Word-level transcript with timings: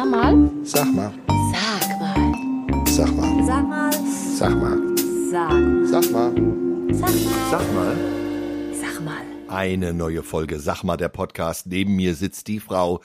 Sag 0.00 0.08
mal. 0.08 0.50
Sag 0.62 0.94
mal. 0.94 1.12
Sag 1.52 1.98
mal. 2.00 2.86
Sag 2.86 3.14
mal. 3.14 3.42
Sag 3.44 3.68
mal. 3.68 3.92
Sag 4.34 4.56
mal. 4.56 4.78
Sag. 5.30 5.50
Mal. 5.50 5.84
Sag 5.84 6.10
mal. 6.10 6.32
Sag 7.50 7.74
mal. 7.74 7.96
Sag 8.80 9.04
mal. 9.04 9.22
Eine 9.48 9.92
neue 9.92 10.22
Folge 10.22 10.58
Sag 10.58 10.84
mal 10.84 10.96
der 10.96 11.10
Podcast. 11.10 11.66
Neben 11.66 11.96
mir 11.96 12.14
sitzt 12.14 12.48
die 12.48 12.60
Frau, 12.60 13.02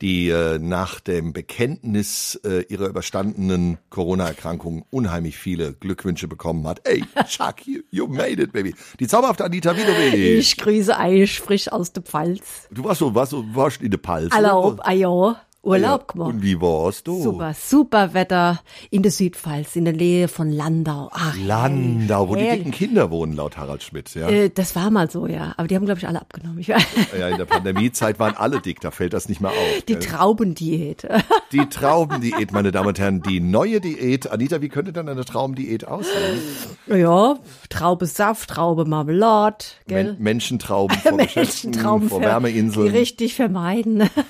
die 0.00 0.30
äh, 0.30 0.58
nach 0.58 0.98
dem 0.98 1.32
Bekenntnis 1.32 2.40
äh, 2.44 2.62
ihrer 2.62 2.88
überstandenen 2.88 3.78
Corona-Erkrankung 3.90 4.84
unheimlich 4.90 5.38
viele 5.38 5.74
Glückwünsche 5.74 6.26
bekommen 6.26 6.66
hat. 6.66 6.80
Ey, 6.88 7.04
Chuck, 7.28 7.64
you, 7.68 7.82
you 7.92 8.08
made 8.08 8.42
it, 8.42 8.52
baby. 8.52 8.74
Die 8.98 9.06
zauberhafte 9.06 9.44
Anita 9.44 9.76
Widowic. 9.76 10.14
Ich 10.14 10.56
grüße 10.56 10.98
euch 10.98 11.38
frisch 11.38 11.70
aus 11.70 11.92
der 11.92 12.02
Pfalz. 12.02 12.66
Du 12.72 12.82
warst 12.82 12.98
so, 12.98 13.14
warst 13.14 13.30
so, 13.30 13.44
warst 13.54 13.80
in 13.80 13.92
der 13.92 13.98
Palz. 13.98 14.34
Erlaub, 14.34 14.80
ah 14.82 14.90
ja, 14.90 15.36
Urlaub 15.64 16.00
Ja, 16.08 16.12
gemacht. 16.12 16.28
Und 16.30 16.42
wie 16.42 16.60
warst 16.60 17.06
du? 17.06 17.22
Super, 17.22 17.54
super 17.54 18.14
Wetter 18.14 18.60
in 18.90 19.02
der 19.02 19.12
Südpfalz, 19.12 19.76
in 19.76 19.84
der 19.84 19.94
Nähe 19.94 20.26
von 20.26 20.50
Landau. 20.50 21.08
Ach, 21.12 21.36
Landau, 21.38 22.28
wo 22.28 22.34
die 22.34 22.42
herrlich. 22.42 22.64
dicken 22.64 22.72
Kinder 22.72 23.10
wohnen, 23.12 23.34
laut 23.36 23.56
Harald 23.56 23.82
Schmidt. 23.82 24.12
Ja, 24.14 24.28
Äh, 24.28 24.50
das 24.50 24.74
war 24.74 24.90
mal 24.90 25.08
so, 25.10 25.26
ja. 25.28 25.54
Aber 25.56 25.68
die 25.68 25.76
haben, 25.76 25.84
glaube 25.84 25.98
ich, 26.00 26.08
alle 26.08 26.20
abgenommen. 26.20 26.58
Ich 26.58 26.68
weiß. 26.68 26.84
ja 27.18 27.28
in 27.28 27.36
der 27.38 27.44
Pandemiezeit 27.44 28.18
waren 28.18 28.34
alle 28.36 28.60
dick, 28.60 28.80
da 28.80 28.90
fällt 28.90 29.12
das 29.12 29.28
nicht 29.28 29.40
mehr 29.40 29.50
auf. 29.52 29.82
Die? 29.88 29.94
Traubendiät. 29.96 31.06
Die 31.52 31.66
Traubendiät, 31.66 32.50
meine 32.52 32.72
Damen 32.72 32.88
und 32.88 32.98
Herren, 32.98 33.22
die 33.22 33.38
neue 33.38 33.80
Diät. 33.80 34.30
Anita, 34.32 34.62
wie 34.62 34.68
könnte 34.68 34.92
denn 34.92 35.08
eine 35.08 35.24
Traubendiät 35.24 35.86
aussehen? 35.86 36.40
ja, 36.88 37.36
Traube 37.68 38.06
Saft, 38.06 38.50
Traube 38.50 38.84
Marmelade, 38.84 39.64
gell? 39.86 40.14
Men 40.14 40.22
Menschentrauben 40.22 40.96
vor 40.98 41.12
Menschentrauben 41.16 42.08
vor 42.08 42.20
Wärmeinseln. 42.20 42.90
Die 42.90 42.98
richtig 42.98 43.34
vermeiden. 43.34 44.02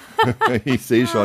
Ich 0.65 0.83
sehe 0.87 1.07
schon. 1.09 1.22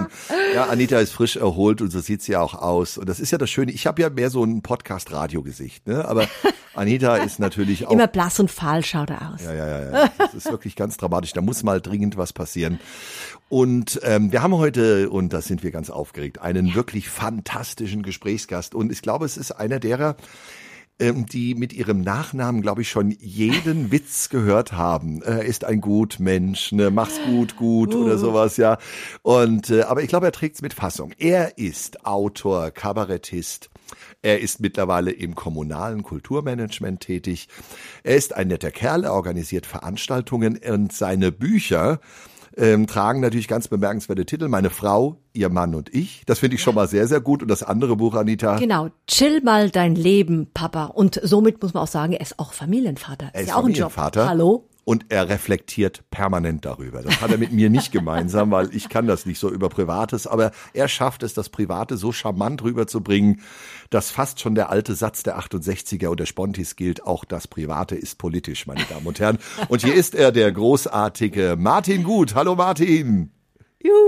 Ja, 0.53 0.65
Anita 0.65 0.99
ist 0.99 1.11
frisch 1.11 1.35
erholt 1.35 1.81
und 1.81 1.91
so 1.91 1.99
sieht 1.99 2.21
sie 2.21 2.35
auch 2.35 2.53
aus. 2.53 2.97
Und 2.97 3.09
das 3.09 3.19
ist 3.19 3.31
ja 3.31 3.37
das 3.37 3.49
Schöne. 3.49 3.71
Ich 3.71 3.87
habe 3.87 4.01
ja 4.01 4.09
mehr 4.09 4.29
so 4.29 4.43
ein 4.43 4.61
Podcast-Radio-Gesicht, 4.61 5.87
ne? 5.87 6.05
Aber 6.05 6.27
Anita 6.73 7.17
ist 7.17 7.39
natürlich 7.39 7.87
auch. 7.87 7.91
Immer 7.91 8.07
blass 8.07 8.39
und 8.39 8.51
fahl 8.51 8.83
schaut 8.83 9.09
er 9.09 9.33
aus. 9.33 9.43
Ja, 9.43 9.53
ja, 9.53 9.67
ja, 9.67 9.91
ja. 9.91 10.09
Das 10.17 10.33
ist 10.33 10.51
wirklich 10.51 10.75
ganz 10.75 10.97
dramatisch. 10.97 11.33
Da 11.33 11.41
muss 11.41 11.63
mal 11.63 11.81
dringend 11.81 12.17
was 12.17 12.33
passieren. 12.33 12.79
Und 13.49 13.99
ähm, 14.03 14.31
wir 14.31 14.41
haben 14.43 14.55
heute, 14.55 15.09
und 15.09 15.31
da 15.33 15.41
sind 15.41 15.63
wir 15.63 15.71
ganz 15.71 15.89
aufgeregt, 15.89 16.39
einen 16.39 16.75
wirklich 16.75 17.09
fantastischen 17.09 18.03
Gesprächsgast. 18.03 18.75
Und 18.75 18.91
ich 18.91 19.01
glaube, 19.01 19.25
es 19.25 19.37
ist 19.37 19.51
einer 19.51 19.79
derer, 19.79 20.17
die 20.99 21.53
mit 21.53 21.73
ihrem 21.73 22.01
Nachnamen, 22.01 22.61
glaube 22.61 22.81
ich, 22.81 22.89
schon 22.89 23.11
jeden 23.11 23.91
Witz 23.91 24.29
gehört 24.29 24.73
haben. 24.73 25.21
Er 25.21 25.45
ist 25.45 25.63
ein 25.63 25.81
gut 25.81 26.19
Mensch, 26.19 26.71
ne, 26.71 26.89
mach's 26.89 27.19
gut, 27.25 27.55
gut 27.55 27.93
oder 27.93 28.17
sowas, 28.17 28.57
ja. 28.57 28.77
Und 29.21 29.69
äh, 29.69 29.83
aber 29.83 30.01
ich 30.01 30.09
glaube, 30.09 30.25
er 30.25 30.31
trägt's 30.31 30.61
mit 30.61 30.73
Fassung. 30.73 31.13
Er 31.17 31.57
ist 31.57 32.05
Autor, 32.05 32.71
Kabarettist. 32.71 33.69
Er 34.21 34.41
ist 34.41 34.59
mittlerweile 34.59 35.11
im 35.11 35.35
kommunalen 35.35 36.03
Kulturmanagement 36.03 36.99
tätig. 36.99 37.47
Er 38.03 38.15
ist 38.15 38.33
ein 38.33 38.47
netter 38.47 38.71
Kerl, 38.71 39.03
er 39.05 39.13
organisiert 39.13 39.65
Veranstaltungen 39.65 40.57
und 40.57 40.91
seine 40.91 41.31
Bücher 41.31 41.99
ähm, 42.57 42.87
tragen 42.87 43.21
natürlich 43.21 43.47
ganz 43.47 43.67
bemerkenswerte 43.67 44.25
Titel. 44.25 44.47
Meine 44.47 44.69
Frau, 44.69 45.17
ihr 45.33 45.49
Mann 45.49 45.75
und 45.75 45.93
ich. 45.93 46.23
Das 46.25 46.39
finde 46.39 46.55
ich 46.55 46.63
schon 46.63 46.75
mal 46.75 46.87
sehr, 46.87 47.07
sehr 47.07 47.21
gut. 47.21 47.41
Und 47.43 47.49
das 47.49 47.63
andere 47.63 47.95
Buch, 47.95 48.15
Anita, 48.15 48.57
Genau, 48.57 48.89
chill 49.05 49.41
mal 49.41 49.69
dein 49.69 49.95
Leben, 49.95 50.47
Papa. 50.53 50.85
Und 50.85 51.19
somit 51.23 51.61
muss 51.61 51.73
man 51.73 51.83
auch 51.83 51.87
sagen, 51.87 52.13
er 52.13 52.21
ist 52.21 52.39
auch 52.39 52.53
Familienvater. 52.53 53.29
Er 53.33 53.41
ist 53.41 53.49
ja 53.49 53.55
auch 53.55 53.65
ein 53.65 53.73
Job. 53.73 53.91
Familienvater. 53.91 54.27
Hallo? 54.27 54.66
Und 54.87 55.07
er 55.09 55.27
reflektiert 55.27 56.09
permanent 56.11 56.63
darüber. 56.63 57.01
Das 57.01 57.19
hat 57.19 57.29
er 57.29 57.37
mit 57.37 57.51
mir 57.51 57.69
nicht 57.69 57.91
gemeinsam, 57.91 58.51
weil 58.51 58.73
ich 58.73 58.87
kann 58.87 59.05
das 59.05 59.25
nicht 59.25 59.37
so 59.37 59.51
über 59.51 59.67
Privates. 59.67 60.27
Aber 60.27 60.51
er 60.73 60.87
schafft 60.87 61.23
es, 61.23 61.33
das 61.33 61.49
Private 61.49 61.97
so 61.97 62.13
charmant 62.13 62.63
rüberzubringen, 62.63 63.41
dass 63.89 64.11
fast 64.11 64.39
schon 64.39 64.55
der 64.55 64.69
alte 64.69 64.93
Satz 64.93 65.23
der 65.23 65.37
68er 65.39 66.07
und 66.07 66.21
der 66.21 66.25
Spontis 66.25 66.77
gilt. 66.77 67.03
Auch 67.03 67.25
das 67.25 67.49
Private 67.49 67.97
ist 67.97 68.17
politisch, 68.17 68.65
meine 68.65 68.85
Damen 68.89 69.05
und 69.05 69.19
Herren. 69.19 69.39
Und 69.67 69.83
hier 69.83 69.93
ist 69.93 70.15
er, 70.15 70.31
der 70.31 70.53
großartige 70.53 71.57
Martin 71.59 72.05
Gut. 72.05 72.33
Hallo 72.33 72.55
Martin. 72.55 73.33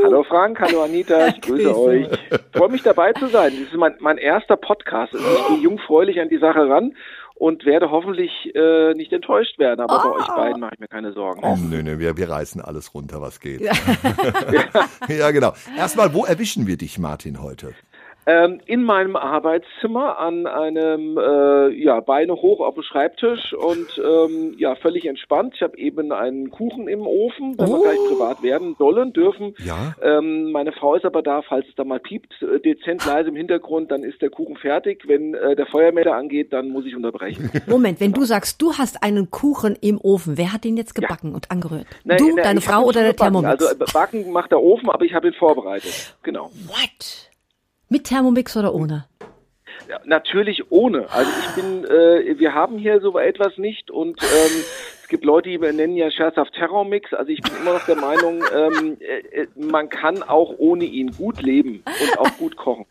Hallo 0.03 0.23
Frank, 0.23 0.59
hallo 0.61 0.83
Anita, 0.83 1.27
ich 1.27 1.41
grüße 1.41 1.63
Grüße. 1.63 1.77
euch. 1.77 2.07
Freue 2.53 2.69
mich 2.69 2.83
dabei 2.83 3.11
zu 3.13 3.27
sein. 3.27 3.51
Das 3.51 3.69
ist 3.69 3.77
mein, 3.77 3.95
mein 3.99 4.17
erster 4.17 4.55
Podcast. 4.55 5.13
Also 5.13 5.25
ich 5.25 5.47
gehe 5.47 5.57
jungfräulich 5.57 6.19
an 6.21 6.29
die 6.29 6.39
Sache 6.39 6.69
ran 6.69 6.93
und 7.39 7.65
werde 7.65 7.89
hoffentlich 7.89 8.31
äh, 8.53 8.93
nicht 8.93 9.13
enttäuscht 9.13 9.57
werden. 9.57 9.79
Aber 9.79 9.97
bei 9.97 10.19
euch 10.19 10.27
beiden 10.27 10.59
mache 10.59 10.73
ich 10.73 10.79
mir 10.79 10.89
keine 10.89 11.13
Sorgen. 11.13 11.41
Oh, 11.41 11.55
nö, 11.55 11.81
nö, 11.81 11.97
wir, 11.97 12.17
wir 12.17 12.29
reißen 12.29 12.61
alles 12.61 12.93
runter, 12.93 13.21
was 13.21 13.39
geht. 13.39 13.61
ja, 15.07 15.31
genau. 15.31 15.53
Erstmal, 15.77 16.13
wo 16.13 16.25
erwischen 16.25 16.67
wir 16.67 16.77
dich, 16.77 16.99
Martin, 16.99 17.41
heute? 17.41 17.73
Ähm, 18.25 18.59
in 18.67 18.83
meinem 18.83 19.15
Arbeitszimmer 19.15 20.19
an 20.19 20.45
einem 20.45 21.17
äh, 21.17 21.69
ja 21.69 21.99
Beine 21.99 22.33
hoch 22.33 22.59
auf 22.59 22.75
dem 22.75 22.83
Schreibtisch 22.83 23.53
und 23.53 23.87
ähm, 23.97 24.53
ja 24.57 24.75
völlig 24.75 25.05
entspannt. 25.07 25.53
Ich 25.55 25.61
habe 25.63 25.77
eben 25.77 26.11
einen 26.11 26.51
Kuchen 26.51 26.87
im 26.87 27.01
Ofen, 27.07 27.57
wenn 27.57 27.67
wir 27.67 27.79
Oh. 27.79 27.81
gleich 27.81 27.97
privat 28.09 28.43
werden 28.43 28.75
sollen 28.77 29.13
dürfen. 29.13 29.55
Ja. 29.65 29.95
Ähm, 30.03 30.51
meine 30.51 30.71
Frau 30.73 30.95
ist 30.95 31.05
aber 31.05 31.21
da, 31.23 31.41
falls 31.41 31.67
es 31.67 31.75
da 31.75 31.83
mal 31.83 31.99
piept, 31.99 32.33
äh, 32.43 32.59
dezent 32.59 33.03
leise 33.05 33.29
im 33.29 33.35
Hintergrund, 33.35 33.89
dann 33.91 34.03
ist 34.03 34.21
der 34.21 34.29
Kuchen 34.29 34.57
fertig. 34.57 35.03
Wenn 35.07 35.33
äh, 35.33 35.55
der 35.55 35.65
Feuermelder 35.65 36.15
angeht, 36.15 36.53
dann 36.53 36.69
muss 36.69 36.85
ich 36.85 36.95
unterbrechen. 36.95 37.49
Moment, 37.67 37.99
wenn 37.99 38.13
du 38.13 38.23
sagst, 38.25 38.61
du 38.61 38.73
hast 38.73 39.01
einen 39.01 39.31
Kuchen 39.31 39.75
im 39.81 39.99
Ofen, 40.01 40.37
wer 40.37 40.53
hat 40.53 40.65
den 40.65 40.77
jetzt 40.77 40.93
gebacken 40.93 41.33
und 41.33 41.49
angerührt? 41.49 41.87
Nein, 42.03 42.17
du, 42.17 42.27
nein, 42.35 42.43
deine 42.43 42.61
Frau 42.61 42.83
oder 42.83 43.01
der. 43.01 43.15
Thermomix? 43.15 43.49
Also 43.63 43.73
äh, 43.73 43.85
backen 43.91 44.31
macht 44.31 44.51
der 44.51 44.61
Ofen, 44.61 44.89
aber 44.89 45.03
ich 45.05 45.13
habe 45.13 45.27
ihn 45.27 45.33
vorbereitet. 45.33 46.15
Genau. 46.21 46.51
What? 46.67 47.28
Mit 47.89 48.03
Thermomix 48.03 48.55
oder 48.55 48.73
ohne? 48.73 49.05
Ja, 49.89 49.99
natürlich 50.05 50.71
ohne. 50.71 51.09
Also 51.09 51.31
ich 51.41 51.55
bin, 51.55 51.83
äh, 51.85 52.37
wir 52.37 52.53
haben 52.53 52.77
hier 52.77 53.01
so 53.01 53.17
etwas 53.17 53.57
nicht 53.57 53.89
und 53.89 54.21
ähm, 54.21 54.63
gibt 55.09 55.25
Leute, 55.25 55.49
die 55.49 55.57
nennen 55.57 55.95
ja 55.95 56.09
scherzhaft 56.11 56.53
Terrormix. 56.53 57.13
Also 57.13 57.31
ich 57.31 57.41
bin 57.41 57.51
immer 57.61 57.73
noch 57.73 57.85
der 57.85 57.95
Meinung, 57.95 58.43
ähm, 58.55 58.97
äh, 58.99 59.41
äh, 59.41 59.47
man 59.55 59.89
kann 59.89 60.23
auch 60.23 60.53
ohne 60.57 60.85
ihn 60.85 61.11
gut 61.11 61.41
leben 61.41 61.83
und 61.85 62.19
auch 62.19 62.37
gut 62.37 62.55
kochen. 62.55 62.85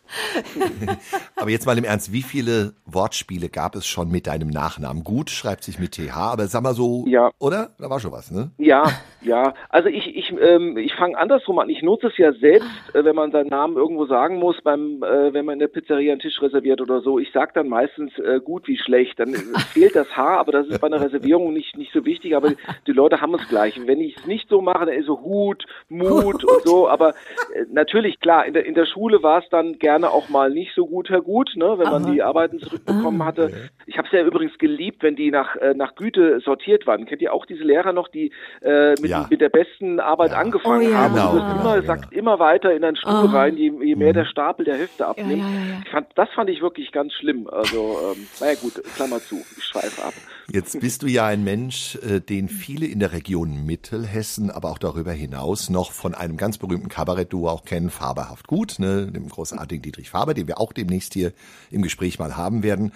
Aber 1.37 1.51
jetzt 1.51 1.67
mal 1.67 1.79
im 1.79 1.85
Ernst, 1.85 2.13
wie 2.13 2.23
viele 2.23 2.75
Wortspiele 2.87 3.49
gab 3.49 3.75
es 3.77 3.87
schon 3.87 4.11
mit 4.11 4.27
deinem 4.27 4.49
Nachnamen? 4.49 5.05
Gut 5.05 5.31
schreibt 5.31 5.65
sich 5.65 5.79
mit 5.79 5.93
TH, 5.93 6.17
aber 6.17 6.47
sag 6.47 6.63
mal 6.63 6.75
so, 6.75 7.05
Ja. 7.07 7.31
oder? 7.39 7.71
Da 7.79 7.89
war 7.91 8.01
schon 8.01 8.13
was, 8.13 8.31
ne? 8.31 8.51
Ja, 8.59 8.85
ja. 9.23 9.55
Also 9.69 9.89
ich, 9.89 10.17
ich, 10.17 10.33
ähm, 10.41 10.77
ich 10.77 10.95
fange 10.95 11.17
andersrum 11.17 11.59
an. 11.59 11.69
Ich 11.69 11.83
nutze 11.83 12.09
es 12.09 12.17
ja 12.17 12.33
selbst, 12.33 12.69
äh, 12.95 13.05
wenn 13.05 13.15
man 13.15 13.31
seinen 13.31 13.49
Namen 13.49 13.77
irgendwo 13.77 14.07
sagen 14.07 14.39
muss, 14.39 14.57
beim, 14.63 15.03
äh, 15.03 15.33
wenn 15.33 15.45
man 15.45 15.55
in 15.55 15.59
der 15.61 15.69
Pizzeria 15.69 16.13
einen 16.13 16.21
Tisch 16.21 16.41
reserviert 16.43 16.81
oder 16.81 17.01
so. 17.01 17.19
Ich 17.19 17.31
sage 17.33 17.53
dann 17.55 17.69
meistens 17.69 18.17
äh, 18.19 18.41
gut 18.41 18.67
wie 18.67 18.79
schlecht. 18.79 19.19
Dann 19.21 19.35
fehlt 19.73 19.95
das 19.95 20.17
H, 20.17 20.41
aber 20.41 20.53
das 20.53 20.67
ist 20.67 20.81
bei 20.81 20.87
einer 20.87 21.01
Reservierung 21.01 21.53
nicht, 21.53 21.77
nicht 21.77 21.93
so 21.93 22.05
wichtig. 22.09 22.35
Aber 22.35 22.51
die 22.89 22.93
Leute 22.93 23.21
haben 23.21 23.35
es 23.37 23.49
gleich. 23.49 23.79
Und 23.79 23.87
wenn 23.87 24.01
ich 24.01 24.17
es 24.17 24.27
nicht 24.27 24.49
so 24.49 24.61
mache, 24.61 24.87
dann 24.87 24.95
ist 24.95 25.07
so 25.07 25.21
Hut, 25.21 25.65
Mut 25.89 26.43
und 26.45 26.63
so. 26.65 26.89
Aber 26.89 27.11
äh, 27.55 27.65
natürlich, 27.71 28.19
klar, 28.19 28.45
in 28.47 28.55
der, 28.55 28.67
in 28.67 28.75
der 28.75 28.87
Schule 28.87 29.23
war 29.23 29.39
es 29.43 29.49
dann 29.51 29.79
gerne 29.79 30.11
auch 30.11 30.29
mal 30.29 30.51
nicht 30.51 30.73
so 30.75 30.87
gut, 30.87 31.09
Herr 31.11 31.21
Gut, 31.21 31.53
ne, 31.55 31.75
wenn 31.79 31.91
man 31.91 32.11
die 32.13 32.23
Arbeiten 32.23 32.59
zurückbekommen 32.59 33.25
hatte. 33.25 33.71
Ich 33.87 33.97
habe 33.99 34.09
es 34.09 34.13
ja 34.13 34.25
übrigens 34.25 34.59
geliebt, 34.59 35.03
wenn 35.03 35.15
die 35.17 35.31
nach, 35.31 35.55
äh, 35.57 35.75
nach 35.75 35.95
Güte 35.95 36.41
sortiert 36.41 36.87
waren. 36.87 37.07
Kennt 37.07 37.23
ihr 37.23 37.33
auch 37.33 37.47
diese 37.47 37.63
Lehrer 37.65 37.93
noch, 37.93 38.09
die 38.09 38.33
äh, 38.63 38.91
mit, 39.01 39.11
Ja. 39.11 39.27
mit 39.31 39.41
der 39.41 39.49
besten 39.51 40.01
Arbeit 40.01 40.33
angefangen 40.33 40.87
Oh 40.89 40.91
ja. 40.91 40.97
haben? 40.99 41.15
Genau, 41.15 41.31
und 41.31 41.39
du 41.39 41.43
wirst 41.45 41.49
genau, 41.49 41.61
immer, 41.63 41.75
genau. 41.83 41.87
sagt 41.87 42.13
immer 42.13 42.39
weiter 42.39 42.75
in 42.75 42.83
deinen 42.83 42.97
Stuhl 42.97 43.11
Ah. 43.13 43.31
rein, 43.33 43.57
je, 43.57 43.73
je 43.83 43.95
mehr 43.97 44.13
der 44.13 44.25
Stapel 44.25 44.65
der 44.65 44.77
Hefte 44.77 45.07
abnimmt. 45.07 45.31
ja, 45.43 45.49
ja, 45.49 45.67
ja. 45.75 45.81
Ich 45.85 45.91
fand, 45.91 46.07
das 46.15 46.29
fand 46.31 46.49
ich 46.51 46.63
wirklich 46.63 46.93
ganz 46.93 47.13
schlimm. 47.15 47.49
Also, 47.51 47.99
ähm, 48.15 48.27
naja 48.41 48.55
gut, 48.61 48.75
Klammer 48.97 49.19
zu, 49.21 49.37
ich 49.57 49.65
schweife 49.65 50.03
ab. 50.05 50.15
Jetzt 50.51 50.81
bist 50.81 51.03
du 51.03 51.07
ja 51.09 51.27
ein 51.27 51.45
Mensch, 51.45 51.97
äh, 51.97 52.23
den 52.23 52.49
viele 52.49 52.87
in 52.87 53.01
der 53.01 53.13
Region 53.13 53.67
Mittelhessen, 53.67 54.51
aber 54.51 54.71
auch 54.71 54.79
darüber 54.79 55.13
hinaus 55.13 55.69
noch 55.69 55.93
von 55.93 56.15
einem 56.15 56.39
ganz 56.39 56.57
berühmten 56.57 56.89
Kabarettduo 56.89 57.51
auch 57.51 57.67
kennen, 57.67 57.91
Faberhaft 57.91 58.47
Gut, 58.47 58.79
ne, 58.79 59.13
dem 59.13 59.29
großartigen 59.29 59.83
Dietrich 59.83 60.09
Faber, 60.09 60.33
den 60.33 60.49
wir 60.49 60.59
auch 60.59 60.73
demnächst 60.73 61.13
hier 61.13 61.35
im 61.71 61.83
Gespräch 61.83 62.19
mal 62.19 62.39
haben 62.39 62.63
werden. 62.63 62.93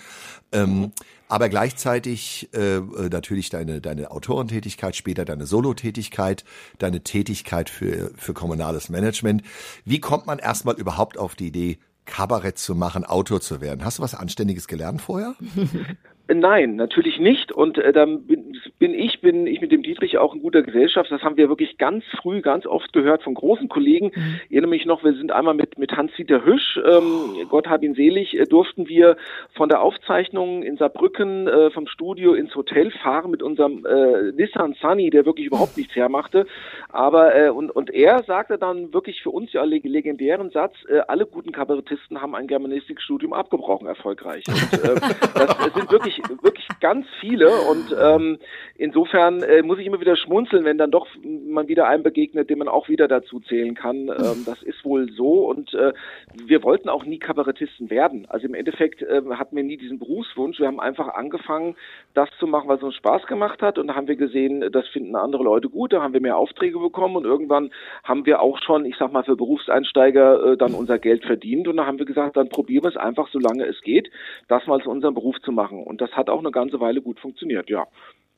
Ähm, 0.51 0.93
aber 1.29 1.51
gleichzeitig 1.51 2.49
äh, 2.55 2.77
äh, 2.77 3.09
natürlich 3.11 3.51
deine, 3.51 3.83
deine 3.83 4.13
Autorentätigkeit, 4.13 4.97
später 4.97 5.27
deine 5.27 5.45
Solotätigkeit, 5.45 6.45
deine 6.79 7.03
Tätigkeit 7.03 7.69
für, 7.69 8.13
für 8.17 8.33
kommunales 8.33 8.89
Management. 8.89 9.43
Wie 9.85 10.01
kommt 10.01 10.27
man 10.27 10.39
erstmal 10.39 10.77
überhaupt 10.77 11.19
auf 11.19 11.35
die 11.35 11.49
Idee, 11.49 11.79
Kabarett 12.07 12.59
zu 12.59 12.75
machen, 12.75 13.05
Autor 13.05 13.43
zu 13.43 13.61
werden? 13.61 13.85
Hast 13.85 13.99
du 13.99 14.03
was 14.03 14.15
Anständiges 14.15 14.69
gelernt 14.69 15.03
vorher? 15.03 15.35
Nein, 16.35 16.77
natürlich 16.77 17.19
nicht. 17.19 17.53
Und 17.53 17.79
äh, 17.79 17.93
dann 17.93 18.27
bin, 18.27 18.57
bin, 18.79 18.95
ich, 18.95 19.21
bin 19.21 19.47
ich 19.47 19.61
mit 19.61 19.73
dem 19.73 19.83
Dietrich 19.83 20.19
auch 20.19 20.35
in 20.35 20.43
guter 20.43 20.63
Gesellschaft. 20.63 21.11
Das 21.11 21.23
haben 21.23 21.37
wir 21.37 21.49
wirklich 21.49 21.79
ganz 21.79 22.05
früh, 22.21 22.41
ganz 22.41 22.67
oft 22.67 22.93
gehört 22.93 23.23
von 23.23 23.35
großen 23.35 23.69
Kollegen. 23.69 24.13
Mhm. 24.15 24.41
Ich 24.49 24.53
erinnere 24.53 24.71
mich 24.71 24.87
noch, 24.87 25.05
wir 25.05 25.15
sind 25.15 25.33
einmal 25.33 25.55
mit, 25.55 25.79
mit 25.79 25.93
Hans-Dieter 25.93 26.45
Hüsch, 26.45 26.79
ähm, 26.85 27.47
Gott 27.49 27.69
hab 27.69 27.83
ihn 27.83 27.95
selig, 27.95 28.39
äh, 28.39 28.47
durften 28.47 28.89
wir 28.89 29.17
von 29.55 29.69
der 29.69 29.83
Aufzeichnung 29.83 30.63
in 30.63 30.77
Saarbrücken 30.77 31.49
äh, 31.49 31.71
vom 31.71 31.87
Studio 31.87 32.35
ins 32.35 32.55
Hotel 32.55 32.91
fahren 32.91 33.31
mit 33.31 33.43
unserem 33.43 33.85
äh, 33.85 34.33
Nissan 34.33 34.75
Sunny, 34.81 35.11
der 35.11 35.27
wirklich 35.27 35.47
überhaupt 35.47 35.77
nichts 35.77 35.95
hermachte. 35.97 36.47
Aber 36.89 37.35
äh, 37.35 37.51
und, 37.51 37.71
und 37.71 37.91
er 37.91 38.23
sagte 38.23 38.59
dann 38.59 38.93
wirklich 38.93 39.23
für 39.23 39.31
uns 39.31 39.53
ja 39.53 39.65
leg 39.65 39.85
legendären 39.85 40.51
Satz, 40.51 40.75
äh, 40.89 41.01
alle 41.09 41.27
guten 41.27 41.53
Kabarettisten 41.53 42.21
haben 42.21 42.35
ein 42.35 42.47
Germanistikstudium 42.47 43.33
abgebrochen, 43.33 43.87
erfolgreich. 43.87 44.45
Und, 44.49 44.85
äh, 44.85 44.95
das 45.35 45.75
sind 45.75 45.91
wirklich 45.91 46.22
wirklich 46.43 46.69
ganz 46.81 47.07
viele 47.21 47.49
und 47.49 47.95
ähm, 47.99 48.39
insofern 48.77 49.43
äh, 49.43 49.63
muss 49.63 49.79
ich 49.79 49.87
immer 49.87 50.01
wieder 50.01 50.17
schmunzeln, 50.17 50.65
wenn 50.65 50.79
dann 50.79 50.91
doch 50.91 51.07
man 51.23 51.69
wieder 51.69 51.87
einem 51.87 52.03
begegnet, 52.03 52.51
den 52.51 52.59
man 52.59 52.69
auch 52.69 52.89
wieder 52.89 53.09
dazu 53.09 53.41
zählen 53.41 53.75
kann. 53.75 54.09
Ähm, 54.09 54.45
das 54.45 54.63
ist 54.63 54.85
wohl 54.85 55.11
so 55.13 55.49
und 55.49 55.73
äh, 55.75 55.93
wir 56.45 56.63
wollten 56.63 56.89
auch 56.89 57.05
nie 57.05 57.19
Kabarettisten 57.19 57.91
werden. 57.91 58.27
Also 58.29 58.47
im 58.47 58.55
Endeffekt 58.55 59.03
äh, 59.03 59.23
hatten 59.33 59.57
wir 59.57 59.65
nie 59.65 59.77
diesen 59.77 59.99
Berufswunsch. 59.99 60.59
Wir 60.59 60.67
haben 60.67 60.81
einfach 60.81 61.09
angefangen, 61.09 61.77
das 62.15 62.29
zu 62.39 62.47
machen, 62.47 62.69
was 62.69 62.83
uns 62.83 62.95
Spaß 62.97 63.27
gemacht 63.27 63.63
hat 63.63 63.79
und 63.79 63.89
da 63.89 63.95
haben 63.95 64.09
wir 64.09 64.17
gesehen, 64.17 64.65
das 64.73 64.87
finden 64.89 65.17
andere 65.17 65.43
Leute 65.43 65.69
gut, 65.69 65.93
da 65.93 66.03
haben 66.03 66.13
wir 66.13 66.21
mehr 66.21 66.37
Aufträge 66.37 66.79
bekommen 66.79 67.17
und 67.17 67.25
irgendwann 67.25 67.71
haben 68.05 68.27
wir 68.27 68.41
auch 68.41 68.59
schon, 68.63 68.85
ich 68.85 68.97
sag 68.99 69.13
mal, 69.13 69.25
für 69.25 69.37
Berufseinsteiger 69.37 70.53
äh, 70.53 70.57
dann 70.57 70.75
unser 70.75 70.99
Geld 70.99 71.25
verdient 71.25 71.69
und 71.69 71.77
da 71.77 71.87
haben 71.87 71.99
wir 71.99 72.07
gesagt, 72.07 72.37
dann 72.37 72.49
probieren 72.49 72.85
wir 72.85 72.91
es 72.91 72.97
einfach, 72.97 73.29
solange 73.33 73.65
es 73.65 73.81
geht, 73.83 74.11
das 74.49 74.67
mal 74.67 74.81
zu 74.81 74.91
unserem 74.91 75.15
Beruf 75.15 75.37
zu 75.43 75.53
machen. 75.53 75.83
Und 75.83 76.01
das 76.03 76.11
hat 76.13 76.29
auch 76.29 76.41
eine 76.41 76.51
ganze 76.51 76.81
Weile 76.81 77.01
gut 77.01 77.21
funktioniert, 77.21 77.71
ja. 77.71 77.87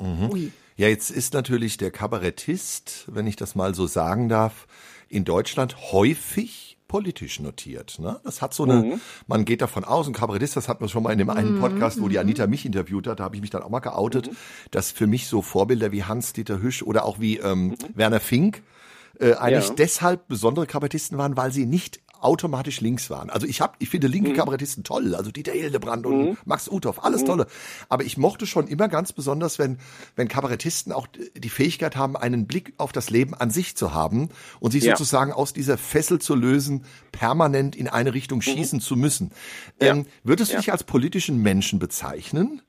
Mhm. 0.01 0.53
Ja, 0.77 0.89
jetzt 0.89 1.11
ist 1.11 1.35
natürlich 1.35 1.77
der 1.77 1.91
Kabarettist, 1.91 3.07
wenn 3.09 3.27
ich 3.27 3.37
das 3.37 3.55
mal 3.55 3.75
so 3.75 3.87
sagen 3.87 4.29
darf, 4.29 4.67
in 5.09 5.25
Deutschland 5.25 5.93
häufig 5.93 6.77
politisch 6.89 7.41
notiert. 7.41 7.99
Ne? 7.99 8.21
Das 8.25 8.43
hat 8.43 8.55
so 8.55 8.65
eine, 8.65 8.75
mhm. 8.75 9.01
man 9.27 9.45
geht 9.45 9.63
davon 9.63 9.85
aus, 9.85 10.07
ein 10.07 10.13
Kabarettist, 10.13 10.57
das 10.57 10.69
hat 10.69 10.81
man 10.81 10.89
schon 10.89 11.03
mal 11.03 11.13
in 11.13 11.19
dem 11.19 11.31
einen 11.31 11.57
mhm. 11.57 11.61
Podcast, 11.61 12.01
wo 12.01 12.09
die 12.09 12.19
Anita 12.19 12.47
mich 12.47 12.67
interviewt 12.67 13.07
hat, 13.07 13.21
da 13.21 13.25
habe 13.25 13.37
ich 13.37 13.41
mich 13.41 13.51
dann 13.51 13.63
auch 13.63 13.71
mal 13.71 13.81
geoutet, 13.81 14.31
mhm. 14.31 14.37
dass 14.71 14.91
für 14.91 15.07
mich 15.07 15.27
so 15.27 15.41
Vorbilder 15.41 15.93
wie 15.93 16.05
Hans-Dieter 16.05 16.61
Hüsch 16.61 16.83
oder 16.83 17.05
auch 17.05 17.21
wie 17.21 17.39
ähm, 17.39 17.69
mhm. 17.69 17.77
Werner 17.95 18.21
Fink 18.21 18.63
äh, 19.21 19.35
eigentlich 19.35 19.69
ja. 19.69 19.75
deshalb 19.75 20.29
besondere 20.29 20.67
Kabarettisten 20.67 21.19
waren, 21.19 21.37
weil 21.37 21.53
sie 21.53 21.67
nicht 21.67 22.01
automatisch 22.25 22.81
links 22.81 23.11
waren. 23.11 23.31
Also 23.31 23.47
ich 23.47 23.61
habe, 23.61 23.75
ich 23.79 23.91
finde 23.91 24.07
linke 24.07 24.31
mhm. 24.31 24.35
Kabarettisten 24.35 24.83
toll, 24.83 25.15
also 25.15 25.31
Dieter 25.31 25.53
Hildebrand 25.53 26.07
und 26.07 26.19
mhm. 26.19 26.37
Max 26.45 26.69
Uthoff, 26.69 27.05
alles 27.05 27.23
mhm. 27.23 27.27
tolle. 27.27 27.47
Aber 27.89 28.05
ich 28.05 28.17
mochte 28.17 28.47
schon 28.47 28.67
immer 28.67 28.89
ganz 28.89 29.13
besonders, 29.13 29.59
wenn 29.59 29.79
wenn 30.17 30.29
Kabarettisten 30.29 30.93
auch 30.93 31.07
die 31.07 31.49
Fähigkeit 31.49 31.97
haben, 31.97 32.17
einen 32.17 32.47
Blick 32.47 32.73
auf 32.79 32.93
das 32.93 33.11
Leben 33.11 33.35
an 33.35 33.51
sich 33.51 33.77
zu 33.77 33.95
haben 33.95 34.31
und 34.61 34.71
sich 34.71 34.85
ja. 34.85 34.97
sozusagen 34.97 35.33
aus 35.33 35.53
dieser 35.53 35.77
Fessel 35.77 36.19
zu 36.19 36.35
lösen, 36.35 36.85
permanent 37.13 37.77
in 37.77 37.89
eine 37.89 38.15
Richtung 38.15 38.39
mhm. 38.39 38.43
schießen 38.43 38.81
zu 38.81 38.97
müssen. 38.97 39.31
Ja. 39.81 39.93
Ähm, 39.93 40.07
würdest 40.23 40.51
du 40.51 40.55
ja. 40.55 40.61
dich 40.61 40.73
als 40.73 40.85
politischen 40.85 41.43
Menschen 41.43 41.79
bezeichnen? 41.79 42.63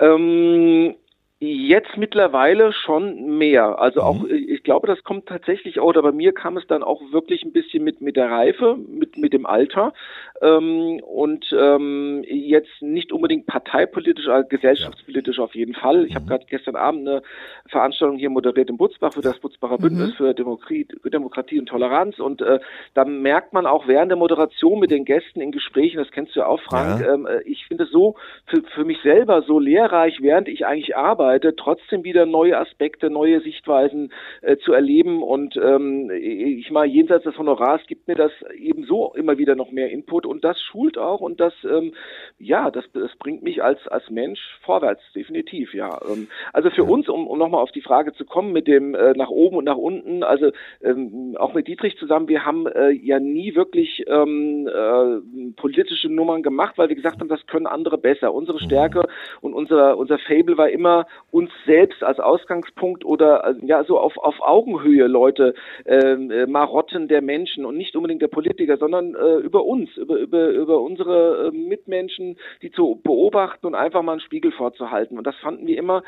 Ähm, 0.00 0.94
Jetzt 1.42 1.96
mittlerweile 1.96 2.74
schon 2.74 3.38
mehr. 3.38 3.78
Also 3.78 4.02
auch, 4.02 4.24
mhm. 4.24 4.28
Ich 4.70 4.72
glaube, 4.72 4.86
das 4.86 5.02
kommt 5.02 5.26
tatsächlich 5.26 5.80
auch, 5.80 5.86
oder 5.86 6.00
bei 6.00 6.12
mir 6.12 6.32
kam 6.32 6.56
es 6.56 6.64
dann 6.68 6.84
auch 6.84 7.02
wirklich 7.10 7.42
ein 7.42 7.50
bisschen 7.50 7.82
mit, 7.82 8.00
mit 8.00 8.14
der 8.14 8.30
Reife, 8.30 8.76
mit, 8.76 9.16
mit 9.16 9.32
dem 9.32 9.44
Alter. 9.44 9.92
Ähm, 10.40 11.00
und 11.02 11.44
ähm, 11.58 12.24
jetzt 12.28 12.80
nicht 12.80 13.12
unbedingt 13.12 13.46
parteipolitisch, 13.46 14.28
aber 14.28 14.44
gesellschaftspolitisch 14.44 15.38
ja. 15.38 15.42
auf 15.42 15.56
jeden 15.56 15.74
Fall. 15.74 16.04
Ich 16.04 16.12
mhm. 16.12 16.14
habe 16.14 16.26
gerade 16.26 16.46
gestern 16.48 16.76
Abend 16.76 17.08
eine 17.08 17.22
Veranstaltung 17.68 18.16
hier 18.16 18.30
moderiert 18.30 18.70
in 18.70 18.76
Butzbach 18.76 19.12
für 19.12 19.22
das 19.22 19.40
Butzbacher. 19.40 19.76
Bündnis 19.76 20.10
mhm. 20.10 20.14
für 20.14 20.34
Demokratie, 20.34 20.86
Demokratie 21.04 21.58
und 21.58 21.66
Toleranz. 21.66 22.20
Und 22.20 22.40
äh, 22.40 22.60
da 22.94 23.04
merkt 23.04 23.52
man 23.52 23.66
auch 23.66 23.88
während 23.88 24.12
der 24.12 24.18
Moderation 24.18 24.78
mit 24.78 24.92
den 24.92 25.04
Gästen 25.04 25.40
in 25.40 25.50
Gesprächen, 25.50 25.98
das 25.98 26.12
kennst 26.12 26.36
du 26.36 26.40
ja 26.40 26.46
auch, 26.46 26.60
Frank, 26.60 27.00
ja. 27.00 27.12
ähm, 27.12 27.26
äh, 27.26 27.42
ich 27.42 27.66
finde 27.66 27.84
es 27.84 27.90
so 27.90 28.14
für, 28.46 28.62
für 28.72 28.84
mich 28.84 29.02
selber 29.02 29.42
so 29.42 29.58
lehrreich, 29.58 30.18
während 30.20 30.46
ich 30.46 30.64
eigentlich 30.64 30.96
arbeite 30.96 31.56
trotzdem 31.56 32.04
wieder 32.04 32.24
neue 32.24 32.56
Aspekte, 32.56 33.10
neue 33.10 33.40
Sichtweisen 33.40 34.12
äh, 34.42 34.58
zu 34.60 34.72
erleben. 34.72 35.22
Und 35.22 35.56
ähm, 35.56 36.10
ich 36.10 36.70
mal 36.70 36.86
jenseits 36.86 37.24
des 37.24 37.38
Honorars 37.38 37.82
gibt 37.86 38.08
mir 38.08 38.14
das 38.14 38.32
eben 38.56 38.84
so 38.84 39.12
immer 39.14 39.38
wieder 39.38 39.54
noch 39.54 39.70
mehr 39.70 39.90
Input 39.90 40.26
und 40.26 40.44
das 40.44 40.60
schult 40.60 40.98
auch 40.98 41.20
und 41.20 41.40
das 41.40 41.52
ähm, 41.64 41.92
ja, 42.38 42.70
das, 42.70 42.84
das 42.92 43.14
bringt 43.18 43.42
mich 43.42 43.62
als 43.62 43.86
als 43.88 44.08
Mensch 44.10 44.40
vorwärts, 44.62 45.02
definitiv, 45.14 45.74
ja. 45.74 45.98
Ähm, 46.08 46.28
also 46.52 46.70
für 46.70 46.84
uns, 46.84 47.08
um, 47.08 47.26
um 47.26 47.38
nochmal 47.38 47.62
auf 47.62 47.72
die 47.72 47.80
Frage 47.80 48.12
zu 48.12 48.24
kommen 48.24 48.52
mit 48.52 48.66
dem 48.66 48.94
äh, 48.94 49.12
nach 49.14 49.30
oben 49.30 49.56
und 49.56 49.64
nach 49.64 49.76
unten, 49.76 50.22
also 50.22 50.50
ähm, 50.82 51.36
auch 51.38 51.54
mit 51.54 51.68
Dietrich 51.68 51.96
zusammen, 51.98 52.28
wir 52.28 52.44
haben 52.44 52.66
äh, 52.66 52.90
ja 52.90 53.20
nie 53.20 53.54
wirklich 53.54 54.04
ähm, 54.06 54.68
äh, 54.68 55.52
politische 55.56 56.08
Nummern 56.08 56.42
gemacht, 56.42 56.78
weil 56.78 56.88
wir 56.88 56.96
gesagt 56.96 57.20
haben, 57.20 57.28
das 57.28 57.46
können 57.46 57.66
andere 57.66 57.98
besser. 57.98 58.32
Unsere 58.32 58.58
mhm. 58.58 58.66
Stärke 58.66 59.08
und 59.40 59.54
unser 59.54 59.96
unser 59.96 60.18
Fable 60.18 60.56
war 60.56 60.68
immer 60.68 61.06
uns 61.30 61.50
selbst 61.66 62.02
als 62.02 62.20
Ausgangspunkt 62.20 63.04
oder 63.04 63.44
äh, 63.44 63.66
ja 63.66 63.84
so 63.84 63.98
auf, 63.98 64.16
auf 64.18 64.40
Augenhöhe 64.50 65.06
Leute, 65.06 65.54
ähm, 65.86 66.30
äh, 66.30 66.46
Marotten 66.46 67.08
der 67.08 67.22
Menschen 67.22 67.64
und 67.64 67.76
nicht 67.76 67.94
unbedingt 67.96 68.22
der 68.22 68.28
Politiker, 68.28 68.76
sondern 68.76 69.14
äh, 69.14 69.36
über 69.36 69.64
uns, 69.64 69.96
über, 69.96 70.16
über, 70.16 70.48
über 70.50 70.80
unsere 70.80 71.48
äh, 71.48 71.50
Mitmenschen, 71.56 72.36
die 72.62 72.70
zu 72.70 73.00
beobachten 73.02 73.66
und 73.66 73.74
einfach 73.74 74.02
mal 74.02 74.12
einen 74.12 74.20
Spiegel 74.20 74.52
vorzuhalten. 74.52 75.18
Und 75.18 75.26
das 75.26 75.36
fanden 75.36 75.66
wir 75.66 75.78
immer 75.78 76.02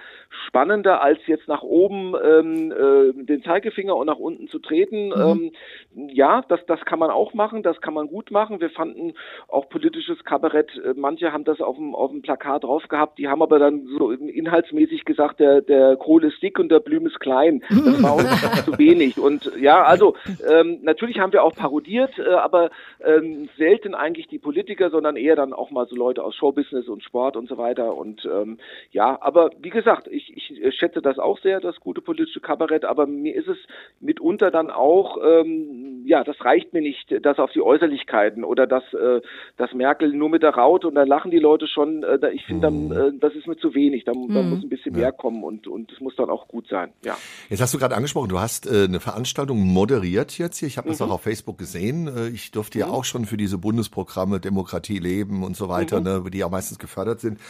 spannender, 0.47 1.03
als 1.03 1.19
jetzt 1.27 1.49
nach 1.49 1.63
oben 1.63 2.15
ähm, 2.23 2.73
äh, 2.73 3.25
den 3.25 3.43
Zeigefinger 3.43 3.97
und 3.97 4.07
nach 4.07 4.19
unten 4.19 4.49
zu 4.49 4.59
treten. 4.59 5.09
Mhm. 5.09 5.53
Ähm, 5.95 6.09
ja, 6.13 6.43
das, 6.49 6.61
das 6.67 6.81
kann 6.85 6.99
man 6.99 7.11
auch 7.11 7.35
machen, 7.35 7.63
das 7.63 7.81
kann 7.81 7.95
man 7.95 8.09
gut 8.09 8.31
machen. 8.31 8.61
Wir 8.61 8.71
fanden 8.71 9.15
auch 9.49 9.69
politisches 9.69 10.25
Kabarett, 10.25 10.71
äh, 10.85 10.95
manche 10.97 11.33
haben 11.33 11.45
das 11.45 11.61
auf 11.61 11.77
dem, 11.77 11.95
auf 11.95 12.11
dem 12.11 12.23
Plakat 12.23 12.65
drauf 12.65 12.87
gehabt, 12.89 13.19
die 13.19 13.29
haben 13.29 13.43
aber 13.43 13.59
dann 13.59 13.87
so 13.99 14.11
inhaltsmäßig 14.11 15.05
gesagt, 15.05 15.41
der, 15.41 15.61
der 15.61 15.97
Kohl 15.97 16.25
ist 16.25 16.43
dick 16.43 16.59
und 16.59 16.71
der 16.71 16.81
Blüm 16.81 17.07
ist 17.07 17.21
klein. 17.21 17.63
Das 17.69 18.03
war 18.03 18.13
zu 18.65 18.79
wenig. 18.79 19.19
Und 19.19 19.51
ja, 19.59 19.83
also 19.83 20.15
ähm, 20.49 20.79
natürlich 20.83 21.19
haben 21.19 21.33
wir 21.33 21.43
auch 21.43 21.55
parodiert, 21.55 22.19
äh, 22.19 22.35
aber 22.35 22.71
ähm, 23.05 23.49
selten 23.57 23.95
eigentlich 23.95 24.29
die 24.29 24.39
Politiker, 24.39 24.91
sondern 24.91 25.17
eher 25.17 25.37
dann 25.37 25.53
auch 25.53 25.71
mal 25.71 25.87
so 25.87 25.97
Leute 25.97 26.23
aus 26.23 26.35
Showbusiness 26.37 26.89
und 26.89 27.03
Sport 27.03 27.37
und 27.37 27.49
so 27.49 27.59
weiter. 27.59 27.97
Und 27.97 28.25
ähm, 28.25 28.59
ja, 28.91 29.19
aber 29.21 29.51
wie 29.61 29.71
gesagt, 29.71 30.09
ich, 30.09 30.37
ich 30.37 30.75
schätze 30.77 31.03
das 31.03 31.19
auch 31.19 31.39
sehr, 31.41 31.61
das 31.61 31.81
gute 31.81 32.01
politische 32.01 32.41
Kabarett, 32.41 32.85
aber 32.85 33.07
mir 33.07 33.35
ist 33.35 33.49
es 33.49 33.59
mitunter 34.01 34.51
dann 34.51 34.71
auch, 34.71 35.19
ähm, 35.25 36.03
ja, 36.07 36.25
das 36.25 36.43
reicht 36.45 36.73
mir 36.73 36.83
nicht, 36.83 37.15
das 37.23 37.39
auf 37.39 37.53
die 37.53 37.63
Äußerlichkeiten 37.63 38.45
oder 38.45 38.67
das, 38.67 38.85
äh, 38.95 39.21
das 39.57 39.73
Merkel 39.73 40.13
nur 40.13 40.29
mit 40.29 40.43
der 40.43 40.55
Raute 40.55 40.89
und 40.89 40.95
dann 40.95 41.09
lachen 41.09 41.31
die 41.31 41.39
Leute 41.39 41.67
schon. 41.67 42.03
Äh, 42.03 42.31
ich 42.33 42.45
finde 42.45 42.63
dann, 42.63 42.85
mhm. 42.87 42.93
äh, 42.93 43.19
das 43.19 43.35
ist 43.35 43.47
mir 43.47 43.57
zu 43.57 43.75
wenig. 43.75 44.05
Da, 44.05 44.13
da 44.13 44.43
muss 44.43 44.63
ein 44.63 44.69
bisschen 44.69 44.95
mehr 44.95 45.13
herkommen 45.13 45.43
und 45.43 45.67
und 45.67 45.93
es 45.93 46.01
muss 46.01 46.15
dann 46.17 46.31
auch 46.31 46.49
gut 46.49 46.69
sein. 46.69 46.93
Ja. 47.05 47.17
Jetzt 47.49 47.61
hast 47.61 47.75
du 47.75 47.79
gerade 47.79 47.95
angesprochen, 47.95 48.12
du 48.15 48.39
hast 48.39 48.67
äh, 48.67 48.85
eine 48.85 49.01
Veranstaltung 49.01 49.61
moderiert 49.61 50.37
jetzt 50.39 50.59
hier. 50.59 50.69
Ich 50.69 50.79
habe 50.79 50.89
das 50.89 51.01
mhm. 51.01 51.07
auch 51.07 51.11
auf 51.13 51.23
Facebook 51.23 51.59
gesehen. 51.59 52.09
Äh, 52.09 52.29
ich 52.29 52.51
durfte 52.51 52.79
mhm. 52.79 52.81
ja 52.81 52.91
auch 52.91 53.05
schon 53.05 53.25
für 53.25 53.37
diese 53.37 53.59
Bundesprogramme 53.59 54.41
Demokratie 54.41 54.99
leben 54.99 55.43
und 55.43 55.57
so 55.57 55.69
weiter, 55.69 55.99
mhm. 56.01 56.25
ne, 56.25 56.31
die 56.31 56.39
ja 56.39 56.49
meistens 56.49 56.79
gefördert 56.79 57.21
sind. 57.21 57.41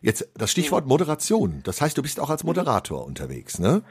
Jetzt 0.00 0.28
das 0.34 0.50
Stichwort 0.50 0.84
mhm. 0.84 0.90
Moderation. 0.90 1.60
Das 1.64 1.80
heißt, 1.80 1.96
du 1.98 2.02
bist 2.02 2.20
auch 2.20 2.30
als 2.30 2.44
Moderator 2.44 3.04
unterwegs, 3.04 3.58
ne? 3.58 3.82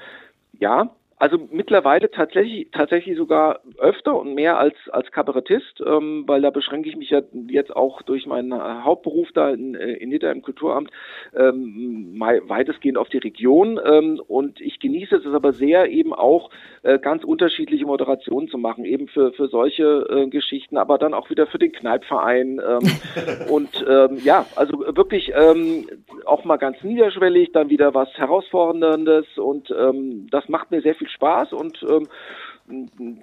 Ja, 0.59 0.91
also 1.21 1.37
mittlerweile 1.51 2.09
tatsächlich 2.09 2.69
tatsächlich 2.71 3.15
sogar 3.15 3.59
öfter 3.77 4.19
und 4.19 4.33
mehr 4.33 4.57
als 4.57 4.73
als 4.89 5.11
Kabarettist, 5.11 5.79
ähm, 5.85 6.23
weil 6.25 6.41
da 6.41 6.49
beschränke 6.49 6.89
ich 6.89 6.95
mich 6.95 7.11
ja 7.11 7.21
jetzt 7.47 7.75
auch 7.75 8.01
durch 8.01 8.25
meinen 8.25 8.51
Hauptberuf 8.83 9.31
da 9.35 9.51
in, 9.51 9.75
äh, 9.75 9.93
in 9.93 10.09
Nieder 10.09 10.31
im 10.31 10.41
Kulturamt 10.41 10.89
ähm, 11.35 12.15
weitestgehend 12.17 12.97
auf 12.97 13.09
die 13.09 13.19
Region 13.19 13.79
ähm, 13.85 14.19
und 14.27 14.59
ich 14.61 14.79
genieße 14.79 15.17
es 15.17 15.27
aber 15.27 15.53
sehr 15.53 15.91
eben 15.91 16.11
auch 16.11 16.49
äh, 16.81 16.97
ganz 16.97 17.23
unterschiedliche 17.23 17.85
Moderationen 17.85 18.47
zu 18.47 18.57
machen, 18.57 18.83
eben 18.83 19.07
für 19.07 19.31
für 19.33 19.47
solche 19.47 20.07
äh, 20.09 20.27
Geschichten, 20.27 20.75
aber 20.75 20.97
dann 20.97 21.13
auch 21.13 21.29
wieder 21.29 21.45
für 21.45 21.59
den 21.59 21.71
Kneipverein 21.71 22.59
ähm, 22.67 23.47
und 23.51 23.85
ähm, 23.87 24.17
ja, 24.23 24.47
also 24.55 24.79
wirklich 24.95 25.31
ähm, 25.35 25.87
auch 26.25 26.45
mal 26.45 26.57
ganz 26.57 26.81
niederschwellig, 26.81 27.51
dann 27.51 27.69
wieder 27.69 27.93
was 27.93 28.09
herausforderndes 28.17 29.37
und 29.37 29.69
ähm, 29.69 30.25
das 30.31 30.49
macht 30.49 30.71
mir 30.71 30.81
sehr 30.81 30.95
viel 30.95 31.10
Spaß 31.13 31.53
und 31.53 31.81
ähm, 31.83 32.07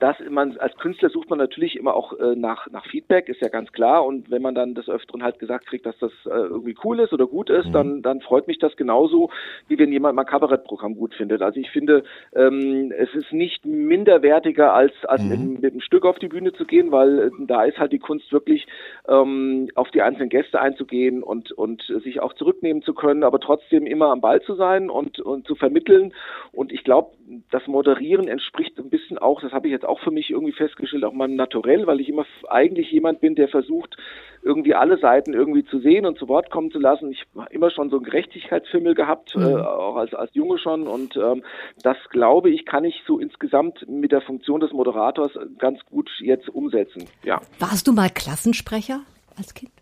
das 0.00 0.16
man 0.28 0.56
als 0.58 0.74
Künstler 0.76 1.10
sucht 1.10 1.30
man 1.30 1.38
natürlich 1.38 1.76
immer 1.76 1.94
auch 1.94 2.12
äh, 2.18 2.34
nach 2.36 2.70
nach 2.70 2.86
Feedback, 2.86 3.28
ist 3.28 3.40
ja 3.40 3.48
ganz 3.48 3.72
klar. 3.72 4.04
Und 4.04 4.30
wenn 4.30 4.42
man 4.42 4.54
dann 4.54 4.74
des 4.74 4.88
Öfteren 4.88 5.22
halt 5.22 5.38
gesagt 5.38 5.66
kriegt, 5.66 5.86
dass 5.86 5.98
das 5.98 6.12
äh, 6.26 6.30
irgendwie 6.30 6.76
cool 6.84 7.00
ist 7.00 7.12
oder 7.12 7.26
gut 7.26 7.50
ist, 7.50 7.66
mhm. 7.66 7.72
dann 7.72 8.02
dann 8.02 8.20
freut 8.20 8.46
mich 8.46 8.58
das 8.58 8.76
genauso, 8.76 9.30
wie 9.68 9.78
wenn 9.78 9.92
jemand 9.92 10.16
mal 10.16 10.24
Kabarettprogramm 10.24 10.94
gut 10.94 11.14
findet. 11.14 11.42
Also 11.42 11.60
ich 11.60 11.70
finde, 11.70 12.04
ähm, 12.34 12.92
es 12.96 13.14
ist 13.14 13.32
nicht 13.32 13.64
minderwertiger 13.64 14.72
als 14.72 14.92
als 15.04 15.22
mhm. 15.22 15.28
mit, 15.28 15.62
mit 15.62 15.72
einem 15.72 15.80
Stück 15.80 16.04
auf 16.04 16.18
die 16.18 16.28
Bühne 16.28 16.52
zu 16.52 16.64
gehen, 16.64 16.92
weil 16.92 17.18
äh, 17.18 17.30
da 17.46 17.64
ist 17.64 17.78
halt 17.78 17.92
die 17.92 17.98
Kunst 17.98 18.32
wirklich 18.32 18.66
ähm, 19.08 19.70
auf 19.74 19.90
die 19.90 20.02
einzelnen 20.02 20.28
Gäste 20.28 20.60
einzugehen 20.60 21.22
und 21.22 21.52
und 21.52 21.82
sich 22.04 22.20
auch 22.20 22.34
zurücknehmen 22.34 22.82
zu 22.82 22.94
können, 22.94 23.24
aber 23.24 23.40
trotzdem 23.40 23.86
immer 23.86 24.10
am 24.10 24.20
Ball 24.20 24.42
zu 24.42 24.54
sein 24.54 24.90
und 24.90 25.20
und 25.20 25.46
zu 25.46 25.54
vermitteln. 25.54 26.12
Und 26.52 26.72
ich 26.72 26.84
glaube, 26.84 27.12
das 27.50 27.66
Moderieren 27.66 28.28
entspricht 28.28 28.78
ein 28.78 28.90
bisschen 28.90 29.18
auch, 29.18 29.37
das 29.40 29.52
habe 29.52 29.66
ich 29.66 29.72
jetzt 29.72 29.84
auch 29.84 30.00
für 30.00 30.10
mich 30.10 30.30
irgendwie 30.30 30.52
festgestellt, 30.52 31.04
auch 31.04 31.12
meinem 31.12 31.36
Naturell, 31.36 31.86
weil 31.86 32.00
ich 32.00 32.08
immer 32.08 32.26
eigentlich 32.48 32.90
jemand 32.90 33.20
bin, 33.20 33.34
der 33.34 33.48
versucht, 33.48 33.96
irgendwie 34.42 34.74
alle 34.74 34.98
Seiten 34.98 35.34
irgendwie 35.34 35.64
zu 35.64 35.80
sehen 35.80 36.06
und 36.06 36.18
zu 36.18 36.28
Wort 36.28 36.50
kommen 36.50 36.70
zu 36.70 36.78
lassen. 36.78 37.10
Ich 37.10 37.24
habe 37.36 37.52
immer 37.52 37.70
schon 37.70 37.90
so 37.90 37.96
einen 37.96 38.04
Gerechtigkeitsfimmel 38.04 38.94
gehabt, 38.94 39.36
mhm. 39.36 39.42
äh, 39.42 39.54
auch 39.56 39.96
als, 39.96 40.14
als 40.14 40.34
Junge 40.34 40.58
schon. 40.58 40.86
Und 40.86 41.16
ähm, 41.16 41.42
das 41.82 41.96
glaube 42.10 42.50
ich, 42.50 42.64
kann 42.64 42.84
ich 42.84 43.02
so 43.06 43.18
insgesamt 43.18 43.88
mit 43.88 44.12
der 44.12 44.20
Funktion 44.20 44.60
des 44.60 44.72
Moderators 44.72 45.32
ganz 45.58 45.80
gut 45.86 46.10
jetzt 46.20 46.48
umsetzen. 46.48 47.04
Ja. 47.24 47.40
Warst 47.58 47.86
du 47.86 47.92
mal 47.92 48.10
Klassensprecher? 48.10 49.00
Als 49.38 49.54
Kind? 49.54 49.72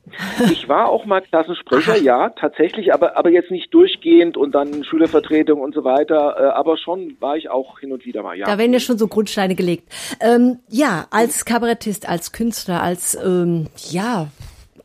Ich 0.51 0.69
war 0.69 0.89
auch 0.89 1.05
mal 1.05 1.21
Klassensprecher, 1.21 1.97
ja, 1.97 2.31
tatsächlich, 2.31 2.95
aber, 2.95 3.17
aber 3.17 3.31
jetzt 3.31 3.51
nicht 3.51 3.73
durchgehend 3.75 4.37
und 4.37 4.55
dann 4.55 4.85
Schülervertretung 4.85 5.61
und 5.61 5.75
so 5.75 5.85
weiter, 5.85 6.37
äh, 6.39 6.45
aber 6.51 6.77
schon 6.77 7.17
war 7.21 7.37
ich 7.37 7.51
auch 7.51 7.81
hin 7.81 7.93
und 7.93 8.05
wieder 8.05 8.23
mal, 8.23 8.37
ja. 8.37 8.47
Da 8.47 8.59
werden 8.59 8.73
ja 8.73 8.81
schon 8.81 8.99
so 8.99 9.09
Grundsteine 9.09 9.55
gelegt. 9.55 9.93
Ähm, 10.21 10.59
ja, 10.69 11.07
als 11.11 11.45
Kabarettist, 11.45 12.09
als 12.09 12.33
Künstler, 12.33 12.83
als, 12.83 13.15
ähm, 13.15 13.67
ja, 13.91 14.29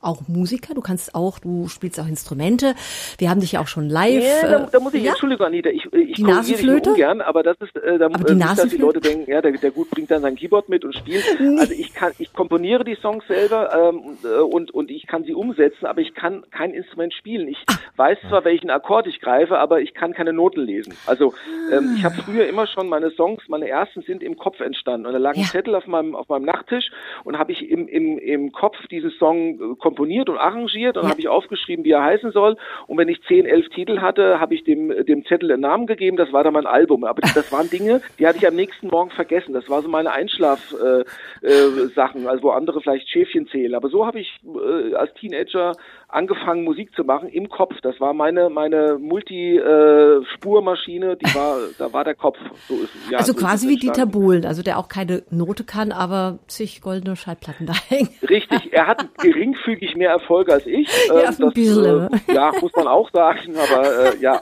auch 0.01 0.27
Musiker, 0.27 0.73
du 0.73 0.81
kannst 0.81 1.15
auch, 1.15 1.39
du 1.39 1.67
spielst 1.67 1.99
auch 1.99 2.07
Instrumente. 2.07 2.75
Wir 3.17 3.29
haben 3.29 3.39
dich 3.39 3.53
ja 3.53 3.61
auch 3.61 3.67
schon 3.67 3.89
live. 3.89 4.23
Ja, 4.23 4.47
da, 4.47 4.59
da 4.71 4.79
muss 4.79 4.93
ich, 4.93 5.03
ja? 5.03 5.11
Entschuldigung, 5.11 5.45
Anita, 5.45 5.69
ich, 5.69 5.85
ich 5.93 6.15
die 6.15 6.23
Nasenflöte? 6.23 6.91
ungern, 6.91 7.21
aber 7.21 7.43
das 7.43 7.57
ist, 7.59 7.75
äh, 7.75 7.97
da, 7.97 8.05
aber 8.05 8.23
die 8.23 8.35
nicht, 8.35 8.57
dass 8.57 8.69
die 8.69 8.77
Leute 8.77 8.99
denken, 8.99 9.29
ja, 9.29 9.41
der, 9.41 9.51
der 9.53 9.71
gut 9.71 9.89
bringt 9.89 10.11
dann 10.11 10.21
sein 10.21 10.35
Keyboard 10.35 10.69
mit 10.69 10.83
und 10.85 10.95
spielt. 10.95 11.23
Also 11.61 11.73
ich 11.73 11.93
kann, 11.93 12.13
ich 12.17 12.33
komponiere 12.33 12.83
die 12.83 12.95
Songs 12.95 13.23
selber 13.27 13.91
ähm, 13.93 14.17
äh, 14.23 14.39
und, 14.39 14.71
und 14.71 14.89
ich 14.89 15.05
kann 15.05 15.23
sie 15.25 15.33
umsetzen, 15.33 15.85
aber 15.85 16.01
ich 16.01 16.15
kann 16.15 16.43
kein 16.49 16.73
Instrument 16.73 17.13
spielen. 17.13 17.47
Ich 17.47 17.57
ah. 17.67 17.73
weiß 17.97 18.17
zwar, 18.29 18.45
welchen 18.45 18.69
Akkord 18.69 19.05
ich 19.05 19.21
greife, 19.21 19.59
aber 19.59 19.81
ich 19.81 19.93
kann 19.93 20.13
keine 20.13 20.33
Noten 20.33 20.61
lesen. 20.61 20.93
Also 21.05 21.33
ähm, 21.71 21.95
ich 21.97 22.03
habe 22.03 22.15
früher 22.15 22.47
immer 22.47 22.67
schon 22.67 22.87
meine 22.87 23.11
Songs, 23.11 23.43
meine 23.47 23.67
ersten 23.67 24.01
sind 24.01 24.23
im 24.23 24.37
Kopf 24.37 24.59
entstanden. 24.59 25.05
Und 25.05 25.13
da 25.13 25.19
lag 25.19 25.35
ein 25.35 25.43
Zettel 25.43 25.75
auf 25.75 25.85
meinem, 25.87 26.15
auf 26.15 26.29
meinem 26.29 26.45
Nachttisch 26.45 26.89
und 27.23 27.37
habe 27.37 27.51
ich 27.51 27.69
im, 27.69 27.87
im, 27.87 28.17
im 28.17 28.51
Kopf 28.51 28.77
diesen 28.89 29.11
Song 29.11 29.59
äh, 29.59 29.75
komponiert 29.91 30.29
und 30.29 30.37
arrangiert 30.37 30.95
und 30.95 31.03
ja. 31.03 31.09
habe 31.09 31.19
ich 31.19 31.27
aufgeschrieben, 31.27 31.83
wie 31.83 31.91
er 31.91 32.03
heißen 32.03 32.31
soll. 32.31 32.55
Und 32.87 32.97
wenn 32.97 33.09
ich 33.09 33.21
zehn, 33.23 33.45
elf 33.45 33.67
Titel 33.69 33.99
hatte, 33.99 34.39
habe 34.39 34.55
ich 34.55 34.63
dem, 34.63 35.05
dem 35.05 35.25
Zettel 35.25 35.51
einen 35.51 35.61
Namen 35.61 35.85
gegeben. 35.85 36.15
Das 36.15 36.31
war 36.31 36.45
dann 36.45 36.53
mein 36.53 36.65
Album. 36.65 37.03
Aber 37.03 37.21
das 37.21 37.51
waren 37.51 37.69
Dinge, 37.69 38.01
die 38.17 38.25
hatte 38.25 38.37
ich 38.37 38.47
am 38.47 38.55
nächsten 38.55 38.87
Morgen 38.87 39.11
vergessen. 39.11 39.53
Das 39.53 39.69
war 39.69 39.81
so 39.81 39.89
meine 39.89 40.11
Einschlaf-Sachen, 40.11 42.21
äh, 42.21 42.25
äh, 42.25 42.27
also 42.27 42.43
wo 42.43 42.51
andere 42.51 42.79
vielleicht 42.79 43.09
Schäfchen 43.09 43.47
zählen. 43.47 43.75
Aber 43.75 43.89
so 43.89 44.05
habe 44.05 44.21
ich 44.21 44.39
äh, 44.45 44.95
als 44.95 45.13
Teenager 45.15 45.73
angefangen, 46.11 46.63
Musik 46.63 46.93
zu 46.95 47.03
machen 47.03 47.27
im 47.29 47.49
Kopf. 47.49 47.73
Das 47.81 47.99
war 47.99 48.13
meine 48.13 48.49
meine 48.49 48.97
Multi-Spurmaschine. 48.99 51.17
die 51.17 51.35
war, 51.35 51.57
da 51.77 51.93
war 51.93 52.03
der 52.03 52.15
Kopf. 52.15 52.37
So 52.67 52.73
ist, 52.75 52.89
ja, 53.09 53.19
also 53.19 53.33
so 53.33 53.39
quasi 53.39 53.67
wie 53.67 53.77
Dieter 53.77 54.05
Bohlen, 54.05 54.45
also 54.45 54.63
der 54.63 54.77
auch 54.77 54.87
keine 54.87 55.23
Note 55.29 55.63
kann, 55.63 55.91
aber 55.91 56.39
zig 56.47 56.81
goldene 56.81 57.15
Schallplatten 57.15 57.65
da 57.67 57.73
hängen. 57.87 58.09
Richtig. 58.27 58.73
Er 58.73 58.87
hat 58.87 59.07
geringfügig 59.19 59.95
mehr 59.95 60.11
Erfolge 60.11 60.53
als 60.53 60.65
ich. 60.65 60.89
Ja, 61.11 61.29
ähm, 61.29 61.35
ein 61.39 61.53
bisschen. 61.53 62.09
Äh, 62.27 62.33
ja, 62.33 62.51
muss 62.61 62.71
man 62.75 62.87
auch 62.87 63.09
sagen, 63.11 63.55
aber 63.57 64.13
äh, 64.13 64.17
ja. 64.19 64.41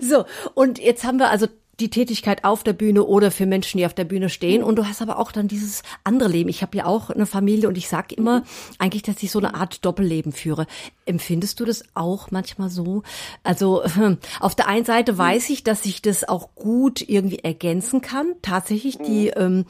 so, 0.00 0.24
und 0.54 0.80
jetzt 0.80 1.04
haben 1.04 1.18
wir 1.18 1.30
also 1.30 1.46
die 1.82 1.90
Tätigkeit 1.90 2.44
auf 2.44 2.62
der 2.62 2.72
Bühne 2.72 3.04
oder 3.04 3.30
für 3.30 3.44
Menschen, 3.44 3.78
die 3.78 3.86
auf 3.86 3.94
der 3.94 4.04
Bühne 4.04 4.28
stehen. 4.28 4.62
Und 4.62 4.76
du 4.76 4.86
hast 4.86 5.02
aber 5.02 5.18
auch 5.18 5.32
dann 5.32 5.48
dieses 5.48 5.82
andere 6.04 6.28
Leben. 6.28 6.48
Ich 6.48 6.62
habe 6.62 6.76
ja 6.76 6.86
auch 6.86 7.10
eine 7.10 7.26
Familie 7.26 7.68
und 7.68 7.76
ich 7.76 7.88
sage 7.88 8.14
immer 8.14 8.44
eigentlich, 8.78 9.02
dass 9.02 9.22
ich 9.22 9.30
so 9.30 9.40
eine 9.40 9.54
Art 9.54 9.84
Doppelleben 9.84 10.32
führe. 10.32 10.66
Empfindest 11.04 11.58
du 11.60 11.64
das 11.64 11.84
auch 11.94 12.30
manchmal 12.30 12.70
so? 12.70 13.02
Also 13.42 13.82
auf 14.40 14.54
der 14.54 14.68
einen 14.68 14.84
Seite 14.84 15.18
weiß 15.18 15.50
ich, 15.50 15.64
dass 15.64 15.84
ich 15.84 16.00
das 16.00 16.28
auch 16.28 16.54
gut 16.54 17.06
irgendwie 17.06 17.40
ergänzen 17.40 18.00
kann. 18.00 18.34
Tatsächlich 18.40 18.98
die, 18.98 19.28
ähm, 19.28 19.66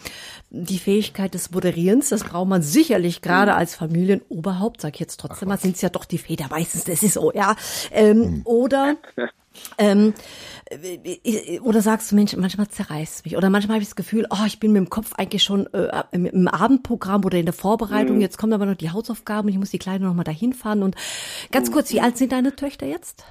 die 0.50 0.78
Fähigkeit 0.78 1.32
des 1.34 1.50
Moderierens, 1.50 2.10
das 2.10 2.24
braucht 2.24 2.48
man 2.48 2.62
sicherlich 2.62 3.22
gerade 3.22 3.54
als 3.54 3.74
Familienoberhaupt, 3.74 4.82
sag 4.82 4.94
ich 4.94 5.00
jetzt 5.00 5.18
trotzdem 5.18 5.48
mal, 5.48 5.58
sind 5.58 5.76
es 5.76 5.82
ja 5.82 5.88
doch 5.88 6.04
die 6.04 6.18
Väter 6.18 6.48
meistens, 6.50 6.84
das 6.84 7.02
ist 7.02 7.14
so, 7.14 7.32
ja. 7.32 7.56
Ähm, 7.90 8.42
oder 8.44 8.96
ähm, 9.78 10.14
äh, 10.70 11.60
oder 11.60 11.82
sagst 11.82 12.10
du, 12.10 12.16
Mensch, 12.16 12.36
manchmal 12.36 12.68
zerreißt 12.68 13.24
mich. 13.24 13.36
Oder 13.36 13.50
manchmal 13.50 13.76
habe 13.76 13.82
ich 13.82 13.88
das 13.88 13.96
Gefühl, 13.96 14.26
oh, 14.30 14.44
ich 14.46 14.60
bin 14.60 14.72
mit 14.72 14.80
dem 14.80 14.90
Kopf 14.90 15.12
eigentlich 15.14 15.42
schon 15.42 15.72
äh, 15.72 16.02
im, 16.12 16.26
im, 16.26 16.48
Abendprogramm 16.48 17.24
oder 17.24 17.38
in 17.38 17.46
der 17.46 17.52
Vorbereitung. 17.52 18.16
Mhm. 18.16 18.22
Jetzt 18.22 18.38
kommen 18.38 18.52
aber 18.52 18.66
noch 18.66 18.76
die 18.76 18.90
Hausaufgaben 18.90 19.48
und 19.48 19.52
ich 19.52 19.58
muss 19.58 19.70
die 19.70 19.78
Kleine 19.78 20.06
noch 20.06 20.14
mal 20.14 20.24
dahin 20.24 20.52
fahren. 20.52 20.82
Und 20.82 20.96
ganz 21.50 21.68
mhm. 21.68 21.74
kurz, 21.74 21.92
wie 21.92 22.00
alt 22.00 22.16
sind 22.16 22.32
deine 22.32 22.54
Töchter 22.56 22.86
jetzt? 22.86 23.24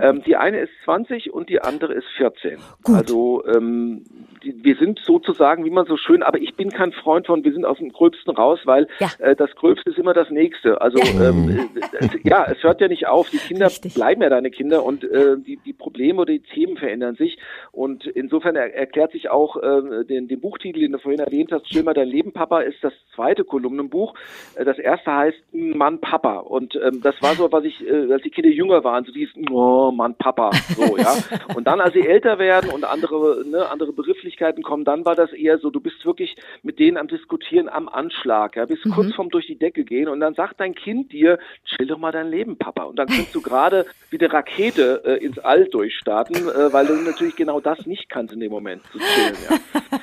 Ähm, 0.00 0.22
die 0.24 0.36
eine 0.36 0.60
ist 0.60 0.72
20 0.84 1.32
und 1.32 1.48
die 1.48 1.60
andere 1.60 1.92
ist 1.94 2.06
14. 2.16 2.58
Gut. 2.82 2.96
Also 2.96 3.44
ähm, 3.46 4.04
die, 4.42 4.64
wir 4.64 4.76
sind 4.76 5.00
sozusagen, 5.04 5.64
wie 5.64 5.70
man 5.70 5.86
so 5.86 5.96
schön, 5.96 6.22
aber 6.22 6.38
ich 6.38 6.56
bin 6.56 6.70
kein 6.70 6.92
Freund 6.92 7.26
von, 7.26 7.44
wir 7.44 7.52
sind 7.52 7.64
aus 7.64 7.78
dem 7.78 7.92
Gröbsten 7.92 8.34
raus, 8.34 8.60
weil 8.64 8.88
ja. 8.98 9.08
äh, 9.18 9.36
das 9.36 9.54
Gröbste 9.54 9.90
ist 9.90 9.98
immer 9.98 10.14
das 10.14 10.30
Nächste. 10.30 10.80
Also 10.80 10.98
ja. 10.98 11.28
Ähm, 11.28 11.70
äh, 11.92 12.08
ja, 12.24 12.46
es 12.50 12.62
hört 12.62 12.80
ja 12.80 12.88
nicht 12.88 13.06
auf. 13.06 13.30
Die 13.30 13.38
Kinder 13.38 13.66
Richtig. 13.66 13.94
bleiben 13.94 14.22
ja 14.22 14.30
deine 14.30 14.50
Kinder 14.50 14.84
und 14.84 15.04
äh, 15.04 15.36
die, 15.38 15.58
die 15.58 15.72
Probleme 15.72 16.22
oder 16.22 16.32
die 16.32 16.40
Themen 16.40 16.76
verändern 16.76 17.14
sich. 17.16 17.38
Und 17.70 18.06
insofern 18.06 18.56
er, 18.56 18.74
erklärt 18.74 19.12
sich 19.12 19.30
auch 19.30 19.56
äh, 19.56 20.04
den, 20.04 20.28
den 20.28 20.40
Buchtitel, 20.40 20.80
den 20.80 20.92
du 20.92 20.98
vorhin 20.98 21.20
erwähnt 21.20 21.52
hast, 21.52 21.68
Schlimmer 21.68 21.94
dein 21.94 22.08
Leben, 22.08 22.32
Papa, 22.32 22.62
ist 22.62 22.82
das 22.82 22.92
zweite 23.14 23.44
Kolumnenbuch. 23.44 24.14
Äh, 24.56 24.64
das 24.64 24.78
erste 24.78 25.12
heißt 25.14 25.38
Mann, 25.52 26.00
Papa. 26.00 26.38
Und 26.38 26.74
ähm, 26.76 27.00
das 27.02 27.14
war 27.20 27.34
so, 27.34 27.52
was 27.52 27.64
ich, 27.64 27.86
äh, 27.86 28.12
als 28.12 28.22
die 28.22 28.30
Kinder 28.30 28.50
jünger 28.50 28.82
waren, 28.82 29.04
so 29.04 29.12
dieses 29.12 29.34
oh 29.50 29.90
Mann, 29.90 30.14
Papa, 30.14 30.50
so, 30.76 30.96
ja. 30.96 31.14
Und 31.54 31.66
dann, 31.66 31.80
als 31.80 31.94
sie 31.94 32.06
älter 32.06 32.38
werden 32.38 32.70
und 32.70 32.84
andere, 32.84 33.44
ne, 33.46 33.68
andere 33.68 33.92
Begrifflichkeiten 33.92 34.62
kommen, 34.62 34.84
dann 34.84 35.04
war 35.04 35.14
das 35.14 35.32
eher 35.32 35.58
so, 35.58 35.70
du 35.70 35.80
bist 35.80 36.04
wirklich 36.04 36.36
mit 36.62 36.78
denen 36.78 36.96
am 36.96 37.08
Diskutieren, 37.08 37.68
am 37.68 37.88
Anschlag, 37.88 38.56
ja, 38.56 38.66
bist 38.66 38.84
mhm. 38.86 38.92
kurz 38.92 39.14
vorm 39.14 39.30
durch 39.30 39.46
die 39.46 39.58
Decke 39.58 39.84
gehen 39.84 40.08
und 40.08 40.20
dann 40.20 40.34
sagt 40.34 40.60
dein 40.60 40.74
Kind 40.74 41.12
dir, 41.12 41.38
chill 41.64 41.86
doch 41.86 41.98
mal 41.98 42.12
dein 42.12 42.28
Leben, 42.28 42.56
Papa. 42.56 42.84
Und 42.84 42.96
dann 42.96 43.06
kannst 43.06 43.34
du 43.34 43.40
gerade 43.40 43.86
wie 44.10 44.18
eine 44.18 44.32
Rakete 44.32 45.02
äh, 45.04 45.24
ins 45.24 45.38
All 45.38 45.66
durchstarten, 45.66 46.36
äh, 46.36 46.72
weil 46.72 46.86
du 46.86 46.94
natürlich 46.94 47.36
genau 47.36 47.60
das 47.60 47.86
nicht 47.86 48.08
kannst 48.08 48.32
in 48.34 48.40
dem 48.40 48.52
Moment 48.52 48.82
zu 48.92 48.98
chillen, 48.98 49.36
ja. 49.48 49.98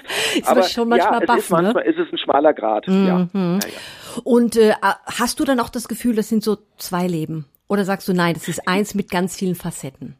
Aber 0.46 0.64
schon 0.64 0.90
manchmal 0.90 1.22
ja, 1.22 1.26
baff, 1.26 1.38
es 1.38 1.44
ist 1.46 1.50
manchmal 1.52 1.84
ne? 1.84 1.90
ist 1.90 2.00
es 2.00 2.12
ein 2.12 2.18
schmaler 2.18 2.54
Grad, 2.54 2.88
mhm. 2.88 3.08
ja. 3.08 3.28
ja, 3.34 3.54
ja. 3.56 3.60
Und 4.24 4.56
äh, 4.58 4.74
hast 5.06 5.40
du 5.40 5.46
dann 5.46 5.60
auch 5.60 5.70
das 5.70 5.88
Gefühl, 5.88 6.16
das 6.16 6.30
sind 6.30 6.44
so 6.44 6.58
zwei 6.78 7.08
Leben? 7.08 7.46
Oder 7.70 7.86
sagst 7.86 8.08
du, 8.08 8.14
nein, 8.14 8.34
das 8.34 8.48
ist 8.48 8.68
eins 8.68 8.96
mit 8.96 9.10
ganz 9.10 9.36
vielen 9.36 9.56
Facetten? 9.56 10.19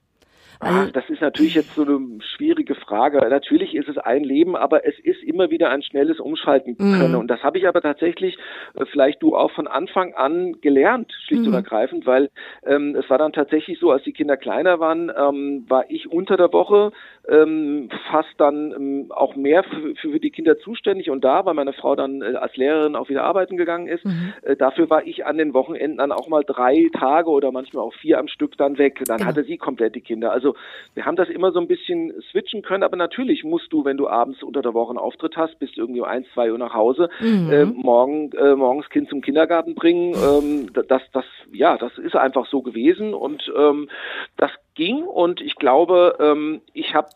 Ach, 0.62 0.92
das 0.92 1.10
ist 1.10 1.22
natürlich 1.22 1.56
jetzt 1.56 1.74
so 1.76 1.84
eine 1.84 2.20
schwierige 2.36 2.76
Frage. 2.76 3.20
Natürlich 3.30 3.76
ist 3.76 3.88
es 3.88 3.98
ein 3.98 4.26
Leben, 4.26 4.58
aber 4.58 4.86
es 4.86 5.00
ist 5.00 5.24
immer 5.24 5.50
wieder 5.50 5.70
ein 5.70 5.82
schnelles 5.82 6.20
Umschalten 6.20 6.76
mhm. 6.78 7.00
können. 7.00 7.16
Und 7.16 7.28
das 7.30 7.42
habe 7.44 7.58
ich 7.58 7.68
aber 7.68 7.82
tatsächlich, 7.82 8.38
äh, 8.76 8.86
vielleicht 8.92 9.24
du 9.24 9.38
auch 9.38 9.52
von 9.52 9.68
Anfang 9.68 10.14
an 10.16 10.60
gelernt, 10.60 11.14
schlicht 11.26 11.44
mhm. 11.44 11.50
und 11.50 11.54
ergreifend, 11.54 12.06
weil 12.06 12.30
ähm, 12.66 12.96
es 12.96 13.10
war 13.10 13.18
dann 13.18 13.32
tatsächlich 13.32 13.80
so, 13.80 13.92
als 13.92 14.04
die 14.04 14.12
Kinder 14.12 14.36
kleiner 14.36 14.82
waren, 14.82 15.10
ähm, 15.16 15.66
war 15.70 15.86
ich 15.90 16.12
unter 16.12 16.36
der 16.36 16.52
Woche 16.52 16.92
ähm, 17.30 17.90
fast 18.12 18.34
dann 18.38 18.72
ähm, 18.72 19.12
auch 19.12 19.36
mehr 19.36 19.64
für, 19.64 19.96
für 19.96 20.20
die 20.20 20.32
Kinder 20.32 20.58
zuständig 20.60 21.10
und 21.10 21.24
da, 21.24 21.46
weil 21.46 21.54
meine 21.54 21.74
Frau 21.74 21.96
dann 21.96 22.22
äh, 22.22 22.36
als 22.36 22.56
Lehrerin 22.58 22.96
auch 22.96 23.08
wieder 23.08 23.24
arbeiten 23.24 23.56
gegangen 23.56 23.88
ist. 23.88 24.04
Mhm. 24.04 24.34
Äh, 24.42 24.56
dafür 24.56 24.90
war 24.90 25.06
ich 25.06 25.26
an 25.26 25.38
den 25.38 25.54
Wochenenden 25.54 26.00
dann 26.00 26.12
auch 26.12 26.28
mal 26.28 26.44
drei 26.46 26.90
Tage 26.98 27.30
oder 27.30 27.52
manchmal 27.52 27.84
auch 27.84 27.94
vier 27.94 28.20
am 28.20 28.28
Stück 28.28 28.58
dann 28.58 28.78
weg. 28.78 29.00
Dann 29.06 29.18
genau. 29.18 29.30
hatte 29.30 29.44
sie 29.44 29.58
komplett 29.58 29.96
die 29.96 30.02
Kinder. 30.02 30.32
Also 30.32 30.49
wir 30.94 31.06
haben 31.06 31.16
das 31.16 31.30
immer 31.30 31.52
so 31.52 31.60
ein 31.60 31.68
bisschen 31.68 32.14
switchen 32.32 32.62
können, 32.62 32.84
aber 32.84 32.98
natürlich 32.98 33.44
musst 33.44 33.72
du, 33.72 33.86
wenn 33.86 33.98
du 33.98 34.08
abends 34.08 34.44
unter 34.44 34.62
der 34.62 34.74
Woche 34.74 34.92
einen 34.92 35.00
Auftritt 35.00 35.38
hast, 35.38 35.60
bist 35.60 35.78
irgendwie 35.78 36.02
um 36.02 36.08
eins, 36.08 36.28
zwei 36.34 36.52
Uhr 36.52 36.58
nach 36.58 36.74
Hause, 36.74 37.10
mhm. 37.20 37.52
äh, 37.52 37.66
morgen, 37.66 38.32
äh, 38.34 38.56
morgens 38.56 38.90
Kind 38.90 39.10
zum 39.10 39.22
Kindergarten 39.22 39.76
bringen. 39.76 40.16
Ähm, 40.16 40.74
das, 40.74 41.02
das, 41.12 41.26
ja, 41.52 41.78
das 41.78 41.98
ist 41.98 42.16
einfach 42.16 42.48
so 42.48 42.62
gewesen 42.62 43.14
und 43.14 43.52
ähm, 43.58 43.90
das 44.38 44.52
ging 44.76 45.04
und 45.04 45.42
ich 45.42 45.56
glaube, 45.56 46.16
ähm, 46.20 46.62
ich 46.74 46.94
habe 46.94 47.10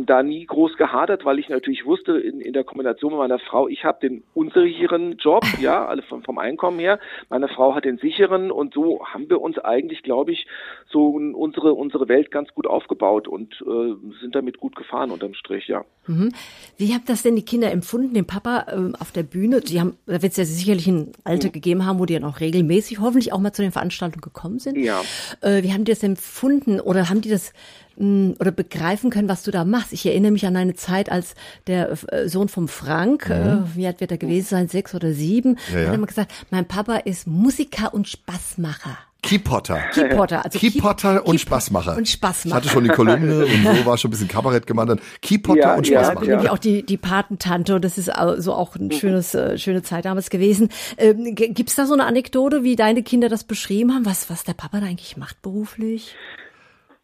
mh, 0.00 0.06
da 0.06 0.22
nie 0.22 0.44
groß 0.46 0.76
gehadert, 0.76 1.24
weil 1.24 1.38
ich 1.38 1.48
natürlich 1.48 1.84
wusste, 1.84 2.18
in, 2.18 2.40
in 2.40 2.52
der 2.52 2.64
Kombination 2.64 3.12
mit 3.12 3.18
meiner 3.20 3.38
Frau, 3.38 3.68
ich 3.68 3.84
habe 3.84 3.98
den 4.00 4.22
unsicheren 4.34 5.16
Job, 5.18 5.44
ja, 5.60 5.86
alle 5.86 6.02
vom, 6.02 6.22
vom 6.22 6.38
Einkommen 6.38 6.78
her, 6.78 6.98
meine 7.28 7.48
Frau 7.48 7.74
hat 7.74 7.84
den 7.84 7.98
sicheren 7.98 8.50
und 8.50 8.74
so 8.74 9.04
haben 9.04 9.28
wir 9.28 9.40
uns 9.40 9.58
eigentlich, 9.58 10.02
glaube 10.02 10.32
ich, 10.32 10.46
so 10.90 11.08
unsere, 11.08 11.74
unsere 11.74 12.08
Welt 12.08 12.30
ganz 12.30 12.52
gut 12.54 12.66
aufgebaut 12.66 13.28
und 13.28 13.54
äh, 13.62 14.20
sind 14.20 14.34
damit 14.34 14.58
gut 14.58 14.76
gefahren 14.76 15.10
unterm 15.10 15.34
Strich, 15.34 15.68
ja. 15.68 15.84
Mhm. 16.06 16.32
Wie 16.76 16.94
habt 16.94 17.08
das 17.08 17.22
denn 17.22 17.36
die 17.36 17.44
Kinder 17.44 17.70
empfunden, 17.70 18.14
den 18.14 18.26
Papa 18.26 18.66
ähm, 18.72 18.96
auf 18.98 19.12
der 19.12 19.22
Bühne? 19.22 19.60
Die 19.60 19.80
haben, 19.80 19.96
da 20.06 20.22
wird 20.22 20.32
es 20.32 20.36
ja 20.36 20.44
sicherlich 20.44 20.86
ein 20.86 21.12
Alter 21.24 21.48
mhm. 21.48 21.52
gegeben 21.52 21.86
haben, 21.86 21.98
wo 21.98 22.06
die 22.06 22.14
dann 22.14 22.24
auch 22.24 22.40
regelmäßig 22.40 23.00
hoffentlich 23.00 23.32
auch 23.32 23.38
mal 23.38 23.52
zu 23.52 23.62
den 23.62 23.72
Veranstaltungen 23.72 24.22
gekommen 24.22 24.58
sind. 24.58 24.76
Ja. 24.76 25.02
Äh, 25.40 25.62
wie 25.62 25.72
haben 25.72 25.84
die 25.84 25.92
das 25.92 26.02
empfunden 26.02 26.80
oder 26.80 27.08
haben 27.08 27.20
die 27.20 27.30
das 27.30 27.52
oder 27.96 28.50
begreifen 28.50 29.10
können, 29.10 29.28
was 29.28 29.42
du 29.42 29.50
da 29.50 29.64
machst? 29.64 29.92
Ich 29.92 30.06
erinnere 30.06 30.32
mich 30.32 30.46
an 30.46 30.56
eine 30.56 30.74
Zeit, 30.74 31.10
als 31.10 31.34
der 31.66 31.90
äh, 32.12 32.28
Sohn 32.28 32.48
vom 32.48 32.68
Frank, 32.68 33.28
mhm. 33.28 33.34
äh, 33.34 33.76
wie 33.76 33.86
alt 33.86 34.00
wird 34.00 34.10
er 34.10 34.18
gewesen 34.18 34.46
sein, 34.48 34.68
sechs 34.68 34.94
oder 34.94 35.12
sieben, 35.12 35.58
ja, 35.72 35.80
ja. 35.80 35.88
hat 35.88 35.94
immer 35.94 36.06
gesagt, 36.06 36.32
mein 36.50 36.66
Papa 36.66 36.96
ist 36.96 37.26
Musiker 37.26 37.92
und 37.92 38.08
Spaßmacher. 38.08 38.98
Keypotter. 39.22 39.78
Keypotter, 39.92 40.44
also 40.44 40.58
Keypotter 40.58 41.26
und 41.26 41.40
Spaßmacher. 41.40 41.96
Und 41.96 42.08
Spaßmacher. 42.08 42.48
Ich 42.48 42.54
hatte 42.54 42.68
schon 42.68 42.84
die 42.84 42.90
Kolumne 42.90 43.44
und 43.44 43.76
so 43.76 43.86
war 43.86 43.98
schon 43.98 44.08
ein 44.08 44.12
bisschen 44.12 44.28
Kabarett 44.28 44.66
gemeint. 44.66 45.00
Keypotter 45.20 45.60
ja, 45.60 45.74
und 45.74 45.86
Spaßmacher. 45.86 46.24
Ja, 46.24 46.30
nämlich 46.36 46.50
auch 46.50 46.58
die, 46.58 46.84
die 46.84 46.96
Patentante 46.96 47.74
und 47.74 47.84
das 47.84 47.98
ist 47.98 48.10
so 48.38 48.54
auch 48.54 48.76
ein 48.76 48.90
schönes, 48.90 49.34
äh, 49.34 49.58
schöne 49.58 49.82
Zeit 49.82 50.06
damals 50.06 50.30
gewesen. 50.30 50.70
Ähm, 50.96 51.34
Gibt 51.34 51.68
es 51.68 51.76
da 51.76 51.86
so 51.86 51.92
eine 51.92 52.06
Anekdote, 52.06 52.64
wie 52.64 52.76
deine 52.76 53.02
Kinder 53.02 53.28
das 53.28 53.44
beschrieben 53.44 53.94
haben, 53.94 54.06
was, 54.06 54.30
was 54.30 54.44
der 54.44 54.54
Papa 54.54 54.80
da 54.80 54.86
eigentlich 54.86 55.16
macht 55.16 55.42
beruflich? 55.42 56.14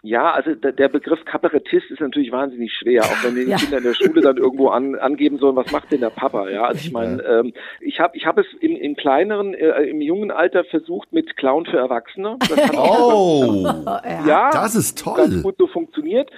Ja, 0.07 0.31
also 0.31 0.55
der 0.55 0.89
Begriff 0.89 1.25
Kabarettist 1.25 1.91
ist 1.91 2.01
natürlich 2.01 2.31
wahnsinnig 2.31 2.73
schwer, 2.73 3.03
auch 3.03 3.25
wenn 3.25 3.35
die 3.35 3.51
ja. 3.51 3.57
Kinder 3.57 3.79
in 3.79 3.83
der 3.83 3.95
Schule 3.95 4.21
dann 4.21 4.37
irgendwo 4.37 4.69
an, 4.69 4.95
angeben 4.95 5.39
sollen, 5.39 5.57
was 5.57 5.73
macht 5.73 5.91
denn 5.91 6.01
der 6.01 6.11
Papa? 6.11 6.49
Ja, 6.49 6.63
also 6.67 6.79
ich 6.79 6.93
meine, 6.93 7.21
ähm, 7.25 7.53
ich 7.81 7.99
habe 7.99 8.17
ich 8.17 8.25
hab 8.25 8.39
es 8.39 8.47
im, 8.61 8.77
im 8.77 8.95
kleineren, 8.95 9.53
äh, 9.53 9.83
im 9.83 10.01
jungen 10.01 10.31
Alter 10.31 10.63
versucht 10.63 11.13
mit 11.13 11.37
Clown 11.37 11.67
für 11.67 11.79
Erwachsene. 11.79 12.39
oh, 12.77 13.67
ja, 14.29 14.51
das 14.53 14.77
ist 14.77 15.03
toll. 15.03 15.17
Ganz 15.17 15.43
gut 15.43 15.57
so 15.59 15.67
funktioniert. 15.67 16.31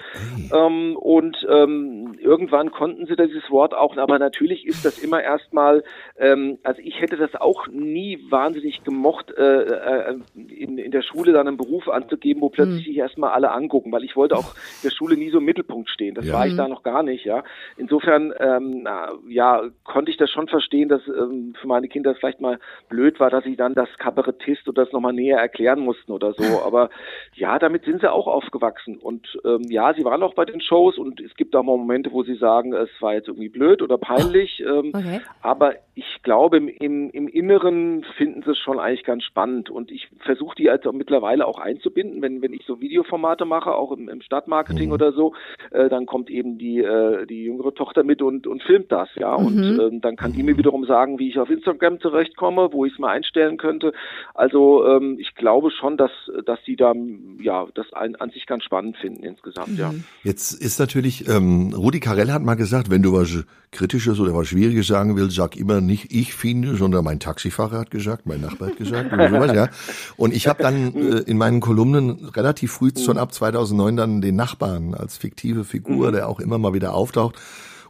Ähm, 0.50 0.96
und 0.96 1.46
ähm, 1.50 2.16
irgendwann 2.18 2.70
konnten 2.70 3.04
sie 3.04 3.16
dieses 3.16 3.50
Wort 3.50 3.74
auch, 3.74 3.98
aber 3.98 4.18
natürlich 4.18 4.66
ist 4.66 4.86
das 4.86 4.98
immer 4.98 5.20
erstmal, 5.20 5.84
ähm, 6.18 6.58
also 6.62 6.80
ich 6.82 7.02
hätte 7.02 7.18
das 7.18 7.34
auch 7.34 7.66
nie 7.68 8.18
wahnsinnig 8.30 8.82
gemocht, 8.82 9.30
äh, 9.36 9.42
äh, 9.42 10.18
in, 10.34 10.78
in 10.78 10.90
der 10.90 11.02
Schule 11.02 11.32
dann 11.32 11.48
einen 11.48 11.58
Beruf 11.58 11.86
anzugeben, 11.86 12.40
wo 12.40 12.48
plötzlich 12.48 12.86
hm. 12.86 12.96
erstmal 12.96 13.32
alle 13.32 13.57
angucken, 13.58 13.92
weil 13.92 14.04
ich 14.04 14.16
wollte 14.16 14.36
auch 14.36 14.54
in 14.82 14.88
der 14.88 14.90
Schule 14.90 15.16
nie 15.16 15.30
so 15.30 15.38
im 15.38 15.44
Mittelpunkt 15.44 15.90
stehen. 15.90 16.14
Das 16.14 16.26
ja. 16.26 16.34
war 16.34 16.46
ich 16.46 16.56
da 16.56 16.68
noch 16.68 16.82
gar 16.82 17.02
nicht, 17.02 17.24
ja. 17.24 17.42
Insofern, 17.76 18.32
ähm, 18.38 18.82
na, 18.84 19.12
ja, 19.28 19.62
konnte 19.84 20.10
ich 20.10 20.16
das 20.16 20.30
schon 20.30 20.48
verstehen, 20.48 20.88
dass 20.88 21.02
ähm, 21.08 21.54
für 21.60 21.66
meine 21.66 21.88
Kinder 21.88 22.12
es 22.12 22.18
vielleicht 22.18 22.40
mal 22.40 22.58
blöd 22.88 23.20
war, 23.20 23.30
dass 23.30 23.44
sie 23.44 23.56
dann 23.56 23.74
das 23.74 23.88
Kabarettist 23.98 24.68
oder 24.68 24.84
das 24.84 24.92
nochmal 24.92 25.12
näher 25.12 25.38
erklären 25.38 25.80
mussten 25.80 26.12
oder 26.12 26.32
so. 26.32 26.42
Aber 26.64 26.90
ja, 27.34 27.58
damit 27.58 27.84
sind 27.84 28.00
sie 28.00 28.10
auch 28.10 28.26
aufgewachsen. 28.26 28.98
Und 28.98 29.26
ähm, 29.44 29.62
ja, 29.68 29.92
sie 29.94 30.04
waren 30.04 30.22
auch 30.22 30.34
bei 30.34 30.44
den 30.44 30.60
Shows 30.60 30.98
und 30.98 31.20
es 31.20 31.34
gibt 31.34 31.54
auch 31.56 31.62
mal 31.62 31.76
Momente, 31.76 32.12
wo 32.12 32.22
sie 32.22 32.36
sagen, 32.36 32.72
es 32.72 32.90
war 33.00 33.14
jetzt 33.14 33.28
irgendwie 33.28 33.48
blöd 33.48 33.82
oder 33.82 33.98
peinlich. 33.98 34.60
Ähm, 34.60 34.92
okay. 34.94 35.20
Aber 35.42 35.74
ich 35.94 36.22
glaube, 36.22 36.58
im, 36.58 36.68
im, 36.68 37.10
im 37.10 37.28
Inneren 37.28 38.04
finden 38.16 38.42
sie 38.42 38.52
es 38.52 38.58
schon 38.58 38.78
eigentlich 38.78 39.04
ganz 39.04 39.24
spannend. 39.24 39.70
Und 39.70 39.90
ich 39.90 40.08
versuche 40.20 40.54
die 40.56 40.70
also 40.70 40.92
mittlerweile 40.92 41.46
auch 41.46 41.58
einzubinden, 41.58 42.22
wenn, 42.22 42.42
wenn 42.42 42.52
ich 42.52 42.64
so 42.66 42.80
Videoformate 42.80 43.44
mache, 43.48 43.74
auch 43.74 43.92
im, 43.92 44.08
im 44.08 44.20
Stadtmarketing 44.22 44.88
mhm. 44.88 44.92
oder 44.92 45.12
so, 45.12 45.34
äh, 45.70 45.88
dann 45.88 46.06
kommt 46.06 46.30
eben 46.30 46.58
die, 46.58 46.78
äh, 46.78 47.26
die 47.26 47.44
jüngere 47.44 47.74
Tochter 47.74 48.04
mit 48.04 48.22
und, 48.22 48.46
und 48.46 48.62
filmt 48.62 48.92
das, 48.92 49.08
ja. 49.16 49.36
Mhm. 49.38 49.46
Und 49.46 49.80
ähm, 49.80 50.00
dann 50.00 50.16
kann 50.16 50.32
die 50.32 50.42
mir 50.42 50.56
wiederum 50.56 50.84
sagen, 50.84 51.18
wie 51.18 51.30
ich 51.30 51.38
auf 51.38 51.50
Instagram 51.50 52.00
zurechtkomme, 52.00 52.72
wo 52.72 52.84
ich 52.84 52.92
es 52.92 52.98
mal 52.98 53.10
einstellen 53.10 53.56
könnte. 53.56 53.92
Also 54.34 54.86
ähm, 54.86 55.16
ich 55.18 55.34
glaube 55.34 55.70
schon, 55.70 55.96
dass, 55.96 56.10
dass 56.44 56.58
sie 56.64 56.76
da 56.76 56.92
ja 57.40 57.66
das 57.74 57.92
ein, 57.92 58.16
an 58.16 58.30
sich 58.30 58.46
ganz 58.46 58.64
spannend 58.64 58.96
finden 58.96 59.22
insgesamt, 59.24 59.68
mhm. 59.68 59.76
ja. 59.76 59.94
Jetzt 60.22 60.52
ist 60.52 60.78
natürlich, 60.78 61.28
ähm, 61.28 61.72
Rudi 61.76 62.00
Carell 62.00 62.30
hat 62.32 62.42
mal 62.42 62.54
gesagt, 62.54 62.90
wenn 62.90 63.02
du 63.02 63.12
was 63.12 63.44
Kritisches 63.70 64.18
oder 64.18 64.34
was 64.34 64.48
Schwieriges 64.48 64.86
sagen 64.86 65.16
willst, 65.16 65.36
sag 65.36 65.56
immer 65.56 65.80
nicht 65.80 66.10
ich 66.10 66.34
finde, 66.34 66.74
sondern 66.76 67.04
mein 67.04 67.20
Taxifahrer 67.20 67.78
hat 67.78 67.90
gesagt, 67.90 68.26
mein 68.26 68.40
Nachbar 68.40 68.70
hat 68.70 68.78
gesagt 68.78 69.12
oder 69.12 69.28
sowas, 69.28 69.52
ja. 69.54 69.68
Und 70.16 70.34
ich 70.34 70.46
habe 70.48 70.62
dann 70.62 70.94
äh, 70.94 71.18
in 71.26 71.36
meinen 71.36 71.60
Kolumnen 71.60 72.30
relativ 72.34 72.72
früh 72.72 72.90
schon 72.96 73.18
ab 73.18 73.27
2009 73.32 73.96
dann 73.96 74.20
den 74.20 74.36
Nachbarn 74.36 74.94
als 74.94 75.16
fiktive 75.16 75.64
Figur, 75.64 76.08
mhm. 76.08 76.12
der 76.12 76.28
auch 76.28 76.40
immer 76.40 76.58
mal 76.58 76.74
wieder 76.74 76.94
auftaucht. 76.94 77.36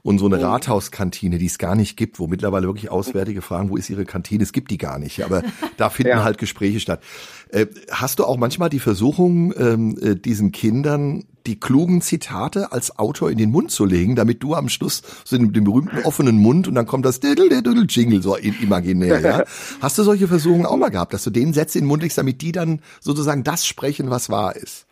Und 0.02 0.18
so 0.18 0.26
eine 0.26 0.36
mhm. 0.36 0.44
Rathauskantine, 0.44 1.38
die 1.38 1.46
es 1.46 1.58
gar 1.58 1.74
nicht 1.74 1.96
gibt, 1.96 2.18
wo 2.18 2.28
mittlerweile 2.28 2.66
wirklich 2.68 2.88
Auswärtige 2.88 3.42
fragen, 3.42 3.68
wo 3.68 3.76
ist 3.76 3.90
ihre 3.90 4.04
Kantine? 4.04 4.44
Es 4.44 4.52
gibt 4.52 4.70
die 4.70 4.78
gar 4.78 4.98
nicht, 4.98 5.24
aber 5.24 5.42
da 5.76 5.90
finden 5.90 6.12
ja. 6.12 6.24
halt 6.24 6.38
Gespräche 6.38 6.80
statt. 6.80 7.02
Äh, 7.50 7.66
hast 7.90 8.18
du 8.18 8.24
auch 8.24 8.36
manchmal 8.36 8.70
die 8.70 8.78
Versuchung, 8.78 9.52
ähm, 9.58 9.98
äh, 10.00 10.14
diesen 10.14 10.52
Kindern 10.52 11.24
die 11.48 11.58
klugen 11.58 12.02
Zitate 12.02 12.72
als 12.72 12.98
Autor 12.98 13.30
in 13.30 13.38
den 13.38 13.50
Mund 13.50 13.70
zu 13.70 13.86
legen, 13.86 14.14
damit 14.16 14.42
du 14.42 14.54
am 14.54 14.68
Schluss 14.68 15.02
so 15.24 15.36
den, 15.36 15.52
den 15.52 15.64
berühmten 15.64 16.04
offenen 16.04 16.38
Mund 16.38 16.68
und 16.68 16.74
dann 16.74 16.84
kommt 16.86 17.06
das 17.06 17.20
Diddle, 17.20 17.48
Diddle, 17.48 17.86
Jingle 17.88 18.22
so 18.22 18.36
imaginär, 18.36 19.20
ja? 19.20 19.44
Hast 19.80 19.96
du 19.96 20.02
solche 20.02 20.28
Versuchungen 20.28 20.66
auch 20.66 20.76
mal 20.76 20.90
gehabt, 20.90 21.14
dass 21.14 21.24
du 21.24 21.30
denen 21.30 21.54
Sätze 21.54 21.78
in 21.78 21.84
den 21.84 21.88
Mund 21.88 22.02
legst, 22.02 22.18
damit 22.18 22.42
die 22.42 22.52
dann 22.52 22.80
sozusagen 23.00 23.44
das 23.44 23.66
sprechen, 23.66 24.10
was 24.10 24.28
wahr 24.28 24.56
ist? 24.56 24.86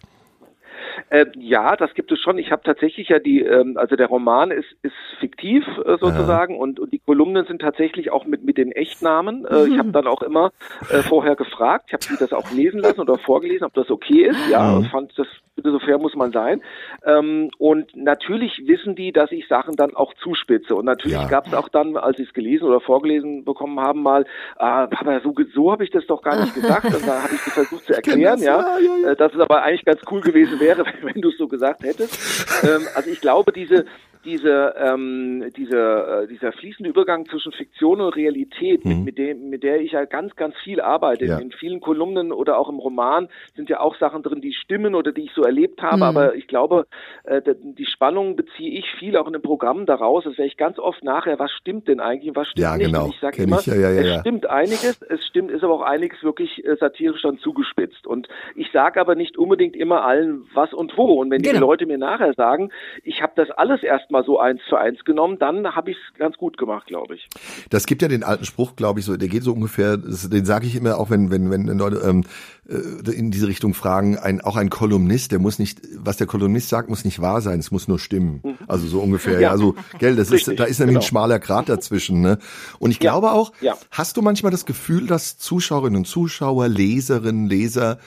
Äh, 1.11 1.27
ja, 1.37 1.77
das 1.77 1.95
gibt 1.95 2.11
es 2.11 2.19
schon. 2.21 2.39
Ich 2.39 2.51
habe 2.51 2.63
tatsächlich 2.65 3.09
ja 3.09 3.19
die, 3.19 3.41
ähm, 3.41 3.77
also 3.77 3.97
der 3.97 4.09
Roman 4.09 4.51
ist, 4.51 4.69
ist 4.83 4.95
fiktiv 5.21 5.65
äh, 5.85 5.97
sozusagen 5.99 6.59
und, 6.59 6.81
und 6.81 6.93
die 6.93 6.99
Kolumnen 6.99 7.47
sind 7.47 7.61
tatsächlich 7.61 8.11
auch 8.11 8.27
mit, 8.27 8.45
mit 8.45 8.59
den 8.59 8.73
Echtnamen. 8.73 9.45
Äh, 9.47 9.69
ich 9.69 9.79
habe 9.79 9.93
dann 9.93 10.07
auch 10.07 10.23
immer 10.23 10.53
äh, 10.91 11.03
vorher 11.03 11.37
gefragt, 11.37 11.87
ich 11.89 11.93
habe 11.93 12.05
sie 12.05 12.17
das 12.19 12.33
auch 12.33 12.51
lesen 12.51 12.81
lassen 12.81 13.01
oder 13.01 13.19
vorgelesen, 13.19 13.67
ob 13.67 13.75
das 13.75 13.91
okay 13.91 14.23
ist. 14.23 14.51
Ja, 14.51 14.79
mhm. 14.79 14.85
fand 14.87 15.17
das 15.17 15.29
bitte 15.57 15.73
so 15.73 15.79
fair 15.79 15.99
muss 15.99 16.15
man 16.15 16.33
sein. 16.33 16.63
Ähm, 17.05 17.51
und 17.59 17.97
natürlich 17.97 18.63
wissen 18.67 18.95
die, 18.95 19.11
dass 19.11 19.33
ich 19.33 19.49
Sachen 19.49 19.75
dann 19.75 19.97
auch 19.97 20.15
zuspitze. 20.15 20.75
Und 20.75 20.85
natürlich 20.85 21.19
ja. 21.19 21.29
gab 21.29 21.47
es 21.47 21.55
auch 21.55 21.69
dann, 21.69 21.97
als 21.97 22.19
sie 22.19 22.25
es 22.25 22.35
gelesen 22.35 22.65
oder 22.65 22.81
vorgelesen 22.81 23.45
bekommen 23.45 23.81
haben, 23.81 24.03
mal, 24.03 24.27
ah, 24.57 24.87
Papa, 24.87 25.21
so, 25.21 25.35
so 25.55 25.73
habe 25.73 25.85
ich 25.85 25.91
das 25.91 26.07
doch 26.07 26.23
gar 26.23 26.39
nicht 26.39 26.55
gesagt. 26.55 26.85
Und 26.85 27.07
da 27.07 27.23
habe 27.23 27.35
ich 27.35 27.41
versucht 27.41 27.87
zu 27.87 27.93
erklären, 27.97 28.41
ja, 28.41 28.79
ja, 28.79 28.79
ja, 28.79 29.11
äh, 29.11 29.17
dass 29.17 29.33
es 29.33 29.41
aber 29.41 29.63
eigentlich 29.63 29.85
ganz 29.85 30.01
cool 30.11 30.21
gewesen 30.21 30.61
wäre, 30.61 30.85
wenn 30.85 30.96
du 31.15 31.29
es 31.29 31.39
so 31.39 31.49
gesagt 31.49 31.83
hättest. 31.83 32.19
Ähm, 32.63 32.87
also 32.95 33.11
ich 33.11 33.21
glaube, 33.21 33.53
diese 33.53 33.87
diese, 34.27 34.75
ähm, 34.77 35.51
diese, 35.57 36.25
äh, 36.25 36.27
dieser 36.27 36.53
fließende 36.53 36.91
Übergang 36.91 37.27
zwischen 37.27 37.53
Fiktion 37.53 38.01
und 38.01 38.15
Realität, 38.17 38.85
mhm. 38.85 38.91
mit, 38.91 39.05
mit, 39.05 39.19
dem, 39.19 39.49
mit 39.49 39.63
der 39.63 39.81
ich 39.81 39.93
ja 39.93 40.05
ganz, 40.05 40.35
ganz 40.37 40.55
viel 40.63 40.81
arbeite. 40.81 41.25
Ja. 41.25 41.39
In 41.39 41.53
vielen 41.53 41.81
Kolumnen 41.81 42.33
oder 42.33 42.59
auch 42.59 42.69
im 42.69 42.79
Roman 42.79 43.29
sind 43.55 43.71
ja 43.71 43.81
auch 43.81 43.97
Sachen 43.97 44.23
drin, 44.23 44.41
die 44.41 44.53
stimmen 44.53 44.95
oder 44.95 45.13
die 45.13 45.23
ich 45.23 45.33
so 45.35 45.43
erlebt 45.43 45.81
habe. 45.83 45.99
Mhm. 45.99 46.03
Aber 46.03 46.35
ich 46.35 46.49
glaube, 46.49 46.87
äh, 47.25 47.41
die 47.63 47.87
Spannung 47.87 48.37
beziehe 48.37 48.79
ich 48.79 48.87
viel 48.99 49.17
auch 49.17 49.27
in 49.29 49.33
dem 49.33 49.43
Programm 49.43 49.87
daraus. 49.87 50.25
Das 50.25 50.37
wäre 50.37 50.49
ich 50.49 50.57
ganz 50.57 50.79
oft 50.79 51.05
nachher, 51.05 51.39
was 51.39 51.53
stimmt 51.53 51.89
denn 51.89 52.01
eigentlich 52.01 52.31
und 52.31 52.37
was 52.37 52.49
stimmt 52.49 52.65
ja, 52.65 52.77
nicht. 52.77 52.87
Genau. 52.87 53.05
Und 53.05 53.15
ich 53.15 53.21
sage 53.21 53.43
immer, 53.43 53.61
ich. 53.61 53.67
Ja, 53.67 53.77
ja, 53.77 53.91
es 53.91 54.21
stimmt 54.21 54.51
einiges, 54.51 55.01
es 55.03 55.25
stimmt, 55.25 55.53
ist 55.53 55.63
aber 55.63 55.75
auch 55.75 55.83
einiges 55.83 56.23
wirklich 56.23 56.65
äh, 56.65 56.77
satirisch 56.77 57.23
dann 57.23 57.39
zugespitzt. 57.39 58.07
Und 58.07 58.29
ich 58.57 58.71
sage 58.73 59.01
aber 59.01 59.15
nicht 59.15 59.39
unbedingt 59.39 59.77
immer 59.77 60.05
allen 60.05 60.47
was 60.53 60.75
und 60.75 60.97
wo. 60.97 61.21
Und 61.21 61.31
wenn 61.31 61.43
genau. 61.43 61.55
die 61.55 61.61
Leute 61.61 61.87
mir 61.87 61.99
nachher 61.99 62.35
sagen, 62.35 62.71
ich 63.05 63.23
habe 63.23 63.33
das 63.37 63.51
alles 63.53 63.83
erstmal 63.83 64.16
mal 64.17 64.25
so 64.25 64.39
eins 64.39 64.61
zu 64.69 64.77
eins 64.77 65.05
genommen, 65.05 65.39
dann 65.39 65.75
habe 65.75 65.91
ich 65.91 65.97
es 65.97 66.19
ganz 66.19 66.37
gut 66.37 66.57
gemacht, 66.57 66.87
glaube 66.87 67.17
ich. 67.17 67.29
Das 67.71 67.87
gibt 67.87 68.03
ja 68.03 68.09
den 68.09 68.25
alten 68.25 68.45
Spruch, 68.45 68.77
glaube 68.77 69.01
ich, 69.01 69.07
so, 69.07 69.17
der 69.17 69.29
geht 69.29 69.43
so 69.43 69.53
ungefähr, 69.53 69.97
das, 69.97 70.29
den 70.29 70.45
sage 70.45 70.67
ich 70.67 70.75
immer 70.75 70.99
auch, 70.99 71.11
wenn 71.11 71.31
wenn 71.31 71.51
wenn 71.51 71.67
Leute 71.79 71.99
ähm, 72.05 72.25
äh, 72.69 73.11
in 73.11 73.31
diese 73.31 73.47
Richtung 73.47 73.75
fragen, 73.75 74.19
ein 74.19 74.41
auch 74.41 74.57
ein 74.57 74.71
Kolumnist, 74.71 75.33
der 75.33 75.39
muss 75.39 75.59
nicht, 75.59 75.81
was 75.97 76.17
der 76.17 76.27
Kolumnist 76.27 76.69
sagt, 76.69 76.89
muss 76.89 77.05
nicht 77.05 77.21
wahr 77.21 77.41
sein, 77.41 77.59
es 77.59 77.71
muss 77.71 77.89
nur 77.89 77.99
stimmen. 77.99 78.41
Mhm. 78.43 78.59
Also 78.67 78.87
so 78.87 79.01
ungefähr. 79.01 79.35
Ja, 79.35 79.41
ja 79.41 79.51
also 79.51 79.75
gell, 79.99 80.17
das 80.17 80.31
Richtig, 80.31 80.55
ist 80.55 80.61
da 80.61 80.65
ist 80.65 80.79
nämlich 80.79 80.95
genau. 80.95 81.05
ein 81.05 81.09
schmaler 81.09 81.39
Grat 81.39 81.69
dazwischen. 81.69 82.21
Ne? 82.23 82.39
Und 82.79 82.91
ich 82.91 83.03
ja, 83.03 83.13
glaube 83.13 83.33
auch, 83.33 83.53
ja. 83.61 83.77
hast 83.91 84.17
du 84.17 84.23
manchmal 84.23 84.53
das 84.53 84.65
Gefühl, 84.65 85.07
dass 85.07 85.39
Zuschauerinnen 85.39 85.99
und 85.99 86.07
Zuschauer, 86.07 86.69
Leserinnen, 86.69 87.47
Leser 87.47 87.99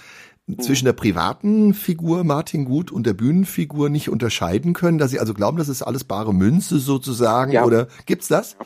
zwischen 0.57 0.85
der 0.85 0.93
privaten 0.93 1.73
Figur 1.73 2.23
Martin 2.23 2.65
Gut 2.65 2.91
und 2.91 3.05
der 3.05 3.13
Bühnenfigur 3.13 3.89
nicht 3.89 4.09
unterscheiden 4.09 4.73
können, 4.73 4.97
dass 4.97 5.12
sie 5.12 5.19
also 5.19 5.33
glauben, 5.33 5.57
das 5.57 5.69
ist 5.69 5.83
alles 5.83 6.03
bare 6.03 6.33
Münze 6.33 6.79
sozusagen 6.79 7.51
ja. 7.51 7.65
oder 7.65 7.88
gibt's 8.05 8.27
das? 8.27 8.57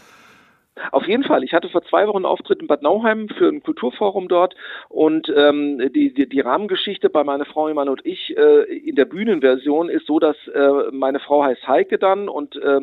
Auf 0.91 1.07
jeden 1.07 1.23
Fall. 1.23 1.43
Ich 1.43 1.53
hatte 1.53 1.69
vor 1.69 1.83
zwei 1.83 2.07
Wochen 2.07 2.17
einen 2.17 2.25
Auftritt 2.25 2.59
in 2.59 2.67
Bad 2.67 2.81
Nauheim 2.81 3.29
für 3.29 3.47
ein 3.47 3.61
Kulturforum 3.61 4.27
dort 4.27 4.55
und 4.89 5.31
ähm, 5.35 5.77
die, 5.93 6.13
die, 6.13 6.27
die 6.27 6.39
Rahmengeschichte 6.39 7.09
bei 7.09 7.23
meiner 7.23 7.45
Frau 7.45 7.67
Iman 7.67 7.89
und 7.89 8.03
ich 8.05 8.35
äh, 8.35 8.63
in 8.63 8.95
der 8.95 9.05
Bühnenversion 9.05 9.89
ist 9.89 10.07
so, 10.07 10.19
dass 10.19 10.35
äh, 10.47 10.91
meine 10.91 11.19
Frau 11.19 11.43
heißt 11.43 11.67
Heike 11.67 11.97
dann 11.99 12.29
und 12.29 12.55
Äh, 12.55 12.81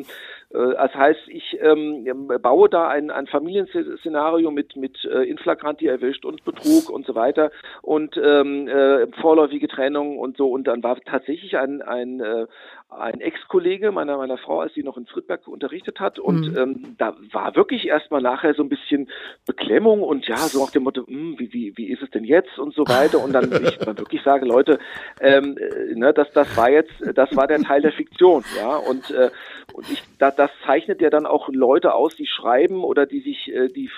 das 0.53 0.93
heißt, 0.93 1.21
ich 1.27 1.57
ähm, 1.61 2.27
baue 2.41 2.69
da 2.69 2.89
ein, 2.89 3.09
ein 3.09 3.27
Familienszenario 3.27 4.51
mit, 4.51 4.75
mit 4.75 5.03
äh, 5.05 5.23
Inflagranti 5.23 5.87
erwischt 5.87 6.25
und 6.25 6.43
Betrug 6.43 6.89
und 6.89 7.05
so 7.05 7.15
weiter 7.15 7.51
und 7.81 8.17
ähm, 8.17 8.67
äh, 8.67 9.07
vorläufige 9.21 9.67
Trennung 9.67 10.17
und 10.17 10.37
so. 10.37 10.49
Und 10.49 10.65
dann 10.67 10.83
war 10.83 10.99
tatsächlich 10.99 11.57
ein, 11.57 11.81
ein, 11.81 12.19
äh, 12.19 12.47
ein 12.89 13.21
Ex-Kollege 13.21 13.91
meiner, 13.91 14.17
meiner 14.17 14.37
Frau, 14.37 14.59
als 14.59 14.73
sie 14.73 14.83
noch 14.83 14.97
in 14.97 15.05
Friedberg 15.05 15.47
unterrichtet 15.47 15.99
hat. 15.99 16.19
Und 16.19 16.51
mhm. 16.51 16.57
ähm, 16.57 16.95
da 16.97 17.15
war 17.31 17.55
wirklich 17.55 17.87
erstmal 17.87 18.21
nachher 18.21 18.53
so 18.53 18.63
ein 18.63 18.69
bisschen 18.69 19.09
Beklemmung 19.45 20.01
und 20.03 20.27
ja, 20.27 20.37
so 20.37 20.63
nach 20.63 20.71
dem 20.71 20.83
Motto, 20.83 21.07
hm, 21.07 21.35
wie, 21.37 21.53
wie, 21.53 21.77
wie 21.77 21.89
ist 21.89 22.01
es 22.01 22.09
denn 22.09 22.25
jetzt 22.25 22.59
und 22.59 22.73
so 22.73 22.83
weiter. 22.87 23.23
Und 23.23 23.33
dann 23.33 23.51
ich 23.63 23.77
dann 23.85 23.97
wirklich 23.97 24.21
sage, 24.23 24.45
Leute, 24.45 24.79
ähm, 25.21 25.57
äh, 25.57 25.95
ne, 25.95 26.13
das, 26.13 26.31
das 26.33 26.55
war 26.57 26.69
jetzt, 26.69 26.93
das 27.15 27.33
war 27.35 27.47
der 27.47 27.61
Teil 27.61 27.81
der 27.81 27.93
Fiktion, 27.93 28.43
ja. 28.57 28.75
Und, 28.75 29.09
äh, 29.11 29.29
und 29.73 29.89
ich, 29.89 30.03
da, 30.19 30.31
das 30.41 30.49
zeichnet 30.65 31.01
ja 31.01 31.11
dann 31.11 31.27
auch 31.27 31.49
Leute 31.49 31.93
aus, 31.93 32.15
die 32.15 32.25
schreiben 32.25 32.83
oder 32.83 33.05
die 33.05 33.19
sich 33.19 33.53
äh, 33.53 33.67
die 33.67 33.91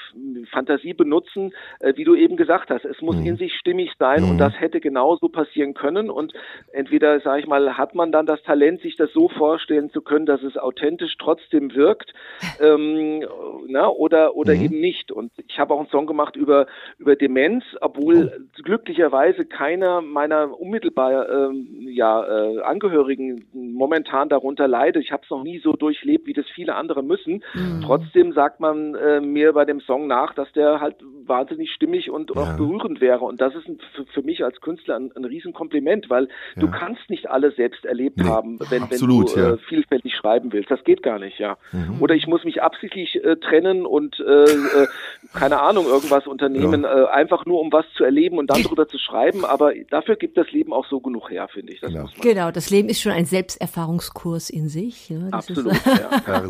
Fantasie 0.51 0.93
benutzen, 0.93 1.53
äh, 1.79 1.93
wie 1.95 2.03
du 2.03 2.15
eben 2.15 2.35
gesagt 2.35 2.69
hast. 2.69 2.83
Es 2.83 3.01
muss 3.01 3.15
mhm. 3.15 3.25
in 3.25 3.37
sich 3.37 3.53
stimmig 3.53 3.93
sein 3.97 4.23
mhm. 4.23 4.31
und 4.31 4.37
das 4.39 4.59
hätte 4.59 4.81
genauso 4.81 5.29
passieren 5.29 5.73
können. 5.73 6.09
Und 6.09 6.33
entweder, 6.73 7.21
sage 7.21 7.39
ich 7.39 7.47
mal, 7.47 7.77
hat 7.77 7.95
man 7.95 8.11
dann 8.11 8.25
das 8.25 8.43
Talent, 8.43 8.81
sich 8.81 8.97
das 8.97 9.13
so 9.13 9.29
vorstellen 9.29 9.89
zu 9.89 10.01
können, 10.01 10.25
dass 10.25 10.43
es 10.43 10.57
authentisch 10.57 11.15
trotzdem 11.17 11.73
wirkt, 11.75 12.13
ähm, 12.59 13.23
na, 13.67 13.87
oder 13.87 14.35
oder 14.35 14.53
mhm. 14.53 14.65
eben 14.65 14.79
nicht. 14.81 15.13
Und 15.13 15.31
ich 15.47 15.59
habe 15.59 15.73
auch 15.73 15.79
einen 15.79 15.89
Song 15.89 16.07
gemacht 16.07 16.35
über 16.35 16.67
über 16.97 17.15
Demenz, 17.15 17.63
obwohl 17.79 18.33
oh. 18.35 18.61
glücklicherweise 18.63 19.45
keiner 19.45 20.01
meiner 20.01 20.59
unmittelbar 20.59 21.29
ähm, 21.29 21.87
ja 21.87 22.21
äh, 22.25 22.59
Angehörigen 22.63 23.45
momentan 23.53 24.27
darunter 24.27 24.67
leidet. 24.67 25.05
Ich 25.05 25.13
habe 25.13 25.23
es 25.23 25.29
noch 25.29 25.43
nie 25.43 25.59
so 25.59 25.71
durchlebt, 25.71 26.27
wie 26.27 26.32
das 26.33 26.45
viele 26.53 26.75
andere 26.75 27.03
müssen. 27.03 27.43
Mhm. 27.53 27.81
Trotzdem 27.85 28.33
sagt 28.33 28.59
man 28.59 28.95
äh, 28.95 29.21
mir 29.21 29.53
bei 29.53 29.65
dem 29.65 29.79
Song 29.81 30.07
nach, 30.07 30.33
dass 30.33 30.51
der 30.53 30.79
halt 30.79 30.95
wahnsinnig 31.27 31.71
stimmig 31.71 32.09
und 32.09 32.31
ja. 32.35 32.41
auch 32.41 32.57
berührend 32.57 33.01
wäre. 33.01 33.21
Und 33.21 33.41
das 33.41 33.55
ist 33.55 33.67
ein, 33.67 33.79
für, 33.95 34.05
für, 34.05 34.21
mich 34.21 34.43
als 34.43 34.59
Künstler 34.61 34.95
ein, 34.95 35.11
ein 35.15 35.25
Riesenkompliment, 35.25 36.09
weil 36.09 36.27
ja. 36.55 36.61
du 36.61 36.71
kannst 36.71 37.09
nicht 37.09 37.29
alles 37.29 37.55
selbst 37.55 37.85
erlebt 37.85 38.17
nee. 38.17 38.25
haben, 38.25 38.59
wenn, 38.69 38.83
Absolut, 38.83 39.35
wenn 39.35 39.43
du 39.43 39.49
ja. 39.49 39.55
äh, 39.55 39.57
vielfältig 39.57 40.15
schreiben 40.15 40.53
willst. 40.53 40.71
Das 40.71 40.83
geht 40.83 41.03
gar 41.03 41.19
nicht, 41.19 41.39
ja. 41.39 41.57
Mhm. 41.71 42.01
Oder 42.01 42.15
ich 42.15 42.27
muss 42.27 42.43
mich 42.43 42.61
absichtlich 42.61 43.23
äh, 43.23 43.35
trennen 43.37 43.85
und 43.85 44.19
äh, 44.19 44.43
äh, 44.43 44.87
keine 45.33 45.61
Ahnung, 45.61 45.85
irgendwas 45.85 46.27
unternehmen, 46.27 46.83
äh, 46.83 46.87
einfach 47.11 47.45
nur 47.45 47.59
um 47.59 47.71
was 47.71 47.85
zu 47.95 48.03
erleben 48.03 48.37
und 48.37 48.49
dann 48.49 48.61
drüber 48.63 48.87
zu 48.87 48.97
schreiben. 48.97 49.45
Aber 49.45 49.73
dafür 49.89 50.15
gibt 50.15 50.37
das 50.37 50.51
Leben 50.51 50.73
auch 50.73 50.87
so 50.87 50.99
genug 50.99 51.29
her, 51.29 51.47
finde 51.47 51.73
ich. 51.73 51.81
Das 51.81 51.91
genau. 51.91 52.09
genau, 52.21 52.51
das 52.51 52.69
Leben 52.69 52.89
ist 52.89 53.01
schon 53.01 53.11
ein 53.11 53.25
Selbsterfahrungskurs 53.25 54.49
in 54.49 54.69
sich. 54.69 55.09
Ja, 55.09 55.27
Absolut, 55.31 55.73
ist, 55.73 55.85
ja. 55.85 56.43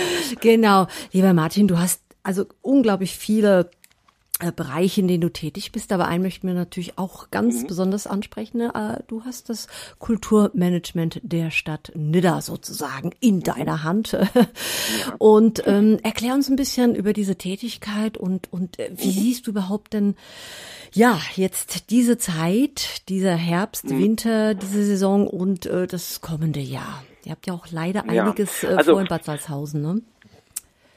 genau. 0.40 0.86
Lieber 1.12 1.32
Martin, 1.32 1.68
du 1.68 1.78
hast 1.78 2.02
also 2.22 2.44
unglaublich 2.62 3.16
viele 3.16 3.60
äh, 3.60 3.64
Bereich, 4.54 4.98
in 4.98 5.08
denen 5.08 5.20
du 5.20 5.30
tätig 5.30 5.72
bist, 5.72 5.92
aber 5.92 6.08
einen 6.08 6.22
möchten 6.22 6.46
wir 6.46 6.54
natürlich 6.54 6.98
auch 6.98 7.30
ganz 7.30 7.62
mhm. 7.62 7.66
besonders 7.66 8.06
ansprechen. 8.06 8.60
Äh, 8.60 9.02
du 9.06 9.24
hast 9.24 9.48
das 9.48 9.68
Kulturmanagement 9.98 11.20
der 11.22 11.50
Stadt 11.50 11.92
Nidda 11.94 12.40
sozusagen 12.40 13.12
in 13.20 13.36
mhm. 13.36 13.42
deiner 13.42 13.82
Hand. 13.84 14.16
Und 15.18 15.62
ähm, 15.66 15.98
erklär 16.02 16.34
uns 16.34 16.48
ein 16.48 16.56
bisschen 16.56 16.94
über 16.94 17.12
diese 17.12 17.36
Tätigkeit 17.36 18.16
und, 18.16 18.52
und 18.52 18.78
äh, 18.78 18.90
wie 18.96 19.08
mhm. 19.08 19.12
siehst 19.12 19.46
du 19.46 19.50
überhaupt 19.50 19.92
denn, 19.92 20.14
ja, 20.92 21.20
jetzt 21.36 21.90
diese 21.90 22.18
Zeit, 22.18 23.08
dieser 23.08 23.34
Herbst, 23.34 23.90
mhm. 23.90 23.98
Winter, 23.98 24.54
diese 24.54 24.84
Saison 24.84 25.26
und 25.26 25.66
äh, 25.66 25.86
das 25.86 26.20
kommende 26.20 26.60
Jahr? 26.60 27.02
Ihr 27.24 27.32
habt 27.32 27.46
ja 27.46 27.54
auch 27.54 27.66
leider 27.70 28.08
einiges 28.08 28.62
ja. 28.62 28.70
also, 28.70 28.92
vor 28.92 29.00
in 29.00 29.06
Bad 29.06 29.24
Salzhausen, 29.24 29.82
ne? 29.82 30.02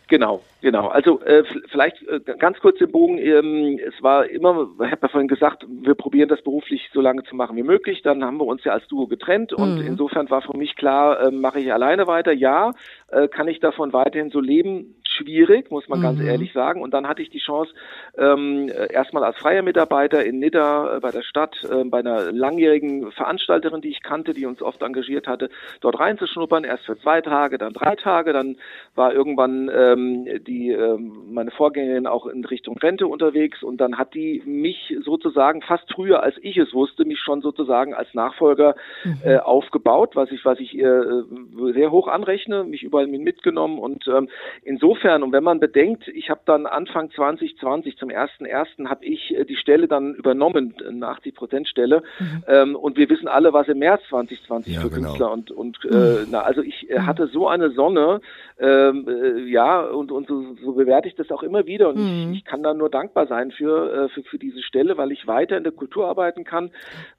Genau, 0.08 0.41
genau. 0.63 0.88
Also 0.88 1.21
äh, 1.21 1.43
vielleicht 1.69 2.02
äh, 2.08 2.19
ganz 2.39 2.60
kurz 2.60 2.80
den 2.80 2.91
Bogen. 2.91 3.19
Ähm, 3.19 3.80
es 3.86 4.02
war 4.02 4.26
immer, 4.28 4.69
ich 4.84 4.91
habe 4.91 5.02
ja 5.04 5.08
vorhin 5.10 5.28
gesagt, 5.28 5.65
wir 5.69 5.93
probieren 5.93 6.30
das 6.30 6.41
beruflich 6.41 6.89
so 6.93 7.02
lange 7.02 7.23
zu 7.23 7.36
machen 7.36 7.56
wie 7.56 7.63
möglich. 7.63 8.02
Dann 8.02 8.23
haben 8.23 8.38
wir 8.38 8.47
uns 8.47 8.63
ja 8.63 8.71
als 8.71 8.88
Duo 8.88 9.06
getrennt 9.06 9.54
und 9.54 9.76
mhm. 9.80 9.86
insofern 9.86 10.30
war 10.32 10.41
für 10.41 10.58
mich 10.58 10.76
klar, 10.76 11.28
äh, 11.28 11.32
mache 11.32 11.60
ich 11.60 11.71
alleine 11.71 12.08
weiter. 12.08 12.32
Ja, 12.32 12.71
äh, 13.10 13.28
kann 13.28 13.47
ich 13.47 13.60
davon 13.60 13.93
weiterhin 13.93 14.32
so 14.32 14.39
leben? 14.39 14.95
schwierig, 15.17 15.71
muss 15.71 15.88
man 15.88 15.99
mhm. 15.99 16.04
ganz 16.04 16.21
ehrlich 16.21 16.54
sagen. 16.54 16.82
Und 16.82 16.93
dann 16.93 17.08
hatte 17.08 17.21
ich 17.21 17.30
die 17.30 17.39
Chance, 17.39 17.73
ähm, 18.17 18.69
erstmal 18.89 19.23
als 19.23 19.38
freier 19.38 19.62
Mitarbeiter 19.62 20.23
in 20.26 20.39
Nidda 20.39 20.97
äh, 20.97 20.99
bei 20.99 21.12
der 21.12 21.23
Stadt, 21.23 21.56
äh, 21.63 21.84
bei 21.86 21.99
einer 21.99 22.32
langjährigen 22.32 23.12
Veranstalterin, 23.12 23.82
die 23.82 23.89
ich 23.89 24.02
kannte, 24.02 24.34
die 24.34 24.45
uns 24.45 24.62
oft 24.62 24.82
engagiert 24.82 25.28
hatte, 25.28 25.49
dort 25.82 25.99
reinzuschnuppern. 25.99 26.63
Erst 26.63 26.86
für 26.86 26.97
zwei 26.97 27.21
Tage, 27.21 27.58
dann 27.58 27.73
drei 27.73 27.95
Tage. 27.95 28.34
Dann 28.34 28.58
war 28.95 29.13
irgendwann 29.13 29.69
ähm, 29.73 30.28
die 30.45 30.53
ähm, 30.70 31.13
meine 31.32 31.52
Vorgängerin 31.52 32.08
auch 32.08 32.26
in 32.26 32.46
Richtung 32.46 32.78
Rente 32.78 33.08
unterwegs 33.08 33.63
und 33.63 33.78
dann 33.78 33.98
hat 33.98 34.13
die 34.13 34.42
mich 34.46 34.96
sozusagen 35.04 35.62
fast 35.62 35.92
früher, 35.94 36.22
als 36.24 36.36
ich 36.42 36.58
es 36.58 36.74
wusste, 36.74 37.06
mich 37.06 37.20
schon 37.20 37.42
sozusagen 37.42 37.94
als 37.94 38.13
Nachfolger 38.13 38.76
mhm. 39.04 39.18
äh, 39.24 39.38
aufgebaut, 39.38 40.16
was 40.16 40.32
ich 40.32 40.44
was 40.46 40.60
ich 40.60 40.74
ihr 40.74 41.26
äh, 41.26 41.74
sehr 41.74 41.92
hoch 41.92 42.08
anrechne, 42.08 42.63
mich 42.63 42.84
überall 42.84 43.08
mitgenommen 43.08 43.80
und 43.80 44.08
ähm, 44.08 44.30
insofern 44.63 45.24
und 45.24 45.32
wenn 45.32 45.44
man 45.44 45.60
bedenkt, 45.60 46.08
ich 46.08 46.30
habe 46.30 46.42
dann 46.46 46.66
Anfang 46.66 47.12
2020 47.12 47.98
zum 47.98 48.10
ersten 48.10 48.46
ersten 48.46 48.89
habe 48.89 49.06
ich 49.06 49.36
äh, 49.36 49.46
die 49.46 49.56
Stelle 49.56 49.88
dann 49.88 50.16
übernommen, 50.16 50.76
eine 50.88 51.08
80 51.08 51.36
Prozent 51.36 51.68
Stelle, 51.68 52.04
mhm. 52.20 52.44
ähm, 52.48 52.76
und 52.76 52.98
wir 52.98 53.10
wissen 53.10 53.28
alle, 53.28 53.54
was 53.54 53.68
im 53.68 53.80
März 53.80 54.02
2020 54.10 54.76
ja, 54.76 54.82
für 54.82 54.89
genau. 54.89 55.08
Künstler 55.08 55.32
und 55.32 55.52
und 55.52 55.80
äh, 55.86 55.96
mhm. 55.96 56.28
na, 56.32 56.42
also 56.42 56.62
ich 56.62 56.88
mhm. 56.89 57.06
hatte 57.06 57.28
so 57.28 57.48
eine 57.48 57.72
Sonne, 57.72 58.22
ja, 58.60 59.82
und 59.82 60.12
und 60.12 60.28
so, 60.28 60.42
so 60.63 60.73
bewerte 60.73 61.08
ich 61.08 61.15
das 61.15 61.32
auch 61.32 61.43
immer 61.43 61.65
wieder 61.65 61.89
und 61.89 61.97
ich, 61.97 62.27
mhm. 62.27 62.34
ich 62.34 62.45
kann 62.45 62.63
da 62.63 62.73
nur 62.73 62.89
dankbar 62.89 63.27
sein 63.27 63.51
für, 63.51 64.06
äh, 64.06 64.10
für 64.10 64.23
für 64.23 64.39
diese 64.39 64.62
Stelle, 64.63 64.97
weil 64.97 65.12
ich 65.12 65.27
weiter 65.27 65.58
in 65.58 65.63
der 65.63 65.73
Kultur 65.73 66.08
arbeiten 66.08 66.43
kann 66.43 66.71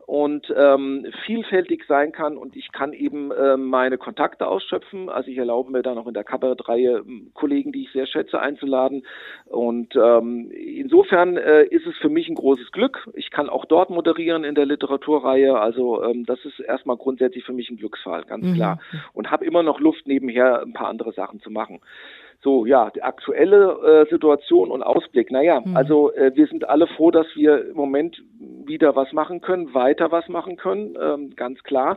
und 0.07 0.53
ähm, 0.57 1.07
vielfältig 1.25 1.85
sein 1.89 2.13
kann 2.13 2.37
und 2.37 2.57
ich 2.57 2.73
kann 2.73 2.93
eben 2.93 3.31
äh, 3.31 3.57
meine 3.57 3.99
Kontakte 3.99 4.47
ausschöpfen. 4.47 5.09
Also 5.09 5.31
ich 5.31 5.39
erlaube 5.39 5.71
mir 5.71 5.83
dann 5.83 5.99
auch 5.99 6.07
in 6.07 6.15
der 6.15 6.25
Kabarettreihe 6.25 7.05
ähm, 7.07 7.31
Kollegen, 7.35 7.73
die 7.73 7.85
ich 7.85 7.93
sehr 7.93 8.07
schätze, 8.07 8.41
einzuladen. 8.41 9.07
Und 9.47 9.95
ähm, 9.97 10.51
insofern 10.51 11.37
äh, 11.37 11.65
ist 11.65 11.87
es 11.87 11.97
für 11.99 12.09
mich 12.09 12.29
ein 12.29 12.35
großes 12.35 12.73
Glück. 12.73 13.09
Ich 13.15 13.31
kann 13.31 13.49
auch 13.49 13.65
dort 13.65 13.91
moderieren 13.91 14.45
in 14.45 14.55
der 14.55 14.67
Literaturreihe. 14.67 15.59
Also 15.59 16.03
ähm, 16.03 16.27
das 16.27 16.45
ist 16.45 16.61
erstmal 16.61 16.97
grundsätzlich 16.97 17.45
für 17.45 17.53
mich 17.53 17.71
ein 17.71 17.77
Glücksfall, 17.77 18.25
ganz 18.25 18.45
mhm. 18.45 18.55
klar. 18.55 18.81
Und 19.13 19.31
habe 19.31 19.45
immer 19.45 19.63
noch 19.63 19.81
Luft 19.81 20.07
nebenher 20.07 20.63
ein 20.63 20.73
paar 20.73 20.89
andere 20.89 21.13
Sachen 21.13 21.41
zu 21.41 21.51
machen. 21.51 21.81
So, 22.45 22.67
ja, 22.67 22.91
die 22.91 23.03
aktuelle 23.03 24.05
äh, 24.05 24.11
Situation 24.11 24.71
und 24.71 24.83
Ausblick. 24.83 25.31
Naja, 25.31 25.63
mhm. 25.65 25.75
also 25.75 26.13
äh, 26.13 26.31
wir 26.35 26.47
sind 26.47 26.69
alle 26.69 26.87
froh, 26.87 27.11
dass 27.11 27.27
wir 27.35 27.71
im 27.71 27.75
Moment 27.75 28.23
wieder 28.39 28.95
was 28.95 29.11
machen 29.15 29.41
können, 29.41 29.73
weiter 29.73 30.13
was 30.13 30.29
machen 30.29 30.57
können, 30.57 30.95
ähm, 31.01 31.33
ganz 31.37 31.63
klar. 31.63 31.97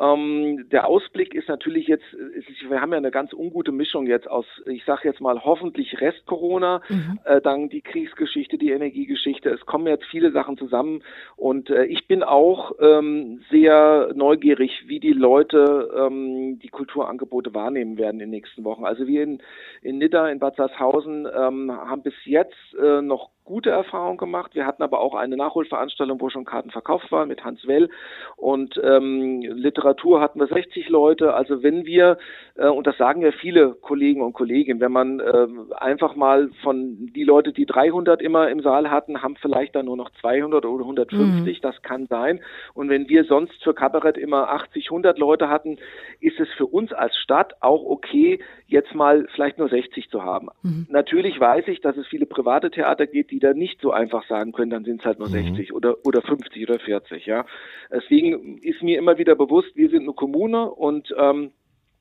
Ähm, 0.00 0.68
der 0.70 0.86
Ausblick 0.86 1.34
ist 1.34 1.48
natürlich 1.48 1.86
jetzt, 1.86 2.04
ist, 2.12 2.48
wir 2.68 2.80
haben 2.80 2.92
ja 2.92 2.98
eine 2.98 3.10
ganz 3.10 3.32
ungute 3.32 3.72
Mischung 3.72 4.06
jetzt 4.06 4.28
aus, 4.28 4.46
ich 4.66 4.84
sage 4.84 5.08
jetzt 5.08 5.20
mal, 5.20 5.44
hoffentlich 5.44 6.00
Rest-Corona, 6.00 6.82
mhm. 6.88 7.20
äh, 7.24 7.40
dann 7.40 7.68
die 7.68 7.80
Kriegsgeschichte, 7.80 8.58
die 8.58 8.70
Energiegeschichte. 8.70 9.50
Es 9.50 9.64
kommen 9.66 9.86
jetzt 9.86 10.06
viele 10.06 10.32
Sachen 10.32 10.58
zusammen 10.58 11.02
und 11.36 11.70
äh, 11.70 11.84
ich 11.84 12.08
bin 12.08 12.22
auch 12.22 12.72
ähm, 12.80 13.42
sehr 13.50 14.10
neugierig, 14.14 14.84
wie 14.86 15.00
die 15.00 15.12
Leute 15.12 15.90
ähm, 15.96 16.58
die 16.58 16.68
Kulturangebote 16.68 17.54
wahrnehmen 17.54 17.96
werden 17.98 18.14
in 18.14 18.26
den 18.26 18.30
nächsten 18.30 18.64
Wochen. 18.64 18.84
Also 18.84 19.06
wir 19.06 19.22
in, 19.22 19.42
in 19.82 19.98
Nidda, 19.98 20.28
in 20.28 20.40
Bad 20.40 20.56
Salzhausen 20.56 21.26
ähm, 21.26 21.70
haben 21.70 22.02
bis 22.02 22.14
jetzt 22.24 22.56
äh, 22.80 23.00
noch 23.00 23.30
gute 23.44 23.70
Erfahrungen 23.70 24.16
gemacht. 24.16 24.54
Wir 24.54 24.64
hatten 24.64 24.82
aber 24.82 25.00
auch 25.00 25.14
eine 25.14 25.36
Nachholveranstaltung, 25.36 26.18
wo 26.20 26.30
schon 26.30 26.46
Karten 26.46 26.70
verkauft 26.70 27.12
waren 27.12 27.28
mit 27.28 27.44
Hans 27.44 27.66
Well 27.66 27.90
und 28.36 28.80
ähm, 28.82 29.42
Literatur 29.42 29.83
hatten 29.84 30.40
wir 30.40 30.46
60 30.46 30.88
Leute. 30.88 31.34
Also 31.34 31.62
wenn 31.62 31.86
wir, 31.86 32.18
äh, 32.56 32.68
und 32.68 32.86
das 32.86 32.96
sagen 32.96 33.22
ja 33.22 33.32
viele 33.32 33.74
Kollegen 33.74 34.22
und 34.22 34.32
Kolleginnen, 34.32 34.80
wenn 34.80 34.92
man 34.92 35.20
äh, 35.20 35.46
einfach 35.76 36.16
mal 36.16 36.50
von 36.62 37.10
die 37.14 37.24
Leute, 37.24 37.52
die 37.52 37.66
300 37.66 38.22
immer 38.22 38.48
im 38.48 38.60
Saal 38.60 38.90
hatten, 38.90 39.22
haben 39.22 39.36
vielleicht 39.36 39.74
dann 39.74 39.86
nur 39.86 39.96
noch 39.96 40.10
200 40.20 40.64
oder 40.64 40.84
150, 40.84 41.58
mhm. 41.58 41.62
das 41.62 41.82
kann 41.82 42.06
sein. 42.06 42.40
Und 42.74 42.88
wenn 42.88 43.08
wir 43.08 43.24
sonst 43.24 43.62
für 43.62 43.74
Kabarett 43.74 44.16
immer 44.16 44.48
80, 44.50 44.86
100 44.86 45.18
Leute 45.18 45.48
hatten, 45.48 45.78
ist 46.20 46.40
es 46.40 46.48
für 46.56 46.66
uns 46.66 46.92
als 46.92 47.16
Stadt 47.16 47.54
auch 47.60 47.84
okay, 47.84 48.40
jetzt 48.66 48.94
mal 48.94 49.26
vielleicht 49.34 49.58
nur 49.58 49.68
60 49.68 50.08
zu 50.10 50.22
haben. 50.22 50.48
Mhm. 50.62 50.86
Natürlich 50.90 51.38
weiß 51.38 51.68
ich, 51.68 51.80
dass 51.80 51.96
es 51.96 52.06
viele 52.06 52.26
private 52.26 52.70
Theater 52.70 53.06
gibt, 53.06 53.30
die 53.30 53.38
da 53.38 53.52
nicht 53.52 53.80
so 53.80 53.90
einfach 53.90 54.26
sagen 54.28 54.52
können, 54.52 54.70
dann 54.70 54.84
sind 54.84 55.00
es 55.00 55.06
halt 55.06 55.18
nur 55.18 55.28
mhm. 55.28 55.54
60 55.56 55.72
oder, 55.72 55.96
oder 56.04 56.22
50 56.22 56.68
oder 56.68 56.78
40, 56.78 57.26
ja. 57.26 57.44
Deswegen 57.90 58.58
ist 58.58 58.82
mir 58.82 58.98
immer 58.98 59.18
wieder 59.18 59.34
bewusst, 59.34 59.73
wir 59.74 59.90
sind 59.90 60.02
eine 60.02 60.12
Kommune 60.12 60.70
und 60.70 61.14
ähm, 61.18 61.52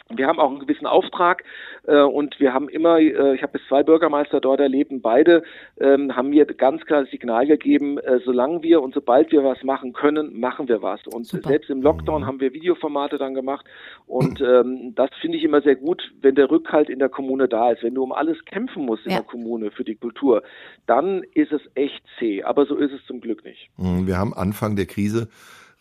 wir 0.10 0.28
haben 0.28 0.40
auch 0.40 0.50
einen 0.50 0.60
gewissen 0.60 0.86
Auftrag 0.86 1.44
äh, 1.88 2.02
und 2.02 2.40
wir 2.40 2.54
haben 2.54 2.70
immer, 2.70 3.00
äh, 3.00 3.36
ich 3.36 3.42
habe 3.42 3.54
bis 3.54 3.62
zwei 3.68 3.84
Bürgermeister 3.84 4.42
dort 4.42 4.60
erlebt 4.60 4.92
und 4.92 5.02
beide 5.02 5.44
ähm, 5.80 6.16
haben 6.16 6.30
mir 6.30 6.46
ganz 6.46 6.86
klar 6.86 7.02
das 7.02 7.12
Signal 7.12 7.48
gegeben, 7.48 7.98
äh, 7.98 8.20
solange 8.26 8.62
wir 8.64 8.82
und 8.82 8.94
sobald 8.94 9.32
wir 9.32 9.44
was 9.44 9.64
machen 9.64 9.94
können, 9.94 10.40
machen 10.40 10.68
wir 10.68 10.82
was. 10.82 11.02
Und 11.08 11.26
Super. 11.26 11.50
selbst 11.50 11.70
im 11.70 11.82
Lockdown 11.82 12.26
haben 12.26 12.40
wir 12.40 12.54
Videoformate 12.54 13.18
dann 13.18 13.34
gemacht 13.34 13.66
und 14.06 14.42
ähm, 14.42 14.94
das 14.96 15.10
finde 15.22 15.38
ich 15.38 15.44
immer 15.44 15.62
sehr 15.62 15.76
gut, 15.76 16.02
wenn 16.22 16.36
der 16.36 16.52
Rückhalt 16.52 16.90
in 16.90 17.00
der 17.00 17.10
Kommune 17.10 17.48
da 17.48 17.72
ist. 17.72 17.84
Wenn 17.84 17.96
du 17.96 18.04
um 18.04 18.12
alles 18.12 18.38
kämpfen 18.46 18.86
musst 18.86 19.06
in 19.06 19.12
ja. 19.12 19.18
der 19.20 19.26
Kommune 19.26 19.72
für 19.72 19.84
die 19.84 19.96
Kultur, 19.96 20.44
dann 20.86 21.24
ist 21.34 21.52
es 21.52 21.62
echt 21.76 22.04
zäh. 22.20 22.44
Aber 22.44 22.66
so 22.66 22.76
ist 22.76 22.92
es 22.92 23.06
zum 23.06 23.22
Glück 23.22 23.44
nicht. 23.46 23.70
Mhm, 23.78 24.06
wir 24.06 24.18
haben 24.18 24.34
Anfang 24.34 24.76
der 24.76 24.86
Krise 24.86 25.30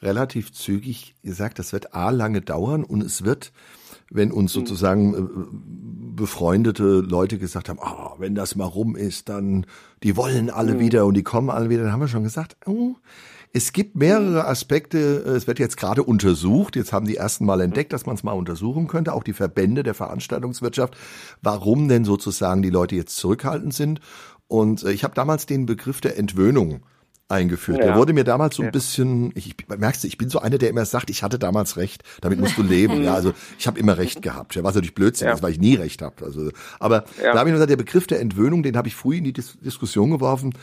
relativ 0.02 0.52
zügig 0.52 1.14
gesagt, 1.22 1.58
das 1.58 1.72
wird 1.72 1.94
A 1.94 2.10
lange 2.10 2.40
dauern 2.40 2.84
und 2.84 3.02
es 3.02 3.24
wird 3.24 3.52
wenn 4.12 4.30
uns 4.30 4.54
mhm. 4.54 4.60
sozusagen 4.60 5.14
äh, 5.14 6.16
befreundete 6.16 7.00
Leute 7.00 7.38
gesagt 7.38 7.68
haben, 7.68 7.78
oh, 7.82 8.14
wenn 8.18 8.34
das 8.34 8.54
mal 8.54 8.66
rum 8.66 8.94
ist, 8.94 9.28
dann 9.28 9.66
die 10.02 10.16
wollen 10.16 10.50
alle 10.50 10.74
mhm. 10.74 10.80
wieder 10.80 11.06
und 11.06 11.14
die 11.14 11.22
kommen 11.22 11.50
alle 11.50 11.70
wieder, 11.70 11.84
dann 11.84 11.92
haben 11.92 12.00
wir 12.00 12.08
schon 12.08 12.22
gesagt, 12.22 12.56
oh, 12.66 12.96
es 13.54 13.72
gibt 13.72 13.96
mehrere 13.96 14.46
Aspekte, 14.46 14.98
es 14.98 15.46
wird 15.46 15.58
jetzt 15.58 15.76
gerade 15.76 16.02
untersucht, 16.02 16.74
jetzt 16.76 16.92
haben 16.92 17.06
die 17.06 17.16
ersten 17.16 17.44
Mal 17.44 17.60
entdeckt, 17.60 17.92
dass 17.92 18.06
man 18.06 18.14
es 18.14 18.22
mal 18.22 18.32
untersuchen 18.32 18.86
könnte, 18.86 19.12
auch 19.12 19.24
die 19.24 19.34
Verbände 19.34 19.82
der 19.82 19.94
Veranstaltungswirtschaft, 19.94 20.96
warum 21.42 21.88
denn 21.88 22.04
sozusagen 22.04 22.62
die 22.62 22.70
Leute 22.70 22.96
jetzt 22.96 23.16
zurückhaltend 23.16 23.74
sind. 23.74 24.00
Und 24.46 24.84
äh, 24.84 24.92
ich 24.92 25.04
habe 25.04 25.14
damals 25.14 25.46
den 25.46 25.66
Begriff 25.66 26.00
der 26.00 26.18
Entwöhnung 26.18 26.82
eingeführt. 27.32 27.78
Ja. 27.78 27.86
Der 27.86 27.96
wurde 27.96 28.12
mir 28.12 28.24
damals 28.24 28.56
so 28.56 28.62
ein 28.62 28.66
ja. 28.66 28.70
bisschen, 28.70 29.32
ich, 29.34 29.56
merkst 29.66 30.04
du, 30.04 30.08
ich 30.08 30.18
bin 30.18 30.28
so 30.28 30.38
einer, 30.38 30.58
der 30.58 30.70
immer 30.70 30.84
sagt, 30.84 31.10
ich 31.10 31.22
hatte 31.22 31.38
damals 31.38 31.76
recht, 31.76 32.04
damit 32.20 32.38
musst 32.38 32.56
du 32.56 32.62
leben. 32.62 33.02
ja, 33.02 33.14
also 33.14 33.32
ich 33.58 33.66
habe 33.66 33.80
immer 33.80 33.98
recht 33.98 34.22
gehabt. 34.22 34.56
Was 34.62 34.74
natürlich 34.74 34.94
Blödsinn 34.94 35.28
ja. 35.28 35.34
ist, 35.34 35.42
weil 35.42 35.52
ich 35.52 35.58
nie 35.58 35.74
recht 35.74 36.02
habe. 36.02 36.24
Also, 36.24 36.50
aber 36.78 37.04
da 37.20 37.38
habe 37.38 37.48
ich 37.48 37.52
nur 37.52 37.54
gesagt, 37.54 37.70
der 37.70 37.76
Begriff 37.76 38.06
der 38.06 38.20
Entwöhnung, 38.20 38.62
den 38.62 38.76
habe 38.76 38.88
ich 38.88 38.94
früh 38.94 39.16
in 39.16 39.24
die 39.24 39.32
Dis 39.32 39.58
Diskussion 39.60 40.10
geworfen, 40.10 40.54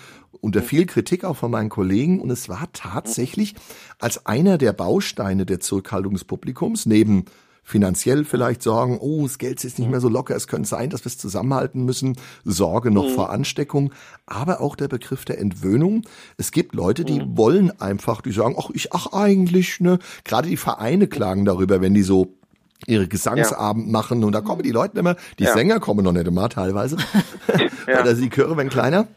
unter 0.41 0.61
viel 0.61 0.85
Kritik 0.85 1.23
auch 1.23 1.35
von 1.35 1.51
meinen 1.51 1.69
Kollegen. 1.69 2.19
Und 2.21 2.29
es 2.29 2.47
war 2.47 2.69
tatsächlich 2.73 3.55
als 3.99 4.25
einer 4.25 4.57
der 4.57 4.73
Bausteine 4.73 5.45
der 5.45 5.59
Zurückhaltung 5.59 6.13
des 6.13 6.23
Publikums, 6.23 6.85
neben 6.85 7.25
finanziell 7.69 8.25
vielleicht 8.25 8.63
sorgen, 8.63 8.97
oh, 8.99 9.23
das 9.23 9.37
Geld 9.37 9.63
ist 9.63 9.77
nicht 9.77 9.85
mhm. 9.85 9.91
mehr 9.91 10.01
so 10.01 10.09
locker, 10.09 10.35
es 10.35 10.47
könnte 10.47 10.67
sein, 10.67 10.89
dass 10.89 11.05
wir 11.05 11.09
es 11.09 11.19
zusammenhalten 11.19 11.85
müssen, 11.85 12.17
Sorge 12.43 12.89
noch 12.89 13.09
mhm. 13.09 13.13
vor 13.13 13.29
Ansteckung, 13.29 13.93
aber 14.25 14.59
auch 14.59 14.75
der 14.75 14.87
Begriff 14.87 15.23
der 15.23 15.39
Entwöhnung. 15.39 16.01
Es 16.37 16.51
gibt 16.51 16.73
Leute, 16.73 17.05
die 17.05 17.19
mhm. 17.19 17.37
wollen 17.37 17.79
einfach, 17.79 18.21
die 18.21 18.31
sagen, 18.31 18.55
ach, 18.57 18.71
ich, 18.73 18.91
ach 18.91 19.13
eigentlich, 19.13 19.79
ne, 19.81 19.99
gerade 20.23 20.49
die 20.49 20.57
Vereine 20.57 21.07
klagen 21.07 21.45
darüber, 21.45 21.79
wenn 21.79 21.93
die 21.93 22.01
so 22.01 22.33
ihre 22.87 23.07
Gesangsabend 23.07 23.85
ja. 23.85 23.91
machen 23.91 24.23
und 24.23 24.31
da 24.31 24.41
kommen 24.41 24.63
die 24.63 24.71
Leute 24.71 24.97
immer, 24.97 25.15
die 25.37 25.43
ja. 25.43 25.53
Sänger 25.53 25.79
kommen 25.79 26.03
noch 26.03 26.13
nicht 26.13 26.25
immer 26.25 26.49
teilweise, 26.49 26.97
ja. 27.87 28.01
oder 28.01 28.15
die 28.15 28.29
Chöre 28.31 28.57
werden 28.57 28.69
kleiner. 28.69 29.07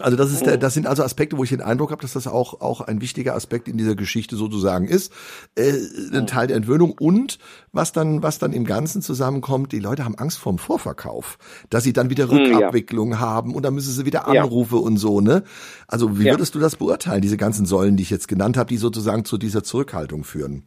Also 0.00 0.16
das 0.16 0.32
ist, 0.32 0.46
der, 0.46 0.56
mhm. 0.56 0.60
das 0.60 0.74
sind 0.74 0.86
also 0.86 1.02
Aspekte, 1.02 1.38
wo 1.38 1.44
ich 1.44 1.50
den 1.50 1.60
Eindruck 1.60 1.90
habe, 1.90 2.02
dass 2.02 2.12
das 2.12 2.26
auch 2.26 2.60
auch 2.60 2.80
ein 2.80 3.00
wichtiger 3.00 3.34
Aspekt 3.34 3.68
in 3.68 3.78
dieser 3.78 3.94
Geschichte 3.94 4.36
sozusagen 4.36 4.86
ist, 4.86 5.12
äh, 5.56 5.70
ein 6.12 6.22
mhm. 6.22 6.26
Teil 6.26 6.46
der 6.48 6.56
Entwöhnung 6.56 6.94
und 6.98 7.38
was 7.72 7.92
dann 7.92 8.22
was 8.22 8.38
dann 8.38 8.52
im 8.52 8.64
Ganzen 8.64 9.02
zusammenkommt. 9.02 9.72
Die 9.72 9.78
Leute 9.78 10.04
haben 10.04 10.14
Angst 10.16 10.38
vorm 10.38 10.58
Vorverkauf, 10.58 11.38
dass 11.70 11.84
sie 11.84 11.92
dann 11.92 12.10
wieder 12.10 12.26
mhm, 12.26 12.32
Rückabwicklung 12.32 13.12
ja. 13.12 13.20
haben 13.20 13.54
und 13.54 13.64
dann 13.64 13.74
müssen 13.74 13.92
sie 13.92 14.06
wieder 14.06 14.26
Anrufe 14.26 14.76
ja. 14.76 14.82
und 14.82 14.96
so 14.96 15.20
ne. 15.20 15.42
Also 15.86 16.18
wie 16.18 16.24
würdest 16.24 16.54
du 16.54 16.58
das 16.58 16.76
beurteilen, 16.76 17.22
diese 17.22 17.36
ganzen 17.36 17.66
Säulen, 17.66 17.96
die 17.96 18.02
ich 18.02 18.10
jetzt 18.10 18.28
genannt 18.28 18.56
habe, 18.56 18.68
die 18.68 18.76
sozusagen 18.76 19.24
zu 19.24 19.38
dieser 19.38 19.62
Zurückhaltung 19.62 20.24
führen? 20.24 20.64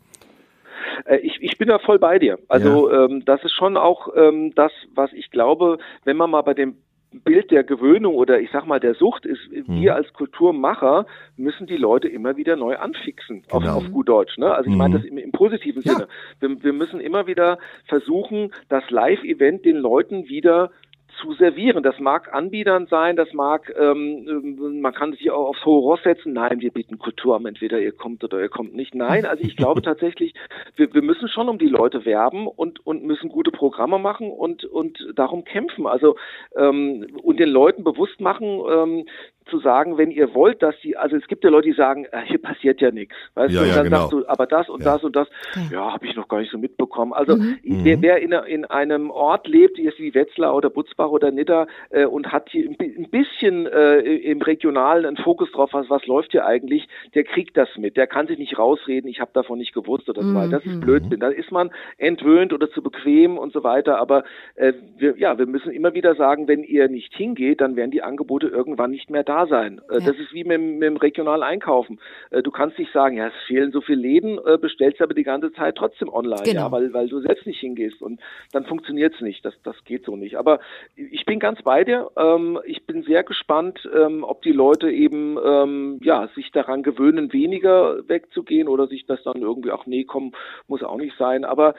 Äh, 1.05 1.17
ich, 1.17 1.37
ich 1.41 1.57
bin 1.57 1.67
da 1.67 1.79
voll 1.79 1.99
bei 1.99 2.19
dir. 2.19 2.39
Also 2.47 2.91
ja. 2.91 3.05
ähm, 3.05 3.23
das 3.25 3.43
ist 3.43 3.53
schon 3.53 3.77
auch 3.77 4.09
ähm, 4.15 4.53
das, 4.55 4.71
was 4.93 5.11
ich 5.13 5.31
glaube, 5.31 5.77
wenn 6.05 6.17
man 6.17 6.29
mal 6.29 6.41
bei 6.41 6.53
dem 6.53 6.77
Bild 7.13 7.51
der 7.51 7.63
Gewöhnung 7.63 8.15
oder 8.15 8.39
ich 8.39 8.49
sag 8.51 8.65
mal 8.65 8.79
der 8.79 8.95
Sucht 8.95 9.25
ist, 9.25 9.39
mhm. 9.51 9.81
wir 9.81 9.95
als 9.95 10.11
Kulturmacher 10.13 11.05
müssen 11.37 11.67
die 11.67 11.77
Leute 11.77 12.07
immer 12.07 12.37
wieder 12.37 12.55
neu 12.55 12.77
anfixen, 12.77 13.43
genau. 13.43 13.57
auf, 13.57 13.77
auf 13.77 13.91
gut 13.91 14.09
Deutsch. 14.09 14.37
Ne? 14.37 14.53
Also 14.53 14.69
ich 14.69 14.73
mhm. 14.73 14.77
meine 14.77 14.97
das 14.97 15.05
im, 15.05 15.17
im 15.17 15.31
positiven 15.31 15.81
ja. 15.83 15.93
Sinne. 15.93 16.07
Wir, 16.39 16.63
wir 16.63 16.73
müssen 16.73 16.99
immer 16.99 17.27
wieder 17.27 17.57
versuchen, 17.85 18.51
das 18.69 18.89
Live-Event 18.89 19.65
den 19.65 19.77
Leuten 19.77 20.27
wieder 20.27 20.71
zu 21.21 21.33
servieren. 21.33 21.83
Das 21.83 21.99
mag 21.99 22.33
Anbietern 22.33 22.87
sein, 22.87 23.15
das 23.15 23.31
mag, 23.33 23.73
ähm, 23.77 24.25
ähm, 24.27 24.81
man 24.81 24.93
kann 24.93 25.13
sich 25.13 25.31
auch 25.31 25.49
aufs 25.49 25.65
hohe 25.65 25.81
Ross 25.81 26.03
setzen. 26.03 26.33
Nein, 26.33 26.61
wir 26.61 26.71
bieten 26.71 26.99
Kultur 26.99 27.39
entweder 27.45 27.79
ihr 27.79 27.91
kommt 27.91 28.23
oder 28.23 28.39
ihr 28.39 28.49
kommt 28.49 28.75
nicht. 28.75 28.95
Nein, 28.95 29.25
also 29.25 29.43
ich 29.43 29.55
glaube 29.55 29.81
tatsächlich, 29.83 30.33
wir, 30.75 30.93
wir 30.93 31.01
müssen 31.01 31.27
schon 31.27 31.49
um 31.49 31.57
die 31.57 31.67
Leute 31.67 32.05
werben 32.05 32.47
und, 32.47 32.85
und 32.85 33.03
müssen 33.03 33.29
gute 33.29 33.51
Programme 33.51 33.99
machen 33.99 34.31
und, 34.31 34.63
und 34.65 34.97
darum 35.15 35.43
kämpfen. 35.43 35.87
Also 35.87 36.15
ähm, 36.55 37.07
und 37.21 37.39
den 37.39 37.49
Leuten 37.49 37.83
bewusst 37.83 38.21
machen, 38.21 38.61
ähm, 38.69 39.05
zu 39.49 39.59
sagen, 39.59 39.97
wenn 39.97 40.11
ihr 40.11 40.33
wollt, 40.33 40.61
dass 40.61 40.75
sie, 40.81 40.95
also 40.97 41.15
es 41.15 41.27
gibt 41.27 41.43
ja 41.43 41.49
Leute, 41.49 41.69
die 41.69 41.75
sagen, 41.75 42.05
äh, 42.11 42.21
hier 42.25 42.41
passiert 42.41 42.81
ja 42.81 42.91
nichts, 42.91 43.15
weißt 43.35 43.53
ja, 43.53 43.59
du, 43.59 43.65
und 43.65 43.69
ja, 43.69 43.75
dann 43.75 43.85
genau. 43.85 43.97
sagst 43.97 44.13
du, 44.13 44.27
aber 44.27 44.45
das 44.47 44.69
und 44.69 44.83
ja. 44.83 44.93
das 44.93 45.03
und 45.03 45.15
das, 45.15 45.27
ja, 45.71 45.93
habe 45.93 46.05
ich 46.05 46.15
noch 46.15 46.27
gar 46.27 46.39
nicht 46.39 46.51
so 46.51 46.57
mitbekommen. 46.57 47.13
Also 47.13 47.35
mhm. 47.35 47.57
wer, 47.63 48.01
wer 48.01 48.17
in, 48.17 48.31
in, 48.31 48.65
einem 48.65 49.11
Ort 49.11 49.47
lebt, 49.47 49.77
jetzt 49.77 49.99
wie 49.99 50.13
Wetzlar 50.13 50.55
oder 50.55 50.69
Butzbach 50.69 51.09
oder 51.09 51.31
Nidda 51.31 51.67
äh, 51.89 52.05
und 52.05 52.31
hat 52.31 52.49
hier 52.49 52.69
ein 52.69 53.09
bisschen 53.09 53.67
äh, 53.67 53.99
im 53.99 54.41
Regionalen 54.41 55.05
einen 55.05 55.17
Fokus 55.17 55.51
drauf, 55.51 55.69
was, 55.73 55.89
was 55.89 56.05
läuft 56.05 56.31
hier 56.31 56.45
eigentlich, 56.45 56.87
der 57.13 57.23
kriegt 57.23 57.57
das 57.57 57.69
mit, 57.77 57.97
der 57.97 58.07
kann 58.07 58.27
sich 58.27 58.37
nicht 58.37 58.57
rausreden, 58.57 59.09
ich 59.09 59.19
habe 59.19 59.31
davon 59.33 59.59
nicht 59.59 59.73
gewusst 59.73 60.09
oder 60.09 60.23
so 60.23 60.33
weiter. 60.33 60.51
Das 60.51 60.65
ist 60.65 60.75
mhm. 60.75 60.81
Blödsinn. 60.81 61.19
Da 61.19 61.29
ist 61.29 61.51
man 61.51 61.71
entwöhnt 61.97 62.53
oder 62.53 62.69
zu 62.69 62.81
bequem 62.81 63.37
und 63.37 63.53
so 63.53 63.63
weiter, 63.63 63.99
aber 63.99 64.23
äh, 64.55 64.73
wir, 64.97 65.17
ja, 65.17 65.37
wir 65.37 65.45
müssen 65.45 65.71
immer 65.71 65.93
wieder 65.93 66.15
sagen, 66.15 66.47
wenn 66.47 66.63
ihr 66.63 66.87
nicht 66.87 67.13
hingeht, 67.15 67.61
dann 67.61 67.75
werden 67.75 67.91
die 67.91 68.03
Angebote 68.03 68.47
irgendwann 68.47 68.91
nicht 68.91 69.09
mehr 69.09 69.23
da 69.23 69.32
sein. 69.47 69.81
Äh, 69.89 69.99
ja. 69.99 70.07
Das 70.07 70.17
ist 70.17 70.33
wie 70.33 70.43
mit, 70.43 70.59
mit 70.59 70.83
dem 70.83 70.97
regionalen 70.97 71.43
Einkaufen. 71.43 71.99
Äh, 72.29 72.41
du 72.41 72.51
kannst 72.51 72.77
nicht 72.77 72.91
sagen, 72.91 73.17
ja, 73.17 73.27
es 73.27 73.33
fehlen 73.47 73.71
so 73.71 73.81
viele 73.81 74.01
Läden, 74.01 74.39
äh, 74.45 74.57
bestellst 74.57 75.01
aber 75.01 75.13
die 75.13 75.23
ganze 75.23 75.51
Zeit 75.53 75.75
trotzdem 75.75 76.09
online, 76.09 76.43
genau. 76.43 76.61
ja, 76.61 76.71
weil, 76.71 76.93
weil 76.93 77.07
du 77.07 77.19
selbst 77.19 77.45
nicht 77.45 77.59
hingehst 77.59 78.01
und 78.01 78.19
dann 78.51 78.65
funktioniert 78.65 79.15
es 79.15 79.21
nicht. 79.21 79.43
Das, 79.43 79.53
das 79.63 79.75
geht 79.85 80.05
so 80.05 80.15
nicht. 80.15 80.35
Aber 80.37 80.59
ich 80.95 81.25
bin 81.25 81.39
ganz 81.39 81.61
bei 81.61 81.83
dir. 81.83 82.09
Ähm, 82.17 82.59
ich 82.65 82.85
bin 82.85 83.03
sehr 83.03 83.23
gespannt, 83.23 83.79
ähm, 83.95 84.23
ob 84.23 84.41
die 84.41 84.51
Leute 84.51 84.89
eben 84.89 85.37
ähm, 85.43 85.99
ja 86.03 86.29
sich 86.35 86.51
daran 86.51 86.83
gewöhnen, 86.83 87.33
weniger 87.33 88.07
wegzugehen 88.07 88.67
oder 88.67 88.87
sich 88.87 89.05
das 89.05 89.21
dann 89.23 89.41
irgendwie 89.41 89.71
auch 89.71 89.85
nee 89.85 90.03
kommen, 90.03 90.33
muss 90.67 90.83
auch 90.83 90.97
nicht 90.97 91.17
sein. 91.17 91.45
Aber 91.45 91.75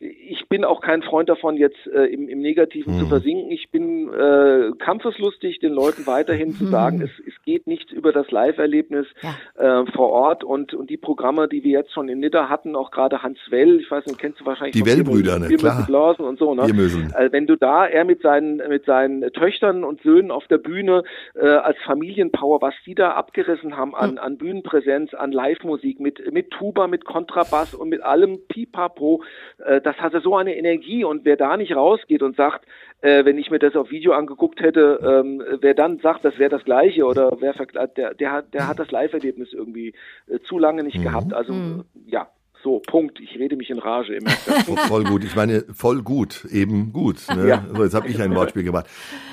ich 0.00 0.48
bin 0.48 0.64
auch 0.64 0.80
kein 0.80 1.02
Freund 1.02 1.28
davon, 1.28 1.56
jetzt 1.56 1.86
im, 1.86 2.28
im 2.28 2.40
Negativen 2.40 2.94
mhm. 2.94 2.98
zu 3.00 3.06
versinken. 3.06 3.50
Ich 3.50 3.70
bin 3.70 4.12
äh, 4.12 4.72
kampfeslustig, 4.78 5.60
den 5.60 5.72
Leuten 5.72 6.06
weiterhin 6.06 6.55
zu 6.58 6.66
sagen, 6.66 7.00
es, 7.00 7.10
es 7.26 7.34
geht 7.44 7.66
nicht 7.66 7.92
über 7.92 8.12
das 8.12 8.30
Live-Erlebnis 8.30 9.06
ja. 9.22 9.82
äh, 9.82 9.86
vor 9.92 10.10
Ort 10.10 10.44
und, 10.44 10.74
und 10.74 10.90
die 10.90 10.96
Programme, 10.96 11.48
die 11.48 11.62
wir 11.64 11.72
jetzt 11.72 11.92
schon 11.92 12.08
in 12.08 12.20
Nidda 12.20 12.48
hatten, 12.48 12.76
auch 12.76 12.90
gerade 12.90 13.22
Hans 13.22 13.38
Well, 13.50 13.80
ich 13.80 13.90
weiß 13.90 14.06
nicht, 14.06 14.18
kennst 14.18 14.40
du 14.40 14.46
wahrscheinlich 14.46 14.74
die 14.74 14.84
Well-Brüder, 14.86 15.38
ne, 15.38 15.48
klar. 15.48 16.18
Und 16.18 16.38
so, 16.38 16.54
ne? 16.54 16.62
Also 16.62 17.32
wenn 17.32 17.46
du 17.46 17.56
da 17.56 17.86
er 17.86 18.04
mit 18.04 18.22
seinen 18.22 18.56
mit 18.68 18.84
seinen 18.84 19.32
Töchtern 19.32 19.84
und 19.84 20.02
Söhnen 20.02 20.30
auf 20.30 20.46
der 20.46 20.58
Bühne 20.58 21.02
äh, 21.34 21.46
als 21.46 21.76
Familienpower, 21.84 22.62
was 22.62 22.74
die 22.84 22.94
da 22.94 23.12
abgerissen 23.12 23.76
haben 23.76 23.94
an, 23.94 24.18
an 24.18 24.38
Bühnenpräsenz, 24.38 25.14
an 25.14 25.32
Live-Musik 25.32 26.00
mit 26.00 26.32
mit 26.32 26.50
Tuba, 26.50 26.86
mit 26.86 27.04
Kontrabass 27.04 27.74
und 27.74 27.88
mit 27.88 28.02
allem 28.02 28.38
Pipapo, 28.48 29.22
äh, 29.64 29.80
das 29.80 29.96
hatte 29.96 30.20
so 30.20 30.36
eine 30.36 30.56
Energie 30.56 31.04
und 31.04 31.24
wer 31.24 31.36
da 31.36 31.56
nicht 31.56 31.74
rausgeht 31.74 32.22
und 32.22 32.36
sagt, 32.36 32.66
äh, 33.00 33.24
wenn 33.24 33.38
ich 33.38 33.50
mir 33.50 33.58
das 33.58 33.76
auf 33.76 33.90
Video 33.90 34.12
angeguckt 34.12 34.60
hätte, 34.60 35.00
ähm, 35.02 35.42
wer 35.60 35.74
dann 35.74 35.98
sagt, 35.98 36.24
das 36.24 36.38
wäre 36.38 36.50
das 36.50 36.64
Gleiche 36.64 37.04
oder 37.04 37.36
wer 37.40 37.54
der, 37.96 38.14
der 38.14 38.32
hat, 38.32 38.54
der 38.54 38.68
hat 38.68 38.78
das 38.78 38.90
Live-Erlebnis 38.90 39.52
irgendwie 39.52 39.94
äh, 40.28 40.38
zu 40.40 40.58
lange 40.58 40.82
nicht 40.82 40.98
mhm. 40.98 41.02
gehabt. 41.02 41.32
Also 41.32 41.52
mhm. 41.52 41.84
ja, 42.06 42.28
so, 42.66 42.80
Punkt. 42.80 43.20
Ich 43.20 43.38
rede 43.38 43.54
mich 43.54 43.70
in 43.70 43.78
Rage 43.78 44.14
immer. 44.14 44.30
voll 44.88 45.04
gut. 45.04 45.22
Ich 45.22 45.36
meine, 45.36 45.64
voll 45.72 46.02
gut, 46.02 46.44
eben 46.50 46.92
gut. 46.92 47.18
Ne? 47.32 47.46
Ja. 47.46 47.64
So, 47.72 47.84
jetzt 47.84 47.94
habe 47.94 48.08
ich 48.08 48.20
ein 48.20 48.34
Wortspiel 48.34 48.64
gemacht. 48.64 48.86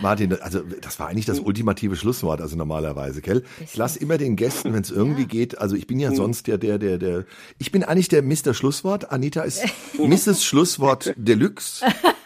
Martin, 0.04 0.34
also 0.39 0.60
das 0.82 0.99
war 0.99 1.08
eigentlich 1.08 1.26
das 1.26 1.39
mhm. 1.39 1.47
ultimative 1.47 1.95
Schlusswort, 1.95 2.41
also 2.41 2.56
normalerweise, 2.56 3.21
gell? 3.21 3.43
Ich 3.60 3.76
lasse 3.76 3.97
immer 3.97 4.19
den 4.19 4.36
Gästen, 4.36 4.71
wenn 4.73 4.82
es 4.82 4.91
irgendwie 4.91 5.23
ja. 5.23 5.28
geht, 5.28 5.58
also 5.58 5.76
ich 5.76 5.88
bin 5.88 5.99
ja 5.99 6.12
mhm. 6.12 6.15
sonst 6.15 6.47
ja 6.47 6.58
der, 6.58 6.78
der, 6.78 6.99
der, 6.99 7.26
ich 7.58 7.71
bin 7.71 7.84
eigentlich 7.84 8.10
der 8.10 8.21
Mr. 8.21 8.54
Schlusswort. 8.54 9.12
Anita 9.12 9.41
ist 9.41 9.63
Mrs. 9.97 10.45
Schlusswort 10.45 11.13
Deluxe. 11.17 11.86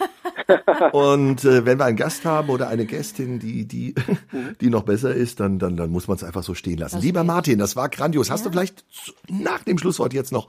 Und 0.91 1.43
äh, 1.43 1.65
wenn 1.65 1.79
wir 1.79 1.85
einen 1.85 1.97
Gast 1.97 2.25
haben 2.25 2.49
oder 2.49 2.69
eine 2.69 2.85
Gästin, 2.85 3.39
die 3.39 3.65
die 3.65 3.95
die 4.61 4.69
noch 4.69 4.83
besser 4.83 5.13
ist, 5.13 5.39
dann 5.39 5.59
dann 5.59 5.75
dann 5.75 5.89
muss 5.89 6.07
man 6.07 6.17
es 6.17 6.23
einfach 6.23 6.43
so 6.43 6.53
stehen 6.53 6.77
lassen. 6.77 7.01
Lieber 7.01 7.23
Martin, 7.23 7.59
das 7.59 7.75
war 7.75 7.89
grandios. 7.89 8.31
Hast 8.31 8.45
du 8.45 8.51
vielleicht 8.51 8.85
nach 9.29 9.63
dem 9.63 9.77
Schlusswort 9.77 10.13
jetzt 10.13 10.31
noch 10.31 10.47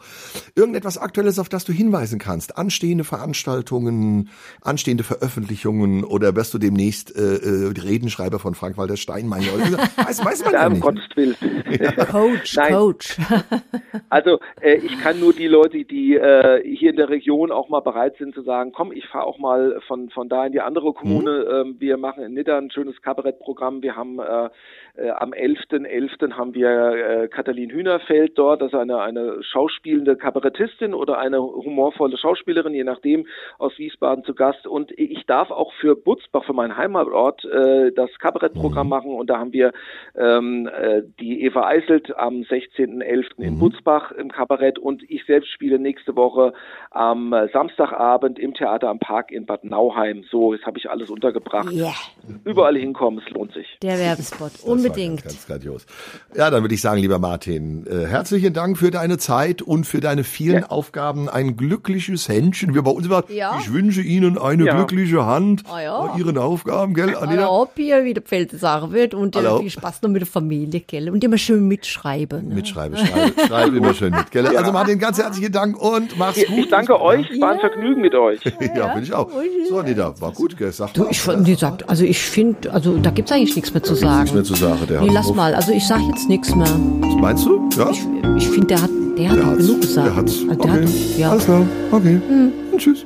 irgendetwas 0.54 0.98
Aktuelles, 0.98 1.38
auf 1.38 1.48
das 1.48 1.64
du 1.64 1.72
hinweisen 1.72 2.18
kannst? 2.18 2.56
Anstehende 2.56 3.04
Veranstaltungen, 3.04 4.30
anstehende 4.60 5.04
Veröffentlichungen 5.04 6.04
oder 6.04 6.36
wirst 6.36 6.54
du 6.54 6.58
demnächst 6.58 7.16
äh, 7.16 7.36
äh, 7.36 7.72
Redenschreiber 7.78 8.38
von 8.38 8.54
Frank-Walter 8.54 8.96
Steinmeier? 8.96 9.52
Weiß, 9.96 10.24
weiß 10.24 10.44
man 10.44 10.52
Ja, 10.58 10.60
ja 10.60 10.66
um 10.66 10.72
nicht. 10.74 10.82
Gottes 10.82 11.04
Willen. 11.14 11.36
Coach, 12.10 12.56
Nein. 12.56 12.72
Coach. 12.72 13.16
Also 14.10 14.38
äh, 14.60 14.76
ich 14.76 14.98
kann 15.00 15.20
nur 15.20 15.32
die 15.32 15.48
Leute, 15.48 15.84
die 15.84 16.14
äh, 16.14 16.62
hier 16.64 16.90
in 16.90 16.96
der 16.96 17.08
Region 17.10 17.52
auch 17.52 17.68
mal 17.68 17.80
bereit 17.80 18.16
sind 18.18 18.34
zu 18.34 18.42
sagen, 18.42 18.72
komm, 18.72 18.92
ich 18.92 19.06
fahre 19.06 19.26
auch 19.26 19.38
mal 19.38 19.80
von 19.88 20.10
von 20.10 20.28
da 20.28 20.46
in 20.46 20.52
die 20.52 20.60
andere 20.60 20.92
Kommune. 20.92 21.30
Ähm, 21.50 21.76
wir 21.80 21.96
machen 21.96 22.22
in 22.22 22.34
Nidda 22.34 22.56
ein 22.58 22.70
schönes 22.70 23.02
Kabarettprogramm. 23.02 23.82
Wir 23.82 23.96
haben 23.96 24.20
äh, 24.20 24.50
am 25.10 25.32
11.11. 25.32 26.32
haben 26.32 26.54
wir 26.54 26.68
äh, 26.68 27.28
Katalin 27.28 27.70
Hühnerfeld 27.70 28.38
dort, 28.38 28.60
das 28.62 28.72
ist 28.72 28.78
eine 28.78 28.98
eine 28.98 29.42
schauspielende 29.42 30.16
Kabarettistin 30.16 30.94
oder 30.94 31.18
eine 31.18 31.40
humorvolle 31.40 32.16
Schauspielerin, 32.18 32.74
je 32.74 32.84
nachdem, 32.84 33.26
aus 33.58 33.76
Wiesbaden 33.78 34.24
zu 34.24 34.34
Gast. 34.34 34.66
Und 34.66 34.92
ich 34.96 35.24
darf 35.26 35.50
auch 35.50 35.72
für 35.80 35.96
Butzbach, 35.96 36.44
für 36.44 36.52
meinen 36.52 36.76
Heimatort, 36.76 37.44
äh, 37.44 37.92
das 37.92 38.10
Kabarettprogramm 38.18 38.88
machen. 38.88 39.12
Und 39.12 39.30
da 39.30 39.38
haben 39.38 39.52
wir 39.52 39.72
ähm, 40.16 40.68
äh, 40.68 41.02
die 41.20 41.42
Eva 41.44 41.66
Eiselt 41.66 42.16
am 42.16 42.42
16.11. 42.42 43.38
in 43.38 43.58
Butzbach 43.58 44.12
im 44.12 44.30
Kabarett 44.30 44.78
und 44.78 45.02
ich 45.08 45.24
selbst 45.26 45.50
spiele 45.50 45.78
nächste 45.78 46.16
Woche 46.16 46.52
am 46.90 47.32
äh, 47.32 47.48
Samstagabend 47.48 48.38
im 48.38 48.54
Theater 48.54 48.88
am 48.88 48.98
Park 48.98 49.30
in 49.30 49.46
Bad 49.46 49.64
Nauheim. 49.64 50.24
So, 50.30 50.54
jetzt 50.54 50.66
habe 50.66 50.78
ich 50.78 50.90
alles 50.90 51.10
untergebracht. 51.10 51.72
Yeah, 51.72 51.94
Überall 52.44 52.76
hinkommen, 52.76 53.22
es 53.24 53.32
lohnt 53.32 53.52
sich. 53.52 53.78
der 53.82 53.98
Werbespot. 53.98 54.52
War 54.66 54.87
Unbedingt. 54.88 55.22
Ganz, 55.22 55.34
ganz 55.34 55.46
grandios. 55.46 55.86
Ja, 56.36 56.50
dann 56.50 56.62
würde 56.62 56.74
ich 56.74 56.80
sagen, 56.80 57.00
lieber 57.00 57.18
Martin, 57.18 57.86
äh, 57.86 58.06
herzlichen 58.06 58.52
Dank 58.52 58.78
für 58.78 58.90
deine 58.90 59.18
Zeit 59.18 59.62
und 59.62 59.84
für 59.86 60.00
deine 60.00 60.24
vielen 60.24 60.64
Aufgaben. 60.64 61.28
Ein 61.28 61.56
glückliches 61.56 62.28
Händchen. 62.28 62.74
Wir 62.74 62.82
bei 62.82 62.90
uns 62.90 63.06
immer, 63.06 63.24
Ja. 63.28 63.58
ich 63.60 63.72
wünsche 63.72 64.00
Ihnen 64.02 64.38
eine 64.38 64.64
Ja. 64.64 64.74
glückliche 64.76 65.24
Hand 65.26 65.62
Ah 65.70 65.80
ja. 65.80 66.00
bei 66.06 66.18
Ihren 66.18 66.38
Aufgaben, 66.38 66.94
gell, 66.94 67.14
Anita? 67.16 67.48
ab 67.48 67.72
hier, 67.76 68.04
wie 68.04 68.14
der 68.14 68.22
Pfälzer 68.22 68.58
sagen 68.58 68.92
wird 68.92 69.14
und 69.14 69.36
äh, 69.36 69.58
viel 69.60 69.70
Spaß 69.70 70.02
noch 70.02 70.10
mit 70.10 70.20
der 70.22 70.26
Familie, 70.26 70.80
gell? 70.80 71.10
Und 71.10 71.22
immer 71.24 71.38
schön 71.38 71.66
mitschreiben. 71.68 72.48
Ne? 72.48 72.54
Mitschreibe, 72.54 72.96
schreibe, 72.96 73.32
schreibe 73.46 73.76
immer 73.76 73.94
schön 73.94 74.12
mit, 74.14 74.30
gell? 74.30 74.46
Also 74.56 74.72
Martin, 74.72 74.98
ganz 74.98 75.18
herzlichen 75.18 75.52
Dank 75.52 75.80
und 75.80 76.16
mach's 76.18 76.36
gut. 76.46 76.58
Ich 76.58 76.68
danke 76.68 77.00
euch, 77.00 77.26
war 77.40 77.52
ein 77.52 77.60
Vergnügen 77.60 78.00
mit 78.00 78.14
euch. 78.14 78.40
Ja, 78.76 78.94
bin 78.94 79.02
ich 79.02 79.12
auch. 79.12 79.30
So, 79.68 79.78
Anita, 79.78 80.20
war 80.20 80.32
gut, 80.32 80.56
gell? 80.56 80.70
Sag 80.72 80.92
Du, 80.94 81.04
mal. 81.04 81.10
ich 81.10 81.22
die 81.44 81.54
sagt, 81.54 81.88
also 81.88 82.04
ich 82.04 82.18
finde, 82.20 82.72
also 82.72 82.96
da 82.98 83.10
gibt's 83.10 83.32
eigentlich 83.32 83.56
nichts 83.56 83.72
mehr 83.72 83.82
zu 83.82 83.92
Nichts 83.92 84.06
sagen. 84.06 84.34
mehr 84.34 84.44
zu 84.44 84.54
sagen. 84.54 84.77
Der 84.86 85.00
Nee, 85.00 85.08
hat 85.08 85.14
lass 85.14 85.34
mal, 85.34 85.54
also 85.54 85.72
ich 85.72 85.86
sag 85.86 86.00
jetzt 86.08 86.28
nichts 86.28 86.54
mehr. 86.54 86.68
Meinst 87.20 87.44
du? 87.46 87.68
Ja? 87.76 87.90
Ich 88.36 88.48
finde, 88.48 88.66
der 88.68 88.82
hat, 88.82 88.90
der 89.18 89.28
hat 89.30 89.36
Der 89.38 89.56
genug 89.56 89.80
gesagt. 89.80 90.06
Der 90.06 90.16
hat's. 90.16 90.32
Also 90.48 90.62
der 90.62 90.72
Okay. 90.72 90.82
hat, 90.84 91.18
ja. 91.18 91.30
Alles 91.30 91.44
klar. 91.44 91.62
Okay. 91.92 92.20
Und 92.72 92.78
tschüss. 92.80 93.04